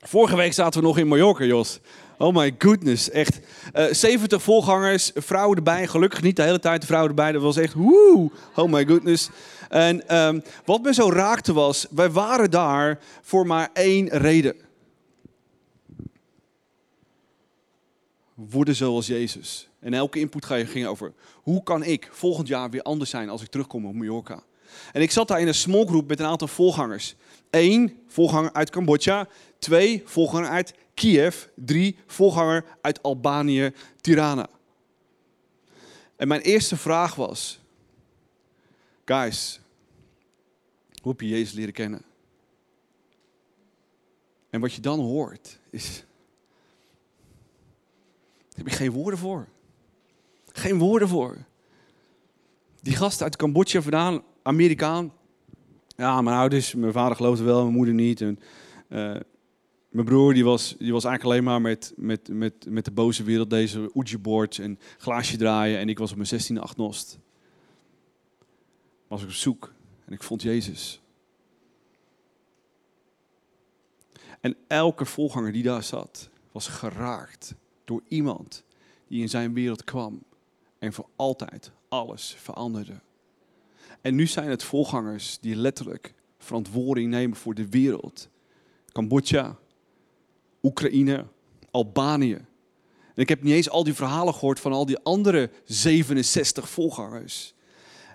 vorige 0.00 0.36
week 0.36 0.52
zaten 0.52 0.80
we 0.80 0.86
nog 0.86 0.98
in 0.98 1.08
Mallorca, 1.08 1.44
Jos. 1.44 1.80
Oh 2.22 2.34
my 2.34 2.54
goodness, 2.58 3.10
echt. 3.10 3.40
Uh, 3.74 3.88
eh, 3.88 3.94
70 3.94 4.42
volgangers, 4.42 5.10
vrouwen 5.14 5.56
erbij. 5.56 5.86
Gelukkig 5.86 6.22
niet 6.22 6.36
de 6.36 6.42
hele 6.42 6.58
tijd 6.58 6.80
de 6.80 6.86
vrouwen 6.86 7.10
erbij. 7.10 7.32
Dat 7.32 7.42
was 7.42 7.56
echt 7.56 7.74
woe. 7.74 8.30
Oh 8.56 8.72
my 8.72 8.86
goodness. 8.86 9.28
En 9.68 10.16
um, 10.16 10.42
wat 10.64 10.82
me 10.82 10.94
zo 10.94 11.10
raakte 11.10 11.52
was, 11.52 11.86
wij 11.90 12.10
waren 12.10 12.50
daar 12.50 12.98
voor 13.22 13.46
maar 13.46 13.70
één 13.72 14.08
reden. 14.08 14.54
Worden 18.34 18.76
zoals 18.76 19.06
Jezus. 19.06 19.68
En 19.80 19.94
elke 19.94 20.18
input 20.18 20.44
ging 20.44 20.86
over, 20.86 21.12
hoe 21.34 21.62
kan 21.62 21.82
ik 21.82 22.08
volgend 22.12 22.48
jaar 22.48 22.70
weer 22.70 22.82
anders 22.82 23.10
zijn 23.10 23.28
als 23.28 23.42
ik 23.42 23.48
terugkom 23.48 23.86
op 23.86 23.94
Mallorca? 23.94 24.42
En 24.92 25.02
ik 25.02 25.10
zat 25.10 25.28
daar 25.28 25.40
in 25.40 25.46
een 25.46 25.54
small 25.54 25.84
group 25.84 26.08
met 26.08 26.20
een 26.20 26.26
aantal 26.26 26.48
volgangers. 26.48 27.14
Eén 27.50 27.98
volganger 28.08 28.52
uit 28.52 28.70
Cambodja, 28.70 29.28
twee 29.58 30.02
volganger 30.04 30.48
uit 30.48 30.74
Kiev, 30.94 31.44
drie 31.54 31.96
volganger 32.06 32.64
uit 32.80 33.02
Albanië, 33.02 33.72
Tirana. 34.00 34.48
En 36.16 36.28
mijn 36.28 36.40
eerste 36.40 36.76
vraag 36.76 37.14
was, 37.14 37.60
guys, 39.04 39.60
hoe 41.00 41.12
heb 41.12 41.20
je 41.20 41.28
Jezus 41.28 41.52
leren 41.52 41.72
kennen? 41.72 42.02
En 44.50 44.60
wat 44.60 44.72
je 44.72 44.80
dan 44.80 45.00
hoort 45.00 45.58
is, 45.70 46.04
daar 48.48 48.64
heb 48.64 48.68
je 48.68 48.76
geen 48.76 48.90
woorden 48.90 49.18
voor. 49.18 49.48
Geen 50.52 50.78
woorden 50.78 51.08
voor. 51.08 51.36
Die 52.80 52.96
gast 52.96 53.22
uit 53.22 53.36
Cambodja 53.36 53.82
vandaan, 53.82 54.22
Amerikaan. 54.42 55.12
Ja, 55.96 56.20
mijn 56.22 56.36
ouders, 56.36 56.74
mijn 56.74 56.92
vader 56.92 57.16
geloofde 57.16 57.44
wel, 57.44 57.62
mijn 57.62 57.74
moeder 57.74 57.94
niet. 57.94 58.20
En, 58.20 58.40
uh, 58.88 59.16
mijn 59.92 60.06
broer 60.06 60.34
die 60.34 60.44
was, 60.44 60.74
die 60.78 60.92
was 60.92 61.04
eigenlijk 61.04 61.34
alleen 61.34 61.44
maar 61.44 61.60
met, 61.60 61.92
met, 61.96 62.28
met, 62.28 62.66
met 62.68 62.84
de 62.84 62.90
boze 62.90 63.22
wereld, 63.22 63.50
deze 63.50 63.90
Ouija-boards 63.94 64.58
en 64.58 64.78
glaasje 64.98 65.36
draaien. 65.36 65.78
En 65.78 65.88
ik 65.88 65.98
was 65.98 66.10
op 66.10 66.16
mijn 66.16 66.42
16e 66.42 66.60
agnost. 66.60 67.18
Was 69.08 69.22
ik 69.22 69.26
op 69.26 69.32
zoek 69.32 69.72
en 70.04 70.12
ik 70.12 70.22
vond 70.22 70.42
Jezus. 70.42 71.02
En 74.40 74.56
elke 74.66 75.04
volganger 75.04 75.52
die 75.52 75.62
daar 75.62 75.82
zat, 75.82 76.30
was 76.52 76.66
geraakt 76.66 77.54
door 77.84 78.02
iemand 78.08 78.64
die 79.08 79.20
in 79.20 79.28
zijn 79.28 79.54
wereld 79.54 79.84
kwam 79.84 80.22
en 80.78 80.92
voor 80.92 81.08
altijd 81.16 81.70
alles 81.88 82.34
veranderde. 82.38 83.00
En 84.00 84.14
nu 84.14 84.26
zijn 84.26 84.48
het 84.48 84.62
volgangers 84.62 85.38
die 85.40 85.56
letterlijk 85.56 86.14
verantwoording 86.38 87.10
nemen 87.10 87.36
voor 87.36 87.54
de 87.54 87.68
wereld. 87.68 88.28
Cambodja, 88.92 89.58
Oekraïne, 90.62 91.24
Albanië. 91.70 92.40
En 93.14 93.22
ik 93.22 93.28
heb 93.28 93.42
niet 93.42 93.52
eens 93.52 93.70
al 93.70 93.84
die 93.84 93.94
verhalen 93.94 94.34
gehoord 94.34 94.60
van 94.60 94.72
al 94.72 94.86
die 94.86 94.98
andere 94.98 95.50
67 95.64 96.68
volgangers. 96.68 97.54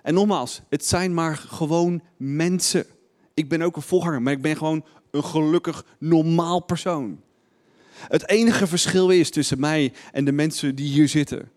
En 0.02 0.14
nogmaals, 0.14 0.60
het 0.68 0.86
zijn 0.86 1.14
maar 1.14 1.36
gewoon 1.36 2.02
mensen. 2.16 2.86
Ik 3.34 3.48
ben 3.48 3.62
ook 3.62 3.76
een 3.76 3.82
volganger, 3.82 4.22
maar 4.22 4.32
ik 4.32 4.42
ben 4.42 4.56
gewoon 4.56 4.84
een 5.10 5.24
gelukkig, 5.24 5.84
normaal 5.98 6.60
persoon. 6.60 7.20
Het 7.98 8.28
enige 8.28 8.66
verschil 8.66 9.10
is 9.10 9.30
tussen 9.30 9.60
mij 9.60 9.92
en 10.12 10.24
de 10.24 10.32
mensen 10.32 10.74
die 10.74 10.88
hier 10.88 11.08
zitten, 11.08 11.50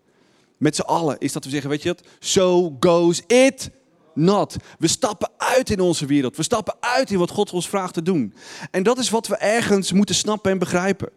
met 0.56 0.76
z'n 0.76 0.80
allen, 0.82 1.18
is 1.18 1.32
dat 1.32 1.44
we 1.44 1.50
zeggen, 1.50 1.70
weet 1.70 1.82
je 1.82 1.88
wat, 1.88 2.06
so 2.18 2.76
goes 2.80 3.22
it 3.26 3.70
not. 4.14 4.56
We 4.78 4.86
stappen 4.86 5.30
uit 5.36 5.70
in 5.70 5.80
onze 5.80 6.06
wereld. 6.06 6.36
We 6.36 6.42
stappen 6.42 6.74
uit 6.80 7.10
in 7.10 7.18
wat 7.18 7.30
God 7.30 7.52
ons 7.52 7.68
vraagt 7.68 7.94
te 7.94 8.02
doen. 8.02 8.34
En 8.70 8.82
dat 8.82 8.98
is 8.98 9.10
wat 9.10 9.26
we 9.26 9.36
ergens 9.36 9.92
moeten 9.92 10.14
snappen 10.14 10.50
en 10.50 10.58
begrijpen. 10.58 11.10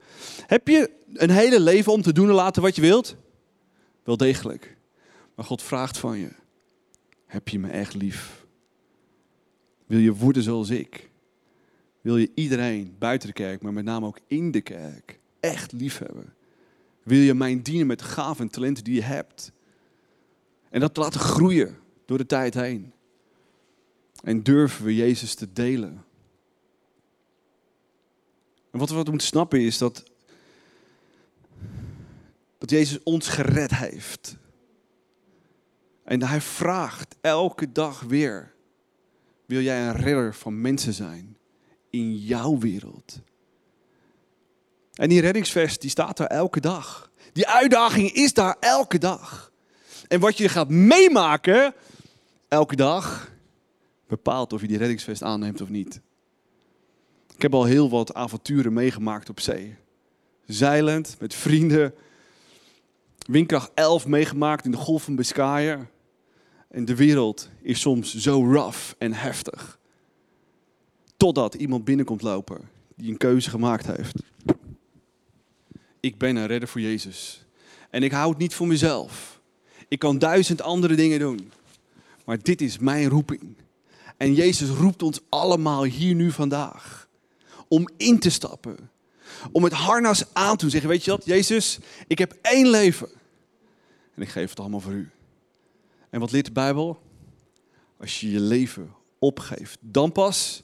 Heb 0.47 0.67
je 0.67 0.91
een 1.13 1.29
hele 1.29 1.59
leven 1.59 1.91
om 1.91 2.01
te 2.01 2.13
doen 2.13 2.27
en 2.27 2.33
laten 2.33 2.61
wat 2.61 2.75
je 2.75 2.81
wilt? 2.81 3.15
Wel 4.03 4.17
degelijk. 4.17 4.77
Maar 5.35 5.45
God 5.45 5.61
vraagt 5.61 5.97
van 5.97 6.17
je: 6.17 6.29
heb 7.25 7.47
je 7.47 7.59
me 7.59 7.69
echt 7.69 7.93
lief? 7.93 8.45
Wil 9.85 9.99
je 9.99 10.13
worden 10.13 10.43
zoals 10.43 10.69
ik? 10.69 11.09
Wil 12.01 12.17
je 12.17 12.31
iedereen 12.35 12.95
buiten 12.99 13.27
de 13.27 13.33
kerk, 13.33 13.61
maar 13.61 13.73
met 13.73 13.85
name 13.85 14.05
ook 14.05 14.19
in 14.27 14.51
de 14.51 14.61
kerk, 14.61 15.19
echt 15.39 15.71
lief 15.71 15.97
hebben? 15.97 16.33
Wil 17.03 17.19
je 17.19 17.33
mijn 17.33 17.61
dienen 17.61 17.87
met 17.87 18.01
gaven 18.01 18.45
en 18.45 18.51
talenten 18.51 18.83
die 18.83 18.93
je 18.93 19.03
hebt? 19.03 19.51
En 20.69 20.79
dat 20.79 20.97
laten 20.97 21.19
groeien 21.19 21.77
door 22.05 22.17
de 22.17 22.25
tijd 22.25 22.53
heen. 22.53 22.93
En 24.23 24.43
durven 24.43 24.85
we 24.85 24.95
Jezus 24.95 25.33
te 25.33 25.53
delen. 25.53 26.05
En 28.71 28.79
wat 28.79 28.89
we 28.89 28.95
moeten 28.95 29.19
snappen 29.19 29.61
is 29.61 29.77
dat, 29.77 30.03
dat 32.57 32.69
Jezus 32.69 33.03
ons 33.03 33.27
gered 33.27 33.75
heeft. 33.75 34.35
En 36.03 36.23
hij 36.23 36.41
vraagt 36.41 37.15
elke 37.21 37.71
dag 37.71 37.99
weer, 37.99 38.53
wil 39.45 39.61
jij 39.61 39.87
een 39.87 39.95
redder 39.95 40.35
van 40.35 40.61
mensen 40.61 40.93
zijn 40.93 41.37
in 41.89 42.17
jouw 42.17 42.57
wereld? 42.57 43.21
En 44.93 45.09
die 45.09 45.21
reddingsvers 45.21 45.79
die 45.79 45.89
staat 45.89 46.17
daar 46.17 46.27
elke 46.27 46.59
dag. 46.59 47.11
Die 47.33 47.47
uitdaging 47.47 48.11
is 48.11 48.33
daar 48.33 48.57
elke 48.59 48.97
dag. 48.97 49.51
En 50.07 50.19
wat 50.19 50.37
je 50.37 50.49
gaat 50.49 50.69
meemaken, 50.69 51.73
elke 52.47 52.75
dag 52.75 53.31
bepaalt 54.07 54.53
of 54.53 54.61
je 54.61 54.67
die 54.67 54.77
reddingsvest 54.77 55.23
aanneemt 55.23 55.61
of 55.61 55.69
niet. 55.69 56.01
Ik 57.35 57.41
heb 57.41 57.53
al 57.53 57.63
heel 57.63 57.89
wat 57.89 58.13
avonturen 58.13 58.73
meegemaakt 58.73 59.29
op 59.29 59.39
zee. 59.39 59.75
Zeilend, 60.45 61.15
met 61.19 61.33
vrienden. 61.33 61.93
Windkracht 63.27 63.71
11 63.73 64.07
meegemaakt 64.07 64.65
in 64.65 64.71
de 64.71 64.77
golf 64.77 65.03
van 65.03 65.15
Biscayen. 65.15 65.89
En 66.69 66.85
de 66.85 66.95
wereld 66.95 67.49
is 67.61 67.79
soms 67.79 68.15
zo 68.15 68.51
rough 68.51 68.91
en 68.97 69.13
heftig. 69.13 69.79
Totdat 71.17 71.53
iemand 71.53 71.85
binnenkomt 71.85 72.21
lopen 72.21 72.69
die 72.95 73.11
een 73.11 73.17
keuze 73.17 73.49
gemaakt 73.49 73.85
heeft. 73.85 74.23
Ik 75.99 76.17
ben 76.17 76.35
een 76.35 76.47
redder 76.47 76.69
voor 76.69 76.81
Jezus. 76.81 77.45
En 77.89 78.03
ik 78.03 78.11
hou 78.11 78.29
het 78.29 78.37
niet 78.37 78.53
voor 78.53 78.67
mezelf. 78.67 79.41
Ik 79.87 79.99
kan 79.99 80.19
duizend 80.19 80.61
andere 80.61 80.95
dingen 80.95 81.19
doen. 81.19 81.51
Maar 82.25 82.41
dit 82.41 82.61
is 82.61 82.77
mijn 82.77 83.09
roeping. 83.09 83.55
En 84.17 84.33
Jezus 84.33 84.69
roept 84.69 85.03
ons 85.03 85.19
allemaal 85.29 85.83
hier 85.83 86.15
nu 86.15 86.31
vandaag. 86.31 87.07
Om 87.67 87.89
in 87.97 88.19
te 88.19 88.29
stappen. 88.29 88.89
Om 89.51 89.63
het 89.63 89.73
harnas 89.73 90.33
aan 90.33 90.57
te 90.57 90.69
zeggen. 90.69 90.89
Weet 90.89 91.03
je 91.03 91.11
wat, 91.11 91.25
Jezus, 91.25 91.79
ik 92.07 92.17
heb 92.17 92.37
één 92.41 92.69
leven. 92.69 93.09
En 94.15 94.21
ik 94.21 94.29
geef 94.29 94.49
het 94.49 94.59
allemaal 94.59 94.79
voor 94.79 94.91
u. 94.91 95.09
En 96.09 96.19
wat 96.19 96.31
leert 96.31 96.45
de 96.45 96.51
Bijbel? 96.51 96.99
Als 97.99 98.19
je 98.19 98.31
je 98.31 98.39
leven 98.39 98.93
opgeeft, 99.19 99.77
dan 99.81 100.11
pas 100.11 100.61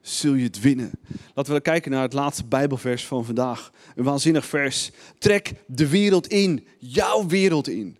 zul 0.00 0.34
je 0.34 0.44
het 0.44 0.60
winnen. 0.60 0.90
Laten 1.34 1.54
we 1.54 1.60
kijken 1.60 1.90
naar 1.90 2.02
het 2.02 2.12
laatste 2.12 2.44
Bijbelvers 2.44 3.06
van 3.06 3.24
vandaag. 3.24 3.70
Een 3.94 4.04
waanzinnig 4.04 4.46
vers. 4.46 4.90
Trek 5.18 5.54
de 5.66 5.88
wereld 5.88 6.26
in, 6.26 6.66
jouw 6.78 7.26
wereld 7.26 7.68
in. 7.68 7.98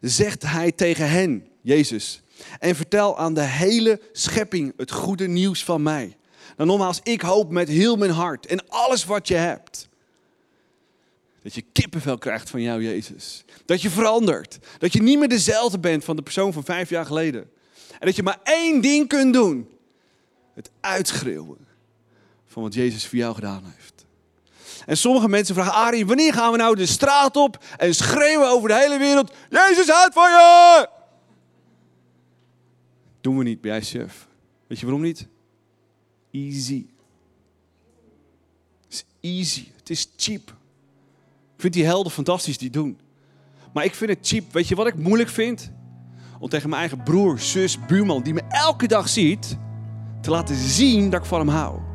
Zegt 0.00 0.42
hij 0.42 0.72
tegen 0.72 1.10
hen, 1.10 1.46
Jezus. 1.60 2.22
En 2.58 2.76
vertel 2.76 3.18
aan 3.18 3.34
de 3.34 3.44
hele 3.44 4.00
schepping 4.12 4.72
het 4.76 4.90
goede 4.90 5.28
nieuws 5.28 5.64
van 5.64 5.82
mij. 5.82 6.16
Nou, 6.56 6.68
nogmaals, 6.68 7.00
ik 7.02 7.20
hoop 7.20 7.50
met 7.50 7.68
heel 7.68 7.96
mijn 7.96 8.10
hart 8.10 8.46
en 8.46 8.68
alles 8.68 9.04
wat 9.04 9.28
je 9.28 9.34
hebt. 9.34 9.88
Dat 11.42 11.54
je 11.54 11.64
kippenvel 11.72 12.18
krijgt 12.18 12.50
van 12.50 12.62
jou, 12.62 12.82
Jezus. 12.82 13.44
Dat 13.64 13.82
je 13.82 13.90
verandert. 13.90 14.58
Dat 14.78 14.92
je 14.92 15.02
niet 15.02 15.18
meer 15.18 15.28
dezelfde 15.28 15.78
bent 15.78 16.04
van 16.04 16.16
de 16.16 16.22
persoon 16.22 16.52
van 16.52 16.64
vijf 16.64 16.88
jaar 16.88 17.06
geleden. 17.06 17.50
En 17.98 18.06
dat 18.06 18.16
je 18.16 18.22
maar 18.22 18.40
één 18.42 18.80
ding 18.80 19.08
kunt 19.08 19.32
doen. 19.32 19.68
Het 20.54 20.70
uitschreeuwen 20.80 21.66
van 22.46 22.62
wat 22.62 22.74
Jezus 22.74 23.06
voor 23.06 23.18
jou 23.18 23.34
gedaan 23.34 23.62
heeft. 23.76 23.97
En 24.88 24.96
sommige 24.96 25.28
mensen 25.28 25.54
vragen, 25.54 25.72
Arie, 25.72 26.06
wanneer 26.06 26.32
gaan 26.32 26.52
we 26.52 26.58
nou 26.58 26.76
de 26.76 26.86
straat 26.86 27.36
op 27.36 27.64
en 27.76 27.94
schreeuwen 27.94 28.48
over 28.48 28.68
de 28.68 28.74
hele 28.74 28.98
wereld, 28.98 29.32
Jezus 29.50 29.88
houdt 29.88 30.14
van 30.14 30.30
je! 30.30 30.88
Doen 33.20 33.38
we 33.38 33.44
niet 33.44 33.60
bij 33.60 33.78
ICF. 33.78 34.28
Weet 34.66 34.78
je 34.78 34.84
waarom 34.84 35.02
niet? 35.02 35.28
Easy. 36.30 36.86
Het 38.84 38.92
is 38.92 39.04
easy. 39.20 39.66
Het 39.76 39.90
is 39.90 40.10
cheap. 40.16 40.48
Ik 41.54 41.60
vind 41.60 41.72
die 41.72 41.84
helden 41.84 42.12
fantastisch 42.12 42.58
die 42.58 42.70
doen. 42.70 42.98
Maar 43.72 43.84
ik 43.84 43.94
vind 43.94 44.10
het 44.10 44.26
cheap. 44.28 44.52
Weet 44.52 44.68
je 44.68 44.74
wat 44.74 44.86
ik 44.86 44.94
moeilijk 44.94 45.30
vind? 45.30 45.70
Om 46.38 46.48
tegen 46.48 46.68
mijn 46.68 46.80
eigen 46.80 47.02
broer, 47.02 47.38
zus, 47.38 47.86
buurman, 47.86 48.22
die 48.22 48.34
me 48.34 48.42
elke 48.48 48.86
dag 48.86 49.08
ziet, 49.08 49.56
Te 50.20 50.30
laten 50.30 50.56
zien 50.56 51.10
dat 51.10 51.20
ik 51.20 51.26
van 51.26 51.38
hem 51.38 51.48
hou. 51.48 51.87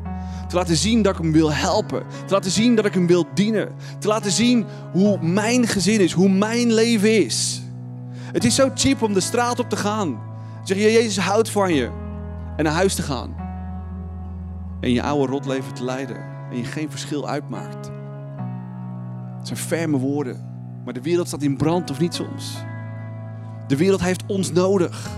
Te 0.54 0.60
laten 0.60 0.76
zien 0.76 1.02
dat 1.02 1.16
ik 1.16 1.22
hem 1.22 1.32
wil 1.32 1.52
helpen. 1.52 2.02
Te 2.26 2.32
laten 2.32 2.50
zien 2.50 2.74
dat 2.74 2.84
ik 2.84 2.94
hem 2.94 3.06
wil 3.06 3.26
dienen. 3.34 3.68
Te 3.98 4.08
laten 4.08 4.30
zien 4.30 4.66
hoe 4.92 5.18
mijn 5.22 5.66
gezin 5.66 6.00
is, 6.00 6.12
hoe 6.12 6.28
mijn 6.28 6.72
leven 6.72 7.24
is. 7.24 7.62
Het 8.32 8.44
is 8.44 8.54
zo 8.54 8.70
cheap 8.74 9.02
om 9.02 9.12
de 9.12 9.20
straat 9.20 9.58
op 9.58 9.70
te 9.70 9.76
gaan. 9.76 10.20
Zeg 10.64 10.76
je, 10.76 10.92
Jezus 10.92 11.18
houdt 11.18 11.50
van 11.50 11.74
je. 11.74 11.90
En 12.56 12.64
naar 12.64 12.72
huis 12.72 12.94
te 12.94 13.02
gaan. 13.02 13.34
En 14.80 14.92
je 14.92 15.02
oude 15.02 15.32
rotleven 15.32 15.74
te 15.74 15.84
leiden. 15.84 16.16
En 16.50 16.56
je 16.56 16.64
geen 16.64 16.90
verschil 16.90 17.28
uitmaakt. 17.28 17.90
Het 19.38 19.46
zijn 19.46 19.58
ferme 19.58 19.98
woorden. 19.98 20.48
Maar 20.84 20.94
de 20.94 21.02
wereld 21.02 21.26
staat 21.26 21.42
in 21.42 21.56
brand 21.56 21.90
of 21.90 22.00
niet 22.00 22.14
soms. 22.14 22.54
De 23.66 23.76
wereld 23.76 24.00
heeft 24.00 24.22
ons 24.26 24.52
nodig. 24.52 25.10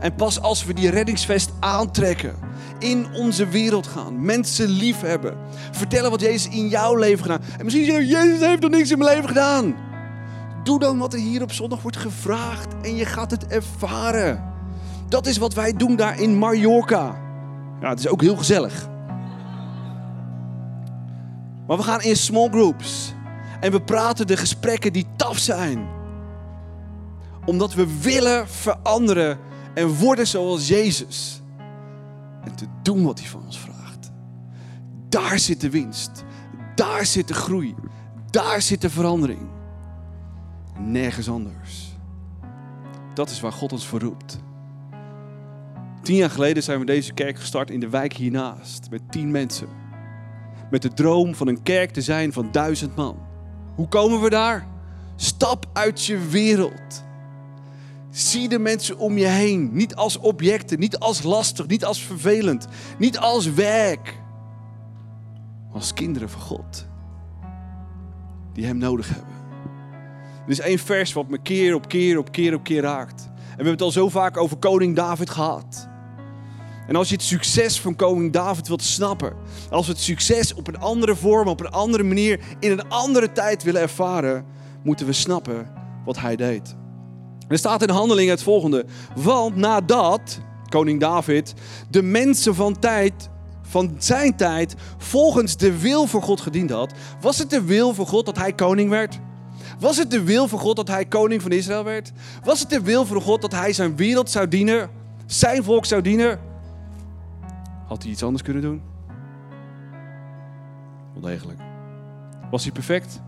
En 0.00 0.14
pas 0.14 0.40
als 0.40 0.64
we 0.64 0.74
die 0.74 0.90
reddingsvest 0.90 1.50
aantrekken, 1.60 2.34
in 2.78 3.06
onze 3.14 3.48
wereld 3.48 3.86
gaan, 3.86 4.24
mensen 4.24 4.68
lief 4.68 5.00
hebben, 5.00 5.36
vertellen 5.70 6.10
wat 6.10 6.20
Jezus 6.20 6.54
in 6.54 6.68
jouw 6.68 6.94
leven 6.94 7.22
gedaan. 7.22 7.40
En 7.58 7.64
misschien 7.64 7.84
zeg 7.84 7.96
je, 7.96 8.06
Jezus 8.06 8.46
heeft 8.46 8.62
nog 8.62 8.70
niks 8.70 8.90
in 8.90 8.98
mijn 8.98 9.14
leven 9.14 9.28
gedaan. 9.28 9.74
Doe 10.64 10.78
dan 10.78 10.98
wat 10.98 11.12
er 11.12 11.18
hier 11.18 11.42
op 11.42 11.52
zondag 11.52 11.82
wordt 11.82 11.96
gevraagd 11.96 12.74
en 12.82 12.96
je 12.96 13.04
gaat 13.04 13.30
het 13.30 13.46
ervaren. 13.46 14.44
Dat 15.08 15.26
is 15.26 15.38
wat 15.38 15.54
wij 15.54 15.72
doen 15.72 15.96
daar 15.96 16.20
in 16.20 16.38
Mallorca. 16.38 17.16
Ja, 17.80 17.88
het 17.88 17.98
is 17.98 18.08
ook 18.08 18.20
heel 18.20 18.36
gezellig. 18.36 18.88
Maar 21.66 21.76
we 21.76 21.82
gaan 21.82 22.02
in 22.02 22.16
small 22.16 22.48
groups. 22.48 23.14
En 23.60 23.72
we 23.72 23.80
praten 23.80 24.26
de 24.26 24.36
gesprekken 24.36 24.92
die 24.92 25.06
taf 25.16 25.38
zijn. 25.38 25.86
Omdat 27.44 27.74
we 27.74 28.00
willen 28.00 28.48
veranderen 28.48 29.38
en 29.78 29.88
worden 29.88 30.26
zoals 30.26 30.68
Jezus. 30.68 31.42
En 32.44 32.54
te 32.54 32.66
doen 32.82 33.04
wat 33.04 33.18
hij 33.18 33.28
van 33.28 33.42
ons 33.44 33.58
vraagt. 33.58 34.10
Daar 35.08 35.38
zit 35.38 35.60
de 35.60 35.70
winst. 35.70 36.24
Daar 36.74 37.06
zit 37.06 37.28
de 37.28 37.34
groei. 37.34 37.74
Daar 38.30 38.62
zit 38.62 38.80
de 38.80 38.90
verandering. 38.90 39.48
Nergens 40.78 41.28
anders. 41.28 41.96
Dat 43.14 43.30
is 43.30 43.40
waar 43.40 43.52
God 43.52 43.72
ons 43.72 43.86
voor 43.86 44.00
roept. 44.00 44.38
Tien 46.02 46.16
jaar 46.16 46.30
geleden 46.30 46.62
zijn 46.62 46.78
we 46.78 46.84
deze 46.84 47.12
kerk 47.12 47.38
gestart 47.38 47.70
in 47.70 47.80
de 47.80 47.88
wijk 47.88 48.12
hiernaast. 48.12 48.90
Met 48.90 49.02
tien 49.10 49.30
mensen. 49.30 49.68
Met 50.70 50.82
de 50.82 50.92
droom 50.92 51.34
van 51.34 51.48
een 51.48 51.62
kerk 51.62 51.90
te 51.90 52.02
zijn 52.02 52.32
van 52.32 52.48
duizend 52.52 52.96
man. 52.96 53.18
Hoe 53.74 53.88
komen 53.88 54.20
we 54.20 54.30
daar? 54.30 54.66
Stap 55.16 55.66
uit 55.72 56.04
je 56.04 56.18
wereld. 56.18 57.06
Zie 58.10 58.48
de 58.48 58.58
mensen 58.58 58.98
om 58.98 59.18
je 59.18 59.26
heen. 59.26 59.70
Niet 59.72 59.94
als 59.94 60.18
objecten, 60.18 60.78
niet 60.78 60.98
als 60.98 61.22
lastig, 61.22 61.66
niet 61.66 61.84
als 61.84 62.02
vervelend, 62.02 62.66
niet 62.98 63.18
als 63.18 63.52
werk. 63.52 64.20
Maar 65.66 65.76
als 65.76 65.92
kinderen 65.92 66.30
van 66.30 66.40
God. 66.40 66.86
Die 68.52 68.66
Hem 68.66 68.78
nodig 68.78 69.08
hebben. 69.08 69.36
Er 70.44 70.50
is 70.50 70.60
één 70.60 70.78
vers 70.78 71.12
wat 71.12 71.28
me 71.28 71.42
keer 71.42 71.74
op 71.74 71.88
keer 71.88 72.18
op 72.18 72.32
keer 72.32 72.54
op 72.54 72.64
keer 72.64 72.82
raakt. 72.82 73.24
En 73.24 73.34
we 73.36 73.54
hebben 73.54 73.72
het 73.72 73.82
al 73.82 73.90
zo 73.90 74.08
vaak 74.08 74.36
over 74.36 74.56
koning 74.56 74.96
David 74.96 75.30
gehad. 75.30 75.88
En 76.86 76.96
als 76.96 77.08
je 77.08 77.14
het 77.14 77.24
succes 77.24 77.80
van 77.80 77.96
koning 77.96 78.32
David 78.32 78.68
wilt 78.68 78.82
snappen, 78.82 79.32
als 79.70 79.86
we 79.86 79.92
het 79.92 80.00
succes 80.00 80.54
op 80.54 80.68
een 80.68 80.78
andere 80.78 81.16
vorm, 81.16 81.48
op 81.48 81.60
een 81.60 81.70
andere 81.70 82.02
manier, 82.02 82.40
in 82.60 82.70
een 82.70 82.88
andere 82.88 83.32
tijd 83.32 83.62
willen 83.62 83.80
ervaren, 83.80 84.44
moeten 84.82 85.06
we 85.06 85.12
snappen 85.12 85.72
wat 86.04 86.18
hij 86.18 86.36
deed. 86.36 86.76
Er 87.48 87.58
staat 87.58 87.82
in 87.82 87.90
handelingen 87.90 88.30
het 88.30 88.42
volgende. 88.42 88.84
Want 89.14 89.56
nadat 89.56 90.40
koning 90.68 91.00
David 91.00 91.54
de 91.90 92.02
mensen 92.02 92.54
van 92.54 92.78
tijd 92.78 93.30
van 93.62 93.94
zijn 93.98 94.36
tijd 94.36 94.74
volgens 94.98 95.56
de 95.56 95.78
wil 95.78 96.06
voor 96.06 96.22
God 96.22 96.40
gediend 96.40 96.70
had, 96.70 96.92
was 97.20 97.38
het 97.38 97.50
de 97.50 97.62
wil 97.62 97.94
voor 97.94 98.06
God 98.06 98.26
dat 98.26 98.36
hij 98.38 98.52
koning 98.52 98.90
werd? 98.90 99.18
Was 99.78 99.96
het 99.96 100.10
de 100.10 100.22
wil 100.22 100.48
voor 100.48 100.58
God 100.58 100.76
dat 100.76 100.88
hij 100.88 101.04
koning 101.04 101.42
van 101.42 101.50
Israël 101.50 101.84
werd? 101.84 102.12
Was 102.44 102.60
het 102.60 102.70
de 102.70 102.82
wil 102.82 103.06
voor 103.06 103.20
God 103.20 103.40
dat 103.40 103.52
hij 103.52 103.72
zijn 103.72 103.96
wereld 103.96 104.30
zou 104.30 104.48
dienen? 104.48 104.90
Zijn 105.26 105.64
volk 105.64 105.84
zou 105.84 106.02
dienen? 106.02 106.38
Had 107.86 108.02
hij 108.02 108.12
iets 108.12 108.22
anders 108.22 108.42
kunnen 108.42 108.62
doen? 108.62 108.82
Wel 111.12 111.22
degelijk. 111.22 111.58
Was 112.50 112.62
hij 112.62 112.72
perfect? 112.72 113.20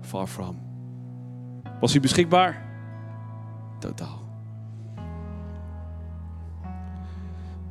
Far 0.00 0.26
from. 0.26 0.58
Was 1.80 1.92
hij 1.92 2.00
beschikbaar? 2.00 2.65
Totaal. 3.86 4.24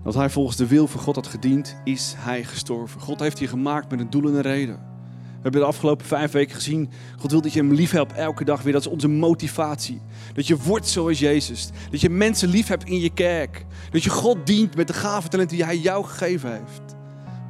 Dat 0.04 0.14
hij 0.14 0.30
volgens 0.30 0.58
de 0.58 0.68
wil 0.68 0.88
van 0.88 1.02
God 1.02 1.16
had 1.16 1.28
gediend, 1.28 1.76
is 1.84 2.14
hij 2.18 2.44
gestorven. 2.44 3.02
God 3.02 3.20
heeft 3.20 3.40
je 3.40 3.48
gemaakt 3.48 3.90
met 3.90 4.00
een 4.00 4.10
doel 4.10 4.28
en 4.28 4.34
een 4.34 4.42
reden. 4.42 4.76
We 4.76 5.42
hebben 5.42 5.62
de 5.62 5.68
afgelopen 5.68 6.06
vijf 6.06 6.32
weken 6.32 6.56
gezien, 6.56 6.90
God 7.20 7.32
wil 7.32 7.42
dat 7.42 7.54
je 7.54 7.60
hem 7.60 7.74
lief 7.74 7.92
hebt 7.92 8.14
elke 8.14 8.44
dag 8.44 8.62
weer. 8.62 8.74
Dat 8.74 8.82
is 8.82 8.92
onze 8.92 9.08
motivatie. 9.08 10.02
Dat 10.34 10.48
je 10.48 10.58
wordt 10.58 10.88
zoals 10.88 11.20
Jezus. 11.20 11.70
Dat 11.92 12.02
je 12.02 12.10
mensen 12.10 12.50
lief 12.50 12.68
hebt 12.68 12.84
in 12.84 13.00
je 13.00 13.14
kerk. 13.14 13.66
Dat 13.92 14.04
je 14.04 14.10
God 14.10 14.48
dient 14.48 14.76
met 14.76 14.88
de 14.88 14.94
gave 14.94 15.28
talenten 15.28 15.58
die 15.58 15.66
hij 15.66 15.78
jou 15.78 16.06
gegeven 16.06 16.52
heeft. 16.52 16.96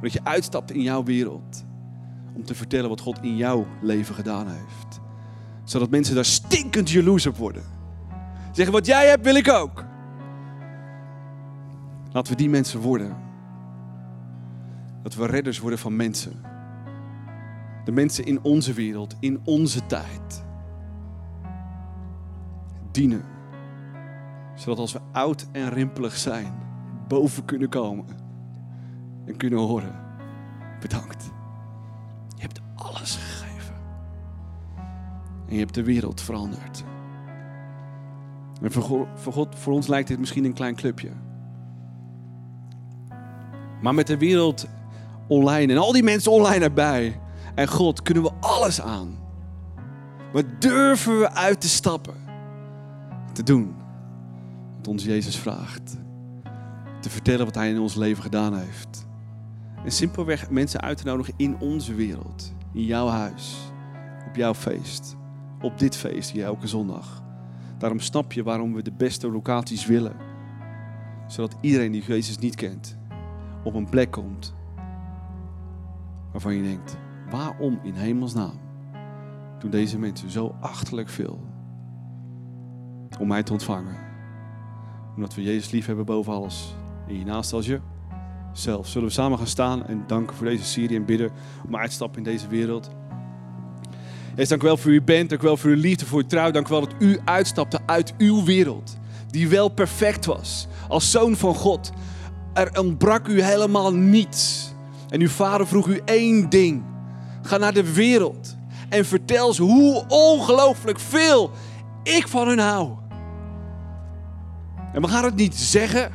Dat 0.02 0.12
je 0.12 0.24
uitstapt 0.24 0.72
in 0.72 0.82
jouw 0.82 1.04
wereld. 1.04 1.64
Om 2.34 2.44
te 2.44 2.54
vertellen 2.54 2.88
wat 2.88 3.00
God 3.00 3.18
in 3.22 3.36
jouw 3.36 3.66
leven 3.82 4.14
gedaan 4.14 4.48
heeft. 4.48 5.00
Zodat 5.64 5.90
mensen 5.90 6.14
daar 6.14 6.24
stinkend 6.24 6.90
jaloers 6.90 7.26
op 7.26 7.36
worden. 7.36 7.76
Zeggen, 8.56 8.74
wat 8.74 8.86
jij 8.86 9.08
hebt 9.08 9.24
wil 9.24 9.34
ik 9.34 9.48
ook. 9.48 9.84
Laten 12.12 12.32
we 12.32 12.38
die 12.38 12.48
mensen 12.48 12.80
worden. 12.80 13.16
Dat 15.02 15.14
we 15.14 15.26
redders 15.26 15.58
worden 15.58 15.78
van 15.78 15.96
mensen. 15.96 16.40
De 17.84 17.92
mensen 17.92 18.24
in 18.24 18.42
onze 18.42 18.72
wereld, 18.72 19.16
in 19.20 19.40
onze 19.44 19.86
tijd. 19.86 20.44
Dienen. 22.90 23.24
Zodat 24.54 24.78
als 24.78 24.92
we 24.92 25.00
oud 25.12 25.46
en 25.52 25.68
rimpelig 25.68 26.16
zijn, 26.16 26.54
boven 27.08 27.44
kunnen 27.44 27.68
komen. 27.68 28.06
En 29.26 29.36
kunnen 29.36 29.58
horen. 29.58 30.00
Bedankt. 30.80 31.24
Je 32.36 32.42
hebt 32.42 32.60
alles 32.74 33.16
gegeven. 33.16 33.74
En 35.48 35.54
je 35.54 35.58
hebt 35.58 35.74
de 35.74 35.84
wereld 35.84 36.20
veranderd. 36.20 36.84
En 38.62 38.72
voor 38.72 38.82
God, 39.32 39.48
voor, 39.54 39.72
ons 39.72 39.86
lijkt 39.86 40.08
dit 40.08 40.18
misschien 40.18 40.44
een 40.44 40.52
klein 40.52 40.74
clubje. 40.74 41.10
Maar 43.80 43.94
met 43.94 44.06
de 44.06 44.18
wereld 44.18 44.66
online 45.28 45.72
en 45.72 45.78
al 45.78 45.92
die 45.92 46.02
mensen 46.02 46.32
online 46.32 46.64
erbij 46.64 47.20
en 47.54 47.68
God 47.68 48.02
kunnen 48.02 48.22
we 48.22 48.32
alles 48.40 48.80
aan. 48.80 49.18
Maar 50.32 50.58
durven 50.58 51.18
we 51.18 51.30
uit 51.30 51.60
te 51.60 51.68
stappen, 51.68 52.14
te 53.32 53.42
doen 53.42 53.74
wat 54.76 54.88
ons 54.88 55.04
Jezus 55.04 55.36
vraagt. 55.36 55.96
Te 57.00 57.10
vertellen 57.10 57.44
wat 57.44 57.54
Hij 57.54 57.70
in 57.70 57.78
ons 57.78 57.94
leven 57.94 58.22
gedaan 58.22 58.58
heeft. 58.58 59.06
En 59.84 59.92
simpelweg 59.92 60.50
mensen 60.50 60.80
uit 60.80 60.96
te 60.98 61.04
nodigen 61.04 61.34
in 61.36 61.56
onze 61.60 61.94
wereld, 61.94 62.52
in 62.72 62.84
jouw 62.84 63.08
huis, 63.08 63.56
op 64.28 64.36
jouw 64.36 64.54
feest, 64.54 65.16
op 65.60 65.78
dit 65.78 65.96
feest 65.96 66.30
hier 66.30 66.44
elke 66.44 66.66
zondag. 66.66 67.24
Daarom 67.78 68.00
snap 68.00 68.32
je 68.32 68.42
waarom 68.42 68.74
we 68.74 68.82
de 68.82 68.92
beste 68.92 69.30
locaties 69.30 69.86
willen. 69.86 70.16
Zodat 71.26 71.56
iedereen 71.60 71.92
die 71.92 72.02
Jezus 72.02 72.38
niet 72.38 72.54
kent, 72.54 72.98
op 73.64 73.74
een 73.74 73.88
plek 73.88 74.10
komt 74.10 74.54
waarvan 76.32 76.54
je 76.54 76.62
denkt, 76.62 76.96
waarom 77.30 77.78
in 77.82 77.94
hemelsnaam 77.94 78.60
doen 79.58 79.70
deze 79.70 79.98
mensen 79.98 80.30
zo 80.30 80.54
achterlijk 80.60 81.08
veel 81.08 81.40
om 83.18 83.28
mij 83.28 83.42
te 83.42 83.52
ontvangen? 83.52 83.96
Omdat 85.16 85.34
we 85.34 85.42
Jezus 85.42 85.70
lief 85.70 85.86
hebben 85.86 86.04
boven 86.04 86.32
alles. 86.32 86.74
En 87.08 87.18
je 87.18 87.24
naast 87.24 87.52
als 87.52 87.66
je 87.66 87.80
zelf. 88.52 88.86
Zullen 88.86 89.08
we 89.08 89.14
samen 89.14 89.38
gaan 89.38 89.46
staan 89.46 89.86
en 89.86 90.04
danken 90.06 90.36
voor 90.36 90.46
deze 90.46 90.64
serie 90.64 90.96
en 90.96 91.04
bidden 91.04 91.30
om 91.66 91.76
uitstappen 91.76 92.18
in 92.18 92.24
deze 92.24 92.48
wereld. 92.48 92.90
Jezus, 94.36 94.48
dank 94.48 94.62
u 94.62 94.66
wel 94.66 94.76
voor 94.76 94.90
uw 94.90 95.04
bent, 95.04 95.28
dank 95.28 95.42
u 95.42 95.44
wel 95.44 95.56
voor 95.56 95.70
uw 95.70 95.80
liefde, 95.80 96.06
voor 96.06 96.20
uw 96.20 96.26
trouw. 96.26 96.50
Dank 96.50 96.66
u 96.66 96.70
wel 96.70 96.80
dat 96.80 96.94
u 96.98 97.18
uitstapte 97.24 97.78
uit 97.86 98.14
uw 98.18 98.44
wereld, 98.44 98.96
die 99.30 99.48
wel 99.48 99.68
perfect 99.68 100.24
was. 100.24 100.66
Als 100.88 101.10
zoon 101.10 101.36
van 101.36 101.54
God. 101.54 101.92
Er 102.54 102.78
ontbrak 102.78 103.26
u 103.26 103.42
helemaal 103.42 103.94
niets. 103.94 104.72
En 105.08 105.20
uw 105.20 105.28
vader 105.28 105.66
vroeg 105.66 105.86
u 105.86 106.00
één 106.04 106.48
ding. 106.48 106.84
Ga 107.42 107.56
naar 107.56 107.72
de 107.72 107.92
wereld 107.92 108.56
en 108.88 109.04
vertel 109.04 109.52
ze 109.52 109.62
hoe 109.62 110.04
ongelooflijk 110.08 111.00
veel 111.00 111.50
ik 112.02 112.28
van 112.28 112.48
hun 112.48 112.58
hou. 112.58 112.90
En 114.92 115.02
we 115.02 115.08
gaan 115.08 115.24
het 115.24 115.36
niet 115.36 115.56
zeggen, 115.56 116.12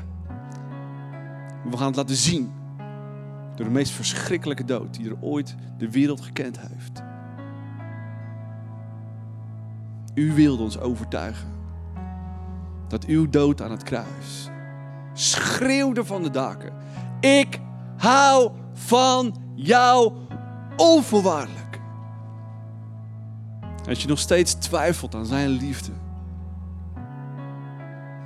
we 1.70 1.78
gaan 1.78 1.88
het 1.88 1.96
laten 1.96 2.16
zien. 2.16 2.52
Door 3.56 3.66
de 3.66 3.72
meest 3.72 3.92
verschrikkelijke 3.92 4.66
dood 4.66 4.94
die 4.94 5.10
er 5.10 5.18
ooit 5.22 5.56
de 5.78 5.92
wereld 5.92 6.22
gekend 6.22 6.60
heeft. 6.60 7.11
U 10.14 10.34
wilde 10.34 10.64
ons 10.64 10.80
overtuigen 10.80 11.50
dat 12.88 13.06
uw 13.06 13.30
dood 13.30 13.62
aan 13.62 13.72
het 13.72 13.84
kruis 13.84 14.50
schreeuwde 15.14 16.06
van 16.06 16.24
de 16.24 16.30
daken. 16.30 16.74
Ik 17.20 17.60
hou 17.98 18.52
van 18.74 19.36
jou 19.56 20.14
onvoorwaardelijk. 20.76 21.80
Als 23.88 24.02
je 24.02 24.08
nog 24.08 24.20
steeds 24.20 24.54
twijfelt 24.54 25.16
aan 25.16 25.26
zijn 25.26 25.50
liefde. 25.50 25.92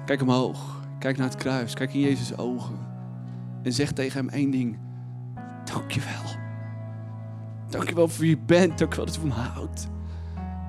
Kijk 0.06 0.22
omhoog. 0.22 0.84
Kijk 1.00 1.18
naar 1.18 1.28
het 1.28 1.38
kruis. 1.38 1.74
Kijk 1.74 1.94
in 1.94 2.00
Jezus' 2.00 2.38
ogen. 2.38 2.78
En 3.64 3.74
zeg 3.74 3.92
tegen 3.92 4.20
hem 4.20 4.30
één 4.30 4.52
ding. 4.52 4.80
Dankjewel. 5.74 6.24
Dankjewel 7.70 8.08
voor 8.08 8.20
wie 8.20 8.30
je 8.30 8.38
bent. 8.46 8.78
Dankjewel 8.78 9.06
dat 9.06 9.18
u 9.18 9.20
van 9.20 9.30
houdt. 9.30 9.88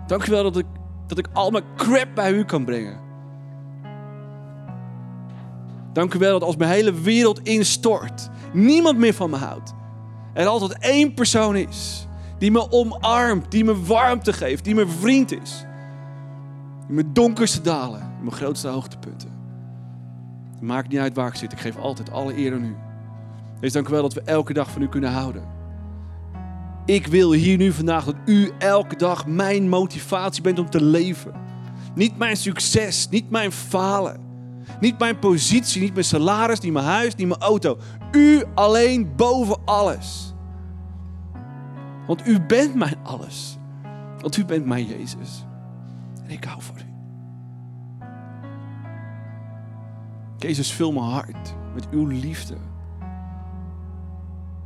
Dankjewel 0.06 0.42
dat 0.42 0.56
ik, 0.56 0.66
dat 1.07 1.18
ik 1.18 1.26
al 1.32 1.50
mijn 1.50 1.64
crap 1.76 2.09
bij 2.14 2.32
u 2.32 2.44
kan 2.44 2.64
brengen. 2.64 3.00
Dankjewel 5.92 6.32
dat 6.38 6.48
als 6.48 6.57
mijn 6.57 6.70
hele 6.70 6.92
wereld 6.92 7.40
instort, 7.42 8.30
niemand 8.52 8.98
meer 8.98 9.14
van 9.14 9.30
me 9.30 9.36
houdt. 9.36 9.74
Er 10.34 10.46
altijd 10.46 10.78
één 10.78 11.14
persoon 11.14 11.57
is 11.57 12.07
die 12.38 12.50
me 12.50 12.70
omarmt, 12.70 13.50
die 13.50 13.64
me 13.64 13.84
warmte 13.84 14.32
geeft, 14.32 14.64
die 14.64 14.74
mijn 14.74 14.88
vriend 14.88 15.32
is. 15.42 15.64
In 16.88 16.94
mijn 16.94 17.12
donkerste 17.12 17.61
dalen, 17.61 18.00
in 18.00 18.24
mijn 18.24 18.36
grootste 18.36 18.68
hoogtepunten. 18.68 19.30
Het 20.52 20.61
maakt 20.61 20.88
niet 20.88 20.98
uit 20.98 21.16
waar 21.16 21.28
ik 21.28 21.34
zit, 21.34 21.52
ik 21.52 21.61
geef 21.61 21.76
altijd 21.76 22.11
alle 22.11 22.36
eer 22.36 22.52
aan 22.52 22.64
u. 22.64 22.76
Wees 23.61 23.72
dank 23.72 23.88
u 23.88 23.90
wel 23.90 24.02
dat 24.02 24.14
we 24.14 24.20
elke 24.20 24.52
dag 24.52 24.70
van 24.70 24.82
u 24.82 24.88
kunnen 24.88 25.12
houden. 25.12 25.55
Ik 26.87 27.07
wil 27.07 27.32
hier 27.32 27.57
nu 27.57 27.72
vandaag 27.72 28.05
dat 28.05 28.14
u 28.24 28.53
elke 28.59 28.97
dag 28.97 29.26
mijn 29.26 29.68
motivatie 29.68 30.43
bent 30.43 30.59
om 30.59 30.70
te 30.70 30.82
leven. 30.82 31.32
Niet 31.95 32.18
mijn 32.18 32.37
succes, 32.37 33.09
niet 33.09 33.30
mijn 33.30 33.53
falen. 33.53 34.20
Niet 34.80 34.99
mijn 34.99 35.18
positie, 35.18 35.82
niet 35.82 35.93
mijn 35.93 36.05
salaris, 36.05 36.61
niet 36.61 36.72
mijn 36.72 36.84
huis, 36.84 37.14
niet 37.14 37.28
mijn 37.28 37.41
auto. 37.41 37.78
U 38.12 38.45
alleen 38.55 39.14
boven 39.16 39.59
alles. 39.64 40.34
Want 42.07 42.26
u 42.26 42.41
bent 42.41 42.74
mijn 42.74 42.97
alles. 43.03 43.59
Want 44.20 44.37
u 44.37 44.45
bent 44.45 44.66
mijn 44.66 44.87
Jezus. 44.87 45.45
En 46.24 46.30
ik 46.30 46.45
hou 46.45 46.62
van 46.62 46.76
u. 46.76 46.84
Jezus, 50.39 50.72
vul 50.72 50.93
mijn 50.93 51.05
hart 51.05 51.55
met 51.74 51.89
uw 51.91 52.07
liefde. 52.07 52.57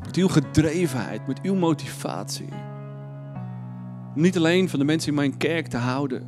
Met 0.04 0.16
uw 0.16 0.28
gedrevenheid, 0.28 1.26
met 1.26 1.40
uw 1.42 1.54
motivatie. 1.54 2.48
Om 4.14 4.20
niet 4.20 4.36
alleen 4.36 4.68
van 4.68 4.78
de 4.78 4.84
mensen 4.84 5.08
in 5.08 5.14
mijn 5.14 5.36
kerk 5.36 5.66
te 5.66 5.76
houden. 5.76 6.26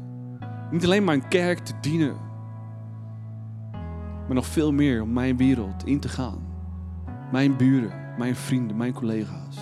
Niet 0.70 0.84
alleen 0.84 1.04
mijn 1.04 1.28
kerk 1.28 1.58
te 1.58 1.72
dienen. 1.80 2.16
Maar 4.26 4.34
nog 4.34 4.46
veel 4.46 4.72
meer 4.72 5.02
om 5.02 5.12
mijn 5.12 5.36
wereld 5.36 5.86
in 5.86 6.00
te 6.00 6.08
gaan. 6.08 6.46
Mijn 7.32 7.56
buren, 7.56 8.14
mijn 8.18 8.36
vrienden, 8.36 8.76
mijn 8.76 8.92
collega's. 8.92 9.58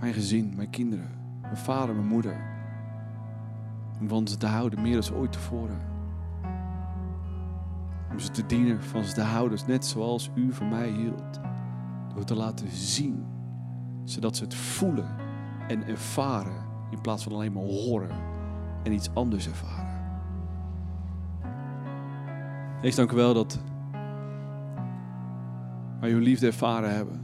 Mijn 0.00 0.14
gezin, 0.14 0.52
mijn 0.56 0.70
kinderen, 0.70 1.10
mijn 1.42 1.56
vader, 1.56 1.94
mijn 1.94 2.06
moeder. 2.06 2.40
Om 4.00 4.08
van 4.08 4.28
ze 4.28 4.36
te 4.36 4.46
houden 4.46 4.82
meer 4.82 5.00
dan 5.00 5.14
ooit 5.14 5.32
tevoren. 5.32 5.91
Om 8.12 8.18
ze 8.18 8.30
te 8.30 8.46
dienen, 8.46 8.82
van 8.82 9.04
ze 9.04 9.14
te 9.14 9.20
houden, 9.20 9.58
net 9.66 9.84
zoals 9.84 10.30
u 10.34 10.52
van 10.52 10.68
mij 10.68 10.88
hield. 10.88 11.40
Door 12.14 12.24
te 12.24 12.34
laten 12.34 12.68
zien, 12.70 13.26
zodat 14.04 14.36
ze 14.36 14.44
het 14.44 14.54
voelen 14.54 15.16
en 15.68 15.86
ervaren 15.86 16.64
in 16.90 17.00
plaats 17.00 17.22
van 17.22 17.32
alleen 17.32 17.52
maar 17.52 17.62
horen 17.62 18.10
en 18.82 18.92
iets 18.92 19.14
anders 19.14 19.48
ervaren. 19.48 20.00
Hees, 22.80 22.94
dank 22.94 23.12
u 23.12 23.16
wel 23.16 23.34
dat 23.34 23.60
wij 26.00 26.10
uw 26.10 26.18
liefde 26.18 26.46
ervaren 26.46 26.94
hebben. 26.94 27.20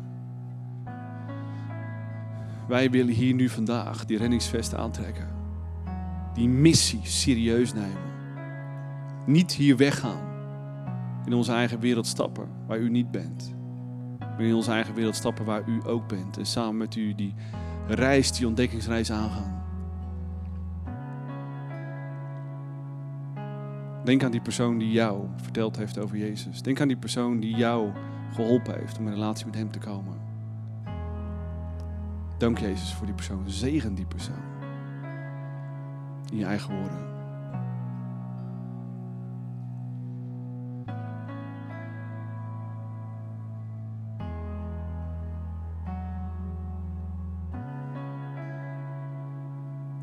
Wij 2.69 2.91
willen 2.91 3.15
hier 3.15 3.35
nu 3.35 3.49
vandaag 3.49 4.05
die 4.05 4.19
reddingsvest 4.19 4.75
aantrekken. 4.75 5.29
Die 6.35 6.49
missie 6.49 7.01
serieus 7.03 7.75
nemen. 7.75 8.03
Niet 9.27 9.53
hier 9.53 9.77
weggaan. 9.77 10.28
In 11.29 11.35
onze 11.35 11.53
eigen 11.53 11.81
wereld 11.81 12.07
stappen 12.07 12.49
waar 12.67 12.79
u 12.79 12.91
niet 12.91 13.11
bent. 13.11 13.55
In 14.39 14.55
onze 14.55 14.71
eigen 14.71 14.95
wereld 14.95 15.15
stappen 15.15 15.45
waar 15.45 15.69
u 15.69 15.81
ook 15.87 16.09
bent. 16.09 16.39
En 16.39 16.47
samen 16.47 16.77
met 16.77 16.97
u 16.97 17.15
die 17.15 17.35
reis, 17.87 18.33
die 18.33 18.47
ontdekkingsreis 18.47 19.13
aangaan. 19.13 19.63
Denk 24.05 24.25
aan 24.25 24.31
die 24.31 24.41
persoon 24.41 24.79
die 24.79 24.91
jou 24.91 25.27
verteld 25.37 25.77
heeft 25.77 25.99
over 25.99 26.17
Jezus. 26.17 26.63
Denk 26.63 26.81
aan 26.81 26.89
die 26.89 26.97
persoon 26.97 27.41
die 27.41 27.57
jou 27.57 27.91
geholpen 28.35 28.79
heeft 28.79 28.99
om 28.99 29.07
in 29.07 29.13
relatie 29.13 29.47
met 29.47 29.55
Hem 29.55 29.71
te 29.71 29.79
komen. 29.79 30.17
Dank 32.39 32.59
Jezus 32.59 32.95
voor 32.95 33.07
die 33.07 33.15
persoon. 33.15 33.43
Zegen 33.47 33.95
die 33.95 34.07
persoon. 34.07 34.45
In 36.31 36.39
je 36.39 36.45
eigen 36.45 36.75
woorden. 36.75 37.18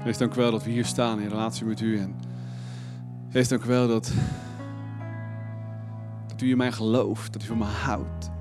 Wees 0.05 0.17
dank 0.17 0.33
wel 0.33 0.51
dat 0.51 0.63
we 0.63 0.69
hier 0.69 0.85
staan 0.85 1.19
in 1.19 1.27
relatie 1.27 1.65
met 1.65 1.81
u. 1.81 1.99
En 1.99 2.15
wees 3.31 3.47
dank 3.47 3.63
wel 3.63 3.87
dat, 3.87 4.13
dat 6.27 6.41
u 6.41 6.49
in 6.49 6.57
mij 6.57 6.71
gelooft, 6.71 7.33
dat 7.33 7.43
u 7.43 7.45
van 7.45 7.57
me 7.57 7.63
houdt. 7.63 8.31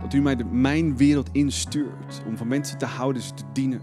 Dat 0.00 0.12
u 0.12 0.20
mij 0.20 0.36
de, 0.36 0.44
mijn 0.44 0.96
wereld 0.96 1.28
instuurt 1.32 2.22
om 2.26 2.36
van 2.36 2.48
mensen 2.48 2.78
te 2.78 2.86
houden, 2.86 3.22
ze 3.22 3.34
te 3.34 3.42
dienen. 3.52 3.80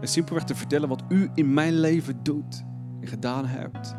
En 0.00 0.08
simpelweg 0.08 0.44
te 0.44 0.54
vertellen 0.54 0.88
wat 0.88 1.02
u 1.08 1.30
in 1.34 1.54
mijn 1.54 1.80
leven 1.80 2.22
doet 2.22 2.64
en 3.00 3.08
gedaan 3.08 3.46
hebt. 3.46 3.96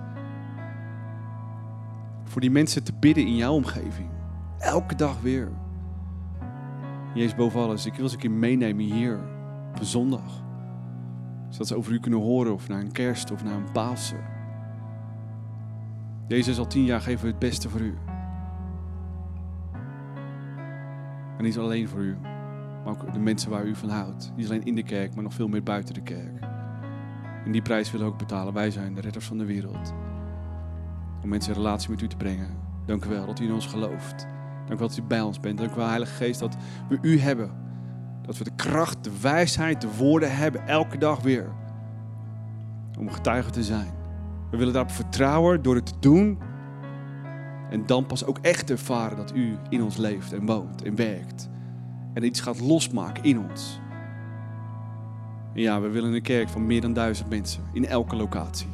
Voor 2.24 2.42
die 2.42 2.52
mensen 2.52 2.84
te 2.84 2.94
bidden 3.00 3.26
in 3.26 3.36
jouw 3.36 3.54
omgeving. 3.54 4.10
Elke 4.58 4.96
dag 4.96 5.22
weer. 5.22 5.52
Jezus 7.14 7.36
boven 7.36 7.62
alles, 7.62 7.86
ik 7.86 7.94
wil 7.94 8.08
ze 8.08 8.16
een 8.16 8.22
keer 8.22 8.32
meenemen 8.32 8.86
hier 8.86 9.20
op 9.72 9.80
een 9.80 9.86
zondag. 9.86 10.48
Zodat 11.50 11.68
ze 11.68 11.76
over 11.76 11.94
u 11.94 12.00
kunnen 12.00 12.20
horen 12.20 12.54
of 12.54 12.68
naar 12.68 12.80
een 12.80 12.92
kerst 12.92 13.32
of 13.32 13.44
naar 13.44 13.56
een 13.56 13.72
Pasen. 13.72 14.38
Jezus, 16.28 16.60
al 16.60 16.68
tien 16.68 16.84
jaar 16.84 17.02
geven 17.02 17.22
we 17.22 17.28
het 17.28 17.40
beste 17.40 17.70
voor 17.70 17.82
u. 17.82 17.98
En 21.38 21.44
niet 21.44 21.58
alleen 21.58 21.88
voor 21.88 22.00
u, 22.00 22.18
maar 22.84 22.88
ook 22.88 23.14
de 23.14 23.20
mensen 23.20 23.50
waar 23.50 23.66
u 23.66 23.76
van 23.76 23.90
houdt. 23.90 24.32
Niet 24.36 24.46
alleen 24.46 24.66
in 24.66 24.76
de 24.76 24.84
kerk, 24.84 25.16
maar 25.16 25.24
nog 25.24 25.34
veel 25.34 25.48
meer 25.48 25.64
buiten 25.64 25.94
de 25.94 26.02
kerk. 26.02 26.40
En 27.46 27.52
die 27.52 27.62
prijs 27.62 27.92
willen 27.92 28.08
we 28.08 28.14
ook 28.14 28.20
betalen. 28.20 28.54
Wij 28.54 28.72
zijn 28.72 28.96
de 28.96 29.02
redders 29.02 29.26
van 29.26 29.38
de 29.38 29.46
wereld. 29.46 29.94
Om 31.22 31.30
mensen 31.30 31.54
in 31.54 31.58
relatie 31.58 31.90
met 31.90 32.02
u 32.02 32.08
te 32.08 32.18
brengen. 32.18 32.58
Dank 32.86 33.06
u 33.06 33.10
wel 33.10 33.26
dat 33.26 33.40
u 33.40 33.46
in 33.46 33.54
ons 33.54 33.66
gelooft. 33.66 34.28
Dank 34.58 34.74
u 34.74 34.78
wel 34.78 34.88
dat 34.88 34.98
u 34.98 35.02
bij 35.02 35.22
ons 35.22 35.40
bent. 35.40 35.58
Dank 35.58 35.72
u 35.72 35.76
wel, 35.76 35.88
Heilige 35.88 36.14
Geest, 36.14 36.40
dat 36.40 36.58
we 36.90 36.98
u 37.02 37.20
hebben. 37.20 37.52
Dat 38.30 38.38
we 38.38 38.44
de 38.44 38.56
kracht, 38.56 39.04
de 39.04 39.20
wijsheid, 39.22 39.82
de 39.82 39.96
woorden 39.98 40.36
hebben, 40.36 40.68
elke 40.68 40.98
dag 40.98 41.22
weer. 41.22 41.52
Om 43.00 43.10
getuige 43.10 43.50
te 43.50 43.64
zijn. 43.64 43.94
We 44.52 44.58
willen 44.58 44.74
daarop 44.74 44.92
vertrouwen 44.92 45.62
door 45.62 45.76
het 45.76 45.86
te 45.86 45.94
doen. 46.00 46.38
En 47.70 47.86
dan 47.86 48.06
pas 48.06 48.26
ook 48.26 48.38
echt 48.42 48.70
ervaren 48.70 49.18
dat 49.18 49.36
u 49.36 49.58
in 49.70 49.84
ons 49.84 49.98
leeft 49.98 50.34
en 50.34 50.46
woont 50.46 50.84
en 50.84 50.96
werkt. 50.96 51.50
En 52.14 52.24
iets 52.24 52.40
gaat 52.40 52.60
losmaken 52.60 53.24
in 53.24 53.40
ons. 53.50 53.80
En 55.54 55.62
ja, 55.62 55.82
we 55.82 55.90
willen 55.90 56.14
een 56.14 56.22
kerk 56.22 56.50
van 56.50 56.66
meer 56.66 56.82
dan 56.82 56.94
duizend 56.94 57.30
mensen 57.30 57.64
in 57.74 57.86
elke 57.86 58.16
locatie. 58.16 58.70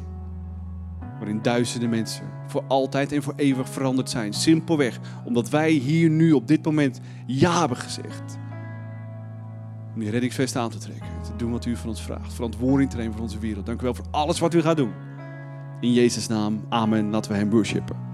Waarin 1.18 1.42
duizenden 1.42 1.90
mensen 1.90 2.30
voor 2.46 2.64
altijd 2.68 3.12
en 3.12 3.22
voor 3.22 3.34
eeuwig 3.36 3.68
veranderd 3.68 4.10
zijn. 4.10 4.32
Simpelweg 4.32 5.00
omdat 5.24 5.48
wij 5.48 5.70
hier 5.70 6.10
nu 6.10 6.32
op 6.32 6.48
dit 6.48 6.64
moment 6.64 7.00
ja 7.26 7.58
hebben 7.58 7.76
gezegd. 7.76 8.44
Om 9.96 10.02
die 10.02 10.10
reddingsvest 10.10 10.56
aan 10.56 10.70
te 10.70 10.78
trekken. 10.78 11.08
Te 11.22 11.36
doen 11.36 11.50
wat 11.50 11.64
u 11.64 11.76
van 11.76 11.88
ons 11.88 12.02
vraagt. 12.02 12.34
Verantwoording 12.34 12.90
te 12.90 12.96
nemen 12.96 13.12
voor 13.12 13.22
onze 13.22 13.38
wereld. 13.38 13.66
Dank 13.66 13.80
u 13.80 13.84
wel 13.84 13.94
voor 13.94 14.06
alles 14.10 14.38
wat 14.38 14.54
u 14.54 14.60
gaat 14.60 14.76
doen. 14.76 14.92
In 15.80 15.92
Jezus' 15.92 16.26
naam. 16.26 16.64
Amen. 16.68 17.10
Laten 17.10 17.32
we 17.32 17.36
hem 17.36 17.50
worshipen. 17.50 18.05